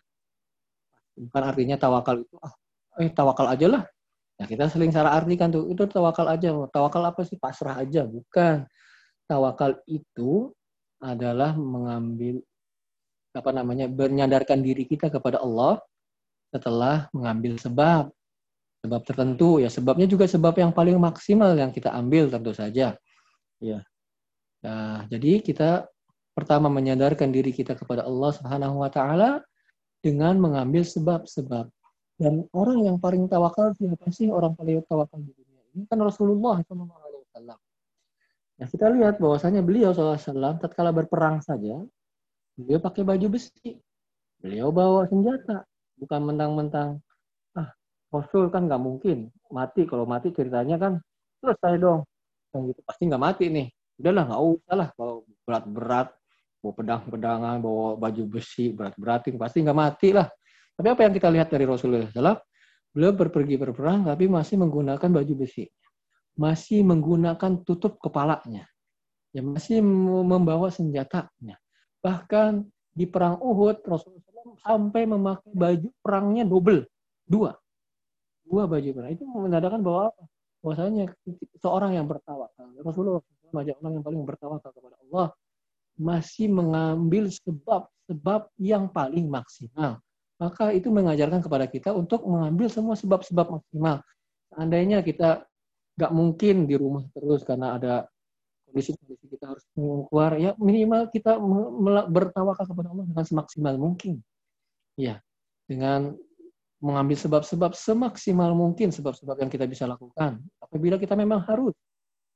[1.17, 2.53] Bukan artinya tawakal itu ah
[2.99, 3.83] eh tawakal aja lah.
[4.37, 6.53] Nah, kita sering salah artikan tuh, itu tawakal aja.
[6.69, 7.37] Tawakal apa sih?
[7.41, 8.65] Pasrah aja, bukan
[9.27, 10.55] tawakal itu
[11.03, 12.41] adalah mengambil
[13.35, 15.77] apa namanya menyadarkan diri kita kepada Allah
[16.49, 18.09] setelah mengambil sebab
[18.81, 22.97] sebab tertentu ya sebabnya juga sebab yang paling maksimal yang kita ambil tentu saja
[23.61, 23.79] ya
[24.65, 25.85] nah, jadi kita
[26.33, 29.45] pertama menyadarkan diri kita kepada Allah Subhanahu wa taala
[30.01, 31.69] dengan mengambil sebab-sebab
[32.17, 36.57] Dan orang yang paling tawakal siapa sih orang paling tawakal di dunia ini kan Rasulullah
[36.65, 36.97] SAW.
[38.57, 41.77] Nah kita lihat bahwasanya beliau SAW tatkala berperang saja,
[42.57, 43.77] beliau pakai baju besi.
[44.41, 45.65] Beliau bawa senjata,
[45.97, 47.01] bukan mentang-mentang
[47.53, 47.69] ah
[48.09, 50.97] Rasul kan nggak mungkin mati kalau mati ceritanya kan
[51.41, 52.01] selesai dong.
[52.49, 53.67] Dan gitu pasti nggak mati nih.
[54.01, 55.13] Udahlah nggak usah lah bawa
[55.45, 56.07] berat-berat,
[56.65, 60.25] bawa pedang-pedangan, bawa baju besi berat-beratin pasti nggak mati lah.
[60.77, 62.37] Tapi apa yang kita lihat dari Rasulullah SAW?
[62.93, 65.65] Beliau berpergi berperang tapi masih menggunakan baju besi.
[66.37, 68.69] Masih menggunakan tutup kepalanya.
[69.33, 71.57] Ya masih membawa senjatanya.
[72.05, 72.61] Bahkan
[72.93, 76.85] di perang Uhud Rasulullah SAW sampai memakai baju perangnya double.
[77.25, 77.57] Dua.
[78.45, 79.11] Dua baju perang.
[79.17, 80.23] Itu menandakan bahwa apa?
[80.61, 81.09] Bahwasanya
[81.57, 82.69] seorang yang bertawakal.
[82.85, 85.33] Rasulullah SAW orang yang paling bertawakal kepada Allah
[85.97, 89.97] masih mengambil sebab-sebab yang paling maksimal
[90.37, 94.05] maka itu mengajarkan kepada kita untuk mengambil semua sebab-sebab maksimal.
[94.53, 95.45] Seandainya kita
[95.97, 98.05] nggak mungkin di rumah terus karena ada
[98.69, 101.39] kondisi-kondisi kita harus keluar, ya minimal kita
[102.11, 104.21] bertawakal kepada Allah dengan semaksimal mungkin.
[104.97, 105.21] Ya,
[105.65, 106.17] dengan
[106.77, 110.37] mengambil sebab-sebab semaksimal mungkin sebab-sebab yang kita bisa lakukan.
[110.61, 111.73] Apabila kita memang harus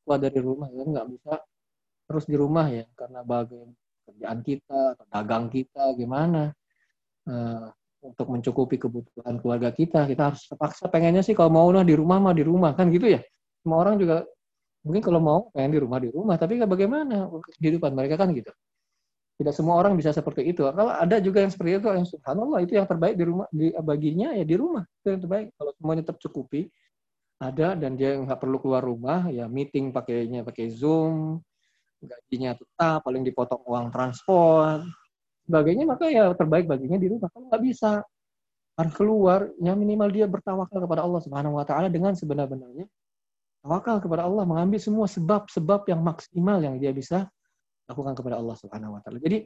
[0.02, 1.34] keluar dari rumah, ya nggak bisa
[2.10, 3.70] terus di rumah ya karena bagian
[4.10, 4.82] kerjaan kita,
[5.14, 6.50] dagang kita, gimana.
[7.30, 7.70] Uh,
[8.02, 10.10] untuk mencukupi kebutuhan keluarga kita.
[10.10, 12.74] Kita harus terpaksa pengennya sih kalau mau nah di rumah mah di rumah.
[12.74, 13.22] Kan gitu ya?
[13.62, 14.26] Semua orang juga
[14.82, 16.36] mungkin kalau mau pengen di rumah di rumah.
[16.36, 17.30] Tapi bagaimana
[17.62, 18.50] kehidupan mereka kan gitu.
[19.42, 20.66] Tidak semua orang bisa seperti itu.
[20.70, 24.34] Kalau ada juga yang seperti itu yang subhanallah itu yang terbaik di rumah di baginya
[24.38, 24.86] ya di rumah.
[25.02, 25.48] Itu yang terbaik.
[25.58, 26.70] Kalau semuanya tercukupi
[27.42, 31.42] ada dan dia nggak perlu keluar rumah ya meeting pakainya pakai zoom
[31.98, 34.86] gajinya tetap paling dipotong uang transport
[35.52, 38.00] sebagainya maka ya terbaik baginya di rumah kalau nggak bisa
[38.80, 42.88] harus keluar yang minimal dia bertawakal kepada Allah Subhanahu wa taala dengan sebenar-benarnya
[43.60, 47.28] tawakal kepada Allah mengambil semua sebab-sebab yang maksimal yang dia bisa
[47.92, 49.20] lakukan kepada Allah Subhanahu wa taala.
[49.20, 49.44] Jadi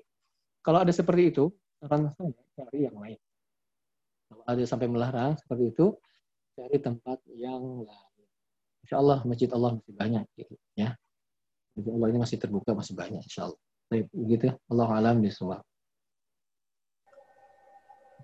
[0.62, 1.50] kalau ada seperti itu
[1.82, 3.20] akan saya cari yang lain.
[4.30, 5.86] Kalau ada sampai melarang seperti itu
[6.56, 8.26] cari tempat yang lain.
[8.86, 10.94] Insya Allah masjid Allah masih banyak gitu ya.
[11.74, 13.62] Masjid Allah ini masih terbuka masih banyak insya Allah.
[13.86, 14.50] Baik, begitu.
[14.72, 15.62] Allah alam bisawab.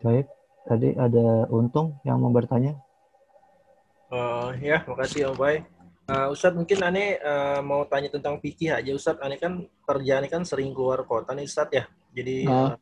[0.01, 0.25] Baik,
[0.65, 2.73] tadi ada Untung yang mau bertanya.
[4.09, 5.61] Uh, ya, makasih Om Bay.
[6.09, 9.21] Uh, Ustadz mungkin Ane uh, mau tanya tentang fikih aja Ustadz.
[9.21, 11.85] Ane kan kerjaan kan sering keluar kota nih Ustadz ya.
[12.17, 12.73] Jadi uh.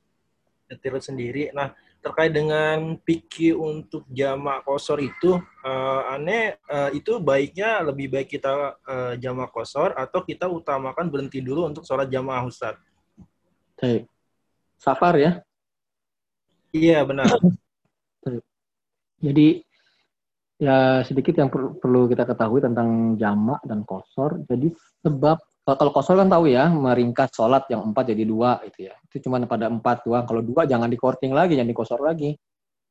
[0.71, 1.51] Uh, sendiri.
[1.51, 5.35] Nah, terkait dengan fikih untuk jamak kosor itu,
[5.67, 11.43] uh, Ane uh, itu baiknya lebih baik kita uh, jamak kosor atau kita utamakan berhenti
[11.43, 12.79] dulu untuk sholat jamaah Ustadz?
[13.75, 14.07] Baik.
[14.79, 15.43] Safar ya?
[16.73, 17.25] Iya benar.
[19.25, 19.47] Jadi
[20.59, 24.43] ya sedikit yang per perlu kita ketahui tentang jamak dan kosor.
[24.45, 24.69] Jadi
[25.01, 28.93] sebab kalau kosor kan tahu ya meringkas sholat yang empat jadi dua itu ya.
[29.05, 30.25] Itu cuma pada empat doang.
[30.25, 32.33] Kalau dua jangan dikorting lagi, jangan dikosor lagi.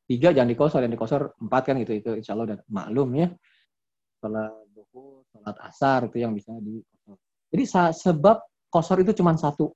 [0.08, 3.28] Tiga jangan dikosor, yang dikosor empat kan gitu itu insya Allah udah maklum ya.
[4.22, 7.16] Sholat duhur, sholat asar itu yang bisa dikosor.
[7.50, 7.64] Jadi
[7.98, 8.36] sebab
[8.70, 9.74] kosor itu cuma satu.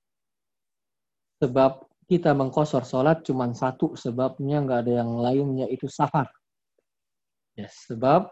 [1.43, 6.29] Sebab kita mengkosor sholat cuma satu sebabnya nggak ada yang lain yaitu safar.
[7.57, 8.29] Ya, sebab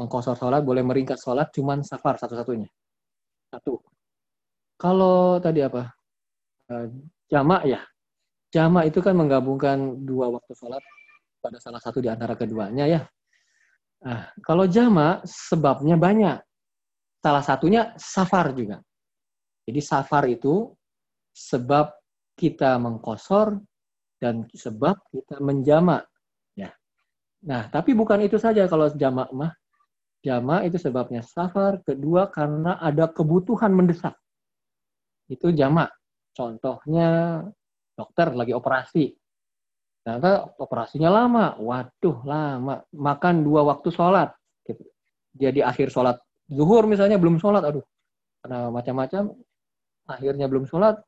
[0.00, 2.72] mengkosor sholat boleh meringkas sholat cuma safar satu-satunya.
[3.52, 3.76] Satu.
[4.80, 5.92] Kalau tadi apa?
[6.72, 6.88] Eh,
[7.28, 7.84] jamak ya.
[8.48, 10.80] Jamak itu kan menggabungkan dua waktu sholat
[11.44, 13.04] pada salah satu di antara keduanya ya.
[14.00, 16.40] Nah, kalau jamak sebabnya banyak.
[17.20, 18.80] Salah satunya safar juga.
[19.68, 20.72] Jadi safar itu
[21.36, 21.99] sebab
[22.40, 23.60] kita mengkosor
[24.16, 26.08] dan sebab kita menjamak.
[26.56, 26.72] Ya.
[27.44, 29.52] Nah, tapi bukan itu saja kalau jamak mah.
[30.24, 31.84] Jamak itu sebabnya safar.
[31.84, 34.16] Kedua karena ada kebutuhan mendesak.
[35.28, 35.92] Itu jamak.
[36.32, 37.40] Contohnya
[37.92, 39.12] dokter lagi operasi.
[40.00, 41.60] Ternyata operasinya lama.
[41.60, 42.80] Waduh, lama.
[42.96, 44.32] Makan dua waktu sholat.
[44.64, 44.80] Gitu.
[45.36, 46.16] Jadi akhir sholat
[46.48, 47.64] zuhur misalnya belum sholat.
[47.68, 47.84] Aduh,
[48.40, 49.36] karena macam-macam.
[50.10, 50.98] Akhirnya belum sholat,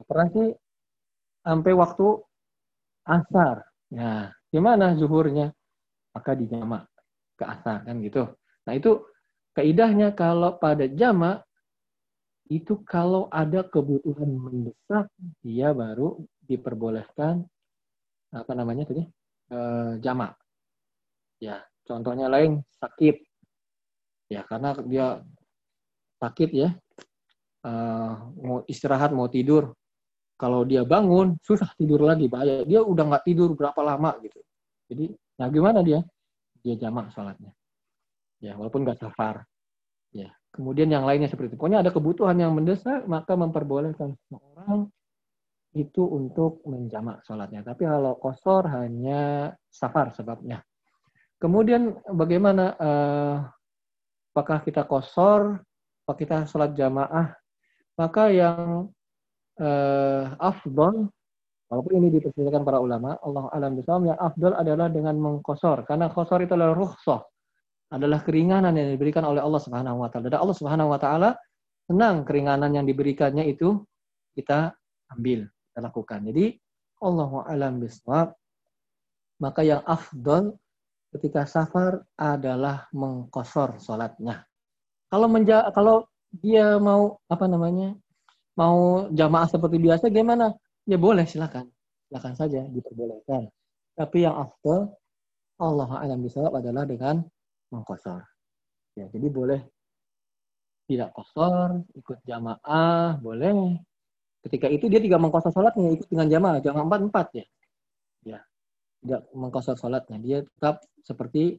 [0.00, 0.54] operasi
[1.44, 2.06] sampai waktu
[3.04, 3.64] asar.
[3.92, 5.52] Nah, gimana zuhurnya?
[6.14, 6.86] Maka dijamak
[7.34, 8.30] ke asar kan gitu.
[8.64, 9.02] Nah, itu
[9.54, 11.42] keidahnya kalau pada jamak
[12.52, 15.08] itu kalau ada kebutuhan mendesak
[15.40, 17.40] dia baru diperbolehkan
[18.34, 19.00] apa namanya tadi
[19.48, 19.58] e,
[20.04, 20.36] jamak
[21.40, 23.16] ya contohnya lain sakit
[24.28, 25.24] ya karena dia
[26.20, 26.70] sakit ya
[27.64, 27.72] e,
[28.44, 29.72] mau istirahat mau tidur
[30.34, 34.40] kalau dia bangun susah tidur lagi bahaya dia udah nggak tidur berapa lama gitu
[34.90, 36.00] jadi Nah, gimana dia?
[36.62, 37.50] Dia jamak sholatnya.
[38.38, 39.42] Ya, walaupun nggak safar.
[40.14, 40.30] Ya.
[40.54, 41.58] Kemudian yang lainnya seperti itu.
[41.58, 44.86] Pokoknya ada kebutuhan yang mendesak, maka memperbolehkan seorang
[45.74, 47.66] itu untuk menjamak sholatnya.
[47.66, 50.62] Tapi kalau kosor hanya safar sebabnya.
[51.42, 53.36] Kemudian bagaimana uh,
[54.30, 55.58] apakah kita kosor,
[56.06, 57.34] apakah kita sholat jamaah?
[57.98, 58.86] Maka yang
[59.60, 61.10] uh, afdol
[61.74, 65.82] Walaupun ini dipersilakan para ulama, Allah alam bisawab yang afdal adalah dengan mengkosor.
[65.88, 67.18] Karena kosor itu adalah rukhsah.
[67.90, 70.30] Adalah keringanan yang diberikan oleh Allah Subhanahu wa taala.
[70.30, 71.34] Dan Allah Subhanahu wa taala
[71.90, 73.82] senang keringanan yang diberikannya itu
[74.38, 74.70] kita
[75.18, 76.20] ambil, kita lakukan.
[76.30, 76.54] Jadi
[77.02, 78.38] Allah alam bisawab
[79.42, 80.54] maka yang afdal
[81.10, 84.46] ketika safar adalah mengkosor sholatnya.
[85.10, 87.98] Kalau menja kalau dia mau apa namanya
[88.54, 90.54] mau jamaah seperti biasa gimana?
[90.84, 91.68] ya boleh silakan.
[92.08, 93.48] Silakan saja diperbolehkan.
[93.96, 94.92] Tapi yang afdal
[95.60, 97.24] Allah alam bisawab adalah dengan
[97.72, 98.20] mengkosor.
[98.94, 99.60] Ya jadi boleh
[100.84, 103.80] tidak kosor ikut jamaah boleh.
[104.44, 106.58] Ketika itu dia tidak mengkosor sholatnya ikut dengan jamaah.
[106.60, 107.46] Jamaah empat empat ya.
[108.24, 108.38] Ya
[109.00, 110.18] tidak mengkosor sholatnya.
[110.20, 111.58] Dia tetap seperti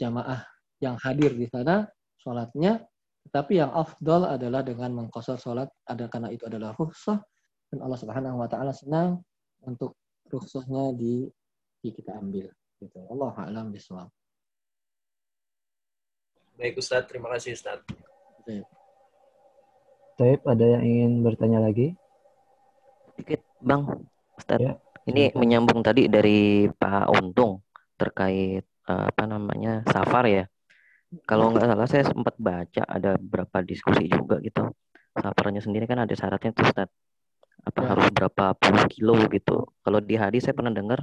[0.00, 0.48] jamaah
[0.80, 1.88] yang hadir di sana
[2.20, 2.84] sholatnya
[3.26, 7.18] tetapi yang afdal adalah dengan mengkosor sholat ada karena itu adalah rukhsah
[7.74, 9.18] dan Allah Subhanahu wa taala senang
[9.66, 9.98] untuk
[10.30, 11.26] rukhsahnya di,
[11.82, 12.46] di kita ambil
[12.78, 12.98] gitu.
[13.10, 14.08] Allah a'lam bishawab.
[16.56, 17.82] Baik Ustaz, terima kasih Ustaz.
[18.46, 18.64] Baik.
[20.48, 21.92] ada yang ingin bertanya lagi?
[23.12, 24.08] Sedikit, Bang.
[24.38, 24.62] Ustaz.
[24.62, 24.72] Ya,
[25.04, 27.60] ini menyambung tadi dari Pak Untung
[28.00, 30.44] terkait eh, apa namanya safar ya.
[31.24, 34.68] Kalau nggak salah saya sempat baca ada beberapa diskusi juga gitu.
[35.16, 36.88] Safarnya sendiri kan ada syaratnya tuh Ustaz
[37.66, 37.86] apa ya.
[37.94, 39.56] harus berapa puluh kilo gitu.
[39.80, 41.02] Kalau di hadis saya pernah dengar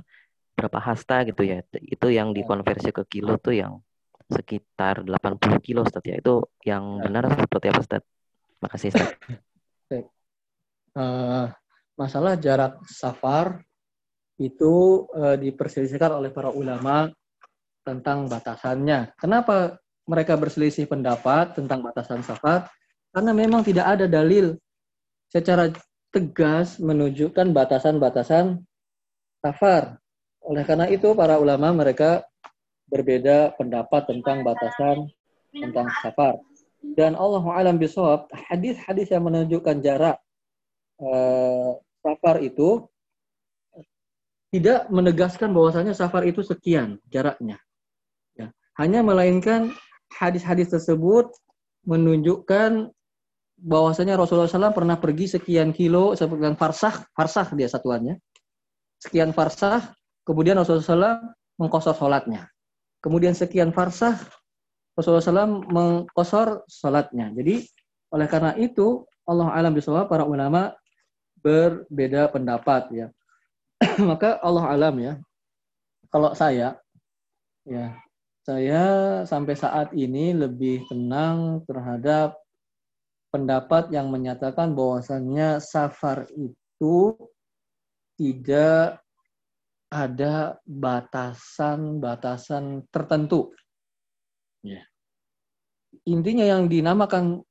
[0.54, 1.66] berapa hasta gitu ya.
[1.82, 2.44] Itu yang ya.
[2.44, 3.82] dikonversi ke kilo tuh yang
[4.30, 6.18] sekitar 80 kilo Ustaz ya.
[6.18, 7.10] Itu yang ya.
[7.10, 8.04] benar seperti apa Ustaz?
[8.62, 9.10] Makasih Ustaz.
[10.94, 11.50] Uh,
[12.00, 13.62] masalah jarak safar
[14.42, 17.10] itu uh, diperselisihkan oleh para ulama
[17.84, 19.14] tentang batasannya.
[19.20, 22.68] Kenapa mereka berselisih pendapat tentang batasan safar?
[23.14, 24.58] Karena memang tidak ada dalil
[25.30, 25.70] secara
[26.14, 28.62] tegas menunjukkan batasan-batasan
[29.42, 29.98] safar.
[30.46, 32.22] Oleh karena itu para ulama mereka
[32.92, 35.10] berbeda pendapat tentang batasan
[35.50, 36.38] tentang safar.
[36.84, 40.20] Dan Allah alam bisawab, hadis-hadis yang menunjukkan jarak
[41.00, 41.72] eh,
[42.04, 42.84] safar itu
[44.54, 47.58] tidak menegaskan bahwasanya safar itu sekian jaraknya.
[48.38, 48.54] Ya.
[48.78, 49.74] Hanya melainkan
[50.18, 51.30] hadis-hadis tersebut
[51.84, 52.90] menunjukkan
[53.64, 58.20] bahwasanya Rasulullah SAW pernah pergi sekian kilo, sekian farsah, farsah dia satuannya,
[59.00, 59.96] sekian farsah,
[60.28, 61.18] kemudian Rasulullah SAW
[61.60, 62.50] mengkosor sholatnya.
[63.04, 64.16] Kemudian sekian farsah,
[64.96, 67.32] Rasulullah SAW mengkosor sholatnya.
[67.36, 67.68] Jadi
[68.14, 70.76] oleh karena itu Allah alam bisawab para ulama
[71.40, 73.08] berbeda pendapat ya.
[74.10, 75.14] Maka Allah alam ya.
[76.14, 76.78] Kalau saya
[77.66, 77.96] ya
[78.44, 82.36] saya sampai saat ini lebih tenang terhadap
[83.32, 87.16] pendapat yang menyatakan bahwasannya safar itu
[88.20, 89.00] tidak
[89.88, 93.56] ada batasan-batasan tertentu.
[94.62, 94.86] Ya.
[96.04, 97.44] Intinya yang dinamakan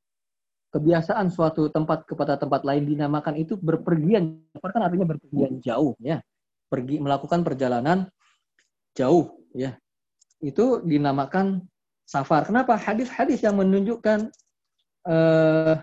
[0.73, 4.45] kebiasaan suatu tempat kepada tempat lain dinamakan itu berpergian.
[4.55, 6.21] Kan artinya berpergian jauh ya.
[6.69, 8.13] Pergi melakukan perjalanan
[8.93, 9.82] jauh ya.
[10.43, 11.63] Itu dinamakan
[12.05, 12.45] safar.
[12.45, 12.75] Kenapa?
[12.75, 14.29] Hadis-hadis yang menunjukkan
[15.07, 15.75] eh,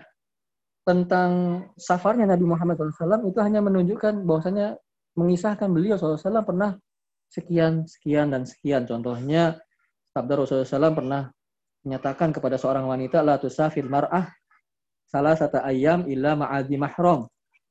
[0.84, 1.30] tentang
[1.76, 4.76] safarnya Nabi Muhammad SAW itu hanya menunjukkan bahwasanya
[5.16, 6.76] mengisahkan beliau SAW pernah
[7.30, 8.84] sekian, sekian, dan sekian.
[8.84, 9.58] Contohnya,
[10.12, 11.22] sabda Rasulullah SAW pernah
[11.86, 14.28] menyatakan kepada seorang wanita, La tusafir mar'ah
[15.06, 17.26] salah satu ayam illa ma'adhi mahram.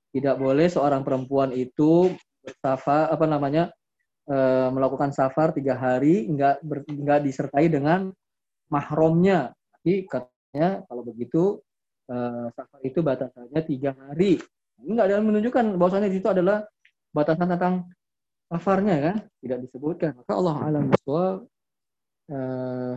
[0.09, 2.09] Tidak boleh seorang perempuan itu
[2.41, 3.69] bersafar, apa namanya,
[4.29, 4.37] e,
[4.69, 8.13] melakukan safar tiga hari, enggak, ber, enggak disertai dengan
[8.69, 9.57] mahromnya.
[9.81, 10.05] Jadi
[10.49, 11.61] Ya, kalau begitu
[12.09, 14.41] uh, safar itu batasannya tiga hari.
[14.81, 16.65] Ini nggak ada menunjukkan bahwasanya itu adalah
[17.13, 17.75] batasan tentang
[18.49, 20.11] safarnya kan, tidak disebutkan.
[20.17, 21.25] Maka Allah alam biswa
[22.33, 22.95] uh,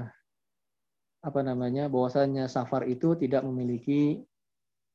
[1.23, 4.25] apa namanya bahwasanya safar itu tidak memiliki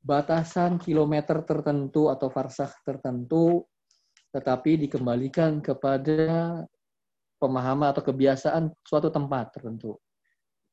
[0.02, 3.70] batasan kilometer tertentu atau farsah tertentu,
[4.32, 6.64] tetapi dikembalikan kepada
[7.38, 9.96] pemahaman atau kebiasaan suatu tempat tertentu.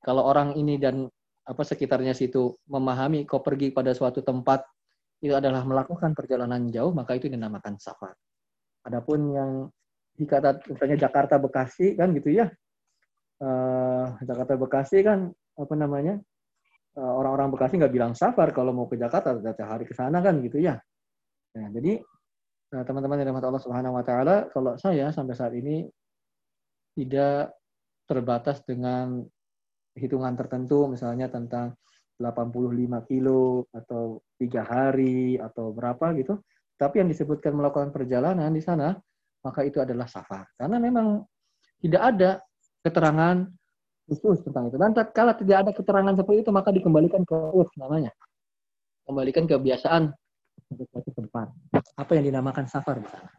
[0.05, 1.09] Kalau orang ini dan
[1.45, 4.65] apa sekitarnya situ memahami kau pergi pada suatu tempat
[5.21, 8.17] itu adalah melakukan perjalanan jauh maka itu dinamakan safar.
[8.85, 9.51] Adapun yang
[10.15, 12.49] di kata misalnya Jakarta Bekasi kan gitu ya.
[13.41, 16.21] Uh, Jakarta Bekasi kan apa namanya
[16.97, 20.41] uh, orang-orang Bekasi nggak bilang safar kalau mau ke Jakarta setiap hari ke sana kan
[20.41, 20.81] gitu ya.
[21.55, 22.03] Nah, jadi
[22.83, 25.87] teman-teman yang Allah Subhanahu Wa Taala, kalau saya sampai saat ini
[26.99, 27.55] tidak
[28.11, 29.23] terbatas dengan
[29.95, 31.79] hitungan tertentu, misalnya tentang
[32.19, 36.43] 85 kilo atau tiga hari atau berapa gitu.
[36.75, 38.99] Tapi yang disebutkan melakukan perjalanan di sana
[39.45, 40.49] maka itu adalah safar.
[40.57, 41.21] Karena memang
[41.79, 42.31] tidak ada
[42.81, 43.45] keterangan
[44.09, 44.81] khusus tentang itu.
[44.81, 48.11] Dan kalau tidak ada keterangan seperti itu, maka dikembalikan ke urf namanya.
[49.05, 50.17] Kembalikan kebiasaan
[50.75, 51.49] untuk suatu tempat.
[51.95, 53.31] Apa yang dinamakan safar di sana.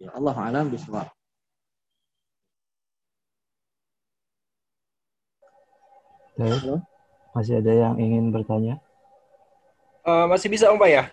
[0.00, 1.04] Ya Allah alam biswa.
[6.40, 6.82] Baik.
[7.36, 8.80] Masih ada yang ingin bertanya?
[10.02, 11.04] Uh, masih bisa Om Pak ya?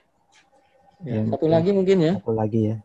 [1.04, 2.14] ya satu lagi mungkin ya.
[2.24, 2.78] Satu lagi ya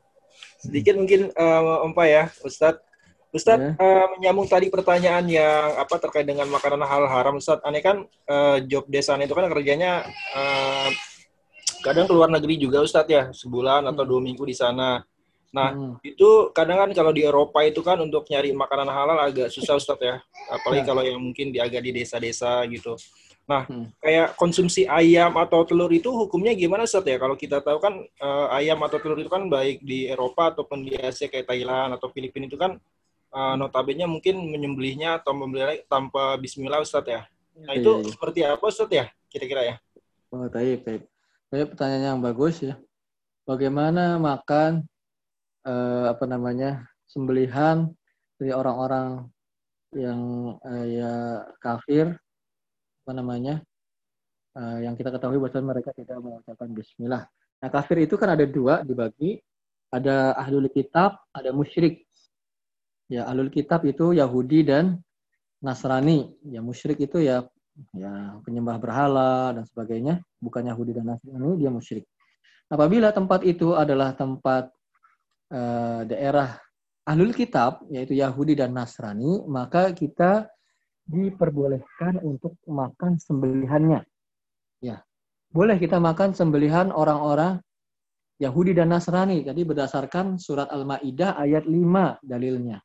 [0.61, 2.85] sedikit mungkin uh, Om ya, Ustadz.
[3.31, 3.75] Ustadz yeah.
[3.79, 7.65] uh, menyambung tadi pertanyaan yang apa terkait dengan makanan hal haram, Ustadz.
[7.65, 10.05] Aneh kan uh, job desain itu kan kerjanya
[10.35, 10.89] uh,
[11.81, 15.05] kadang keluar negeri juga, Ustadz ya, sebulan atau dua minggu di sana.
[15.51, 16.07] Nah, hmm.
[16.07, 20.05] itu kadang kan kalau di Eropa itu kan untuk nyari makanan halal agak susah Ustadz
[20.05, 20.23] ya.
[20.47, 20.89] Apalagi ya.
[20.89, 22.95] kalau yang mungkin di agak di desa-desa gitu.
[23.51, 23.99] Nah, hmm.
[23.99, 27.19] kayak konsumsi ayam atau telur itu hukumnya gimana Ustaz ya?
[27.19, 30.95] Kalau kita tahu kan uh, ayam atau telur itu kan baik di Eropa ataupun di
[30.95, 32.79] Asia kayak Thailand atau Filipina itu kan
[33.35, 37.27] uh, notabene mungkin menyembelihnya atau membeli tanpa bismillah Ustaz ya.
[37.67, 38.11] Nah, itu iya, iya.
[38.15, 39.75] seperti apa Ustaz ya kira-kira ya?
[40.31, 41.03] Oh, baik, baik.
[41.51, 42.79] Baik pertanyaan yang bagus ya.
[43.43, 44.87] Bagaimana makan
[45.67, 46.87] uh, apa namanya?
[47.11, 47.91] sembelihan
[48.39, 49.27] dari orang-orang
[49.99, 52.15] yang uh, ya kafir
[53.03, 53.59] apa namanya
[54.55, 57.27] uh, yang kita ketahui bahwa mereka tidak mengucapkan Bismillah.
[57.59, 59.43] Nah kafir itu kan ada dua dibagi,
[59.91, 62.07] ada ahlul kitab, ada musyrik.
[63.11, 65.03] Ya ahlul kitab itu Yahudi dan
[65.59, 66.31] Nasrani.
[66.47, 67.43] Ya musyrik itu ya
[67.97, 72.05] ya penyembah berhala dan sebagainya, bukan Yahudi dan Nasrani dia musyrik.
[72.71, 74.71] Apabila tempat itu adalah tempat
[75.51, 76.55] uh, daerah
[77.09, 80.47] ahlul kitab yaitu Yahudi dan Nasrani, maka kita
[81.11, 84.07] diperbolehkan untuk makan sembelihannya.
[84.79, 85.03] Ya.
[85.51, 87.59] Boleh kita makan sembelihan orang-orang
[88.39, 89.43] Yahudi dan Nasrani.
[89.43, 92.79] Jadi berdasarkan surat Al-Maidah ayat 5 dalilnya.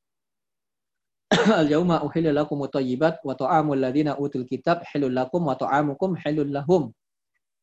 [1.62, 6.84] Al-yauma uhilla lakum thayyibat wa ta'amul ladzina utul kitab halul lakum wa ta'amukum halul lahum.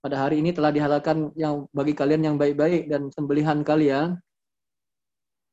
[0.03, 4.19] Pada hari ini telah dihalalkan yang bagi kalian yang baik-baik dan sembelihan kalian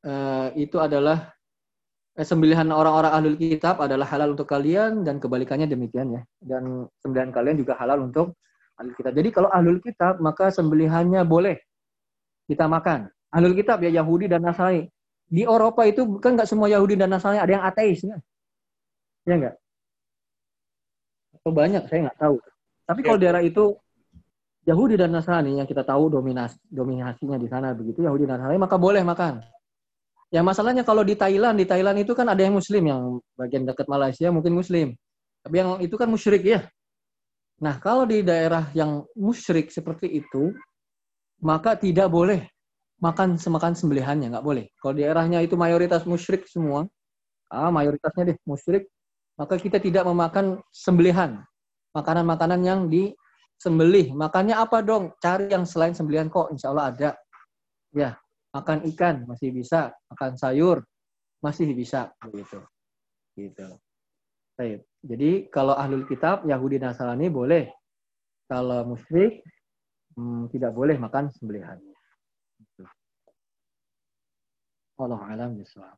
[0.10, 1.30] uh, itu adalah
[2.18, 6.22] eh, sembelihan orang-orang ahlul kitab adalah halal untuk kalian dan kebalikannya demikian ya.
[6.42, 8.34] Dan sembelihan kalian juga halal untuk
[8.82, 9.14] ahlul kitab.
[9.14, 11.62] Jadi kalau ahlul kitab maka sembelihannya boleh
[12.50, 13.06] kita makan.
[13.30, 14.90] Ahlul kitab ya Yahudi dan Nasrani.
[15.30, 18.18] Di Eropa itu kan nggak semua Yahudi dan Nasrani ada yang ateis ya.
[19.30, 19.56] Ya enggak?
[21.38, 22.36] Atau banyak saya nggak tahu.
[22.90, 23.78] Tapi kalau daerah itu
[24.66, 28.82] Yahudi dan Nasrani yang kita tahu dominas dominasinya di sana begitu Yahudi dan Nasrani maka
[28.82, 29.46] boleh makan.
[30.30, 33.02] Ya masalahnya kalau di Thailand, di Thailand itu kan ada yang muslim yang
[33.34, 34.94] bagian dekat Malaysia mungkin muslim.
[35.46, 36.70] Tapi yang itu kan musyrik ya.
[37.60, 40.56] Nah, kalau di daerah yang musyrik seperti itu,
[41.44, 42.48] maka tidak boleh
[43.00, 44.72] makan semakan sembelihannya, nggak boleh.
[44.80, 46.88] Kalau daerahnya itu mayoritas musyrik semua,
[47.52, 48.88] ah mayoritasnya deh musyrik,
[49.40, 51.44] maka kita tidak memakan sembelihan.
[51.96, 54.14] Makanan-makanan yang disembelih.
[54.14, 55.16] Makannya apa dong?
[55.18, 57.10] Cari yang selain sembelihan kok, insya Allah ada.
[57.96, 58.20] Ya,
[58.54, 60.86] makan ikan masih bisa, makan sayur
[61.40, 62.60] masih bisa begitu.
[63.36, 63.68] Gitu.
[64.60, 64.84] Baik.
[65.00, 67.72] Jadi kalau ahlul kitab Yahudi Nasrani boleh.
[68.50, 69.46] Kalau musyrik
[70.18, 71.80] hmm, tidak boleh makan sembelihan.
[72.60, 72.84] Gitu.
[75.00, 75.96] Allah alam bisawab.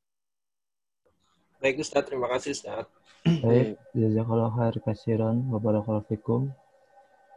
[1.57, 2.85] Baik Ustaz, terima kasih Ustaz.
[3.21, 5.61] Baik, jazakallah khair kasiran wa
[6.05, 6.49] fikum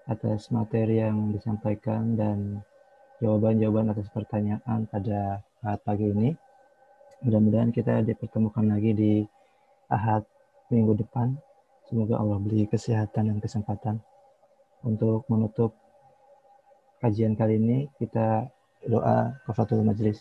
[0.05, 2.61] atas materi yang disampaikan dan
[3.20, 6.36] jawaban-jawaban atas pertanyaan pada saat pagi ini.
[7.24, 9.12] Mudah-mudahan kita dipertemukan lagi di
[9.89, 10.24] Ahad
[10.69, 11.36] minggu depan.
[11.89, 14.01] Semoga Allah beri kesehatan dan kesempatan.
[14.85, 15.73] Untuk menutup
[17.01, 18.49] kajian kali ini, kita
[18.85, 20.20] doa kafatul majlis.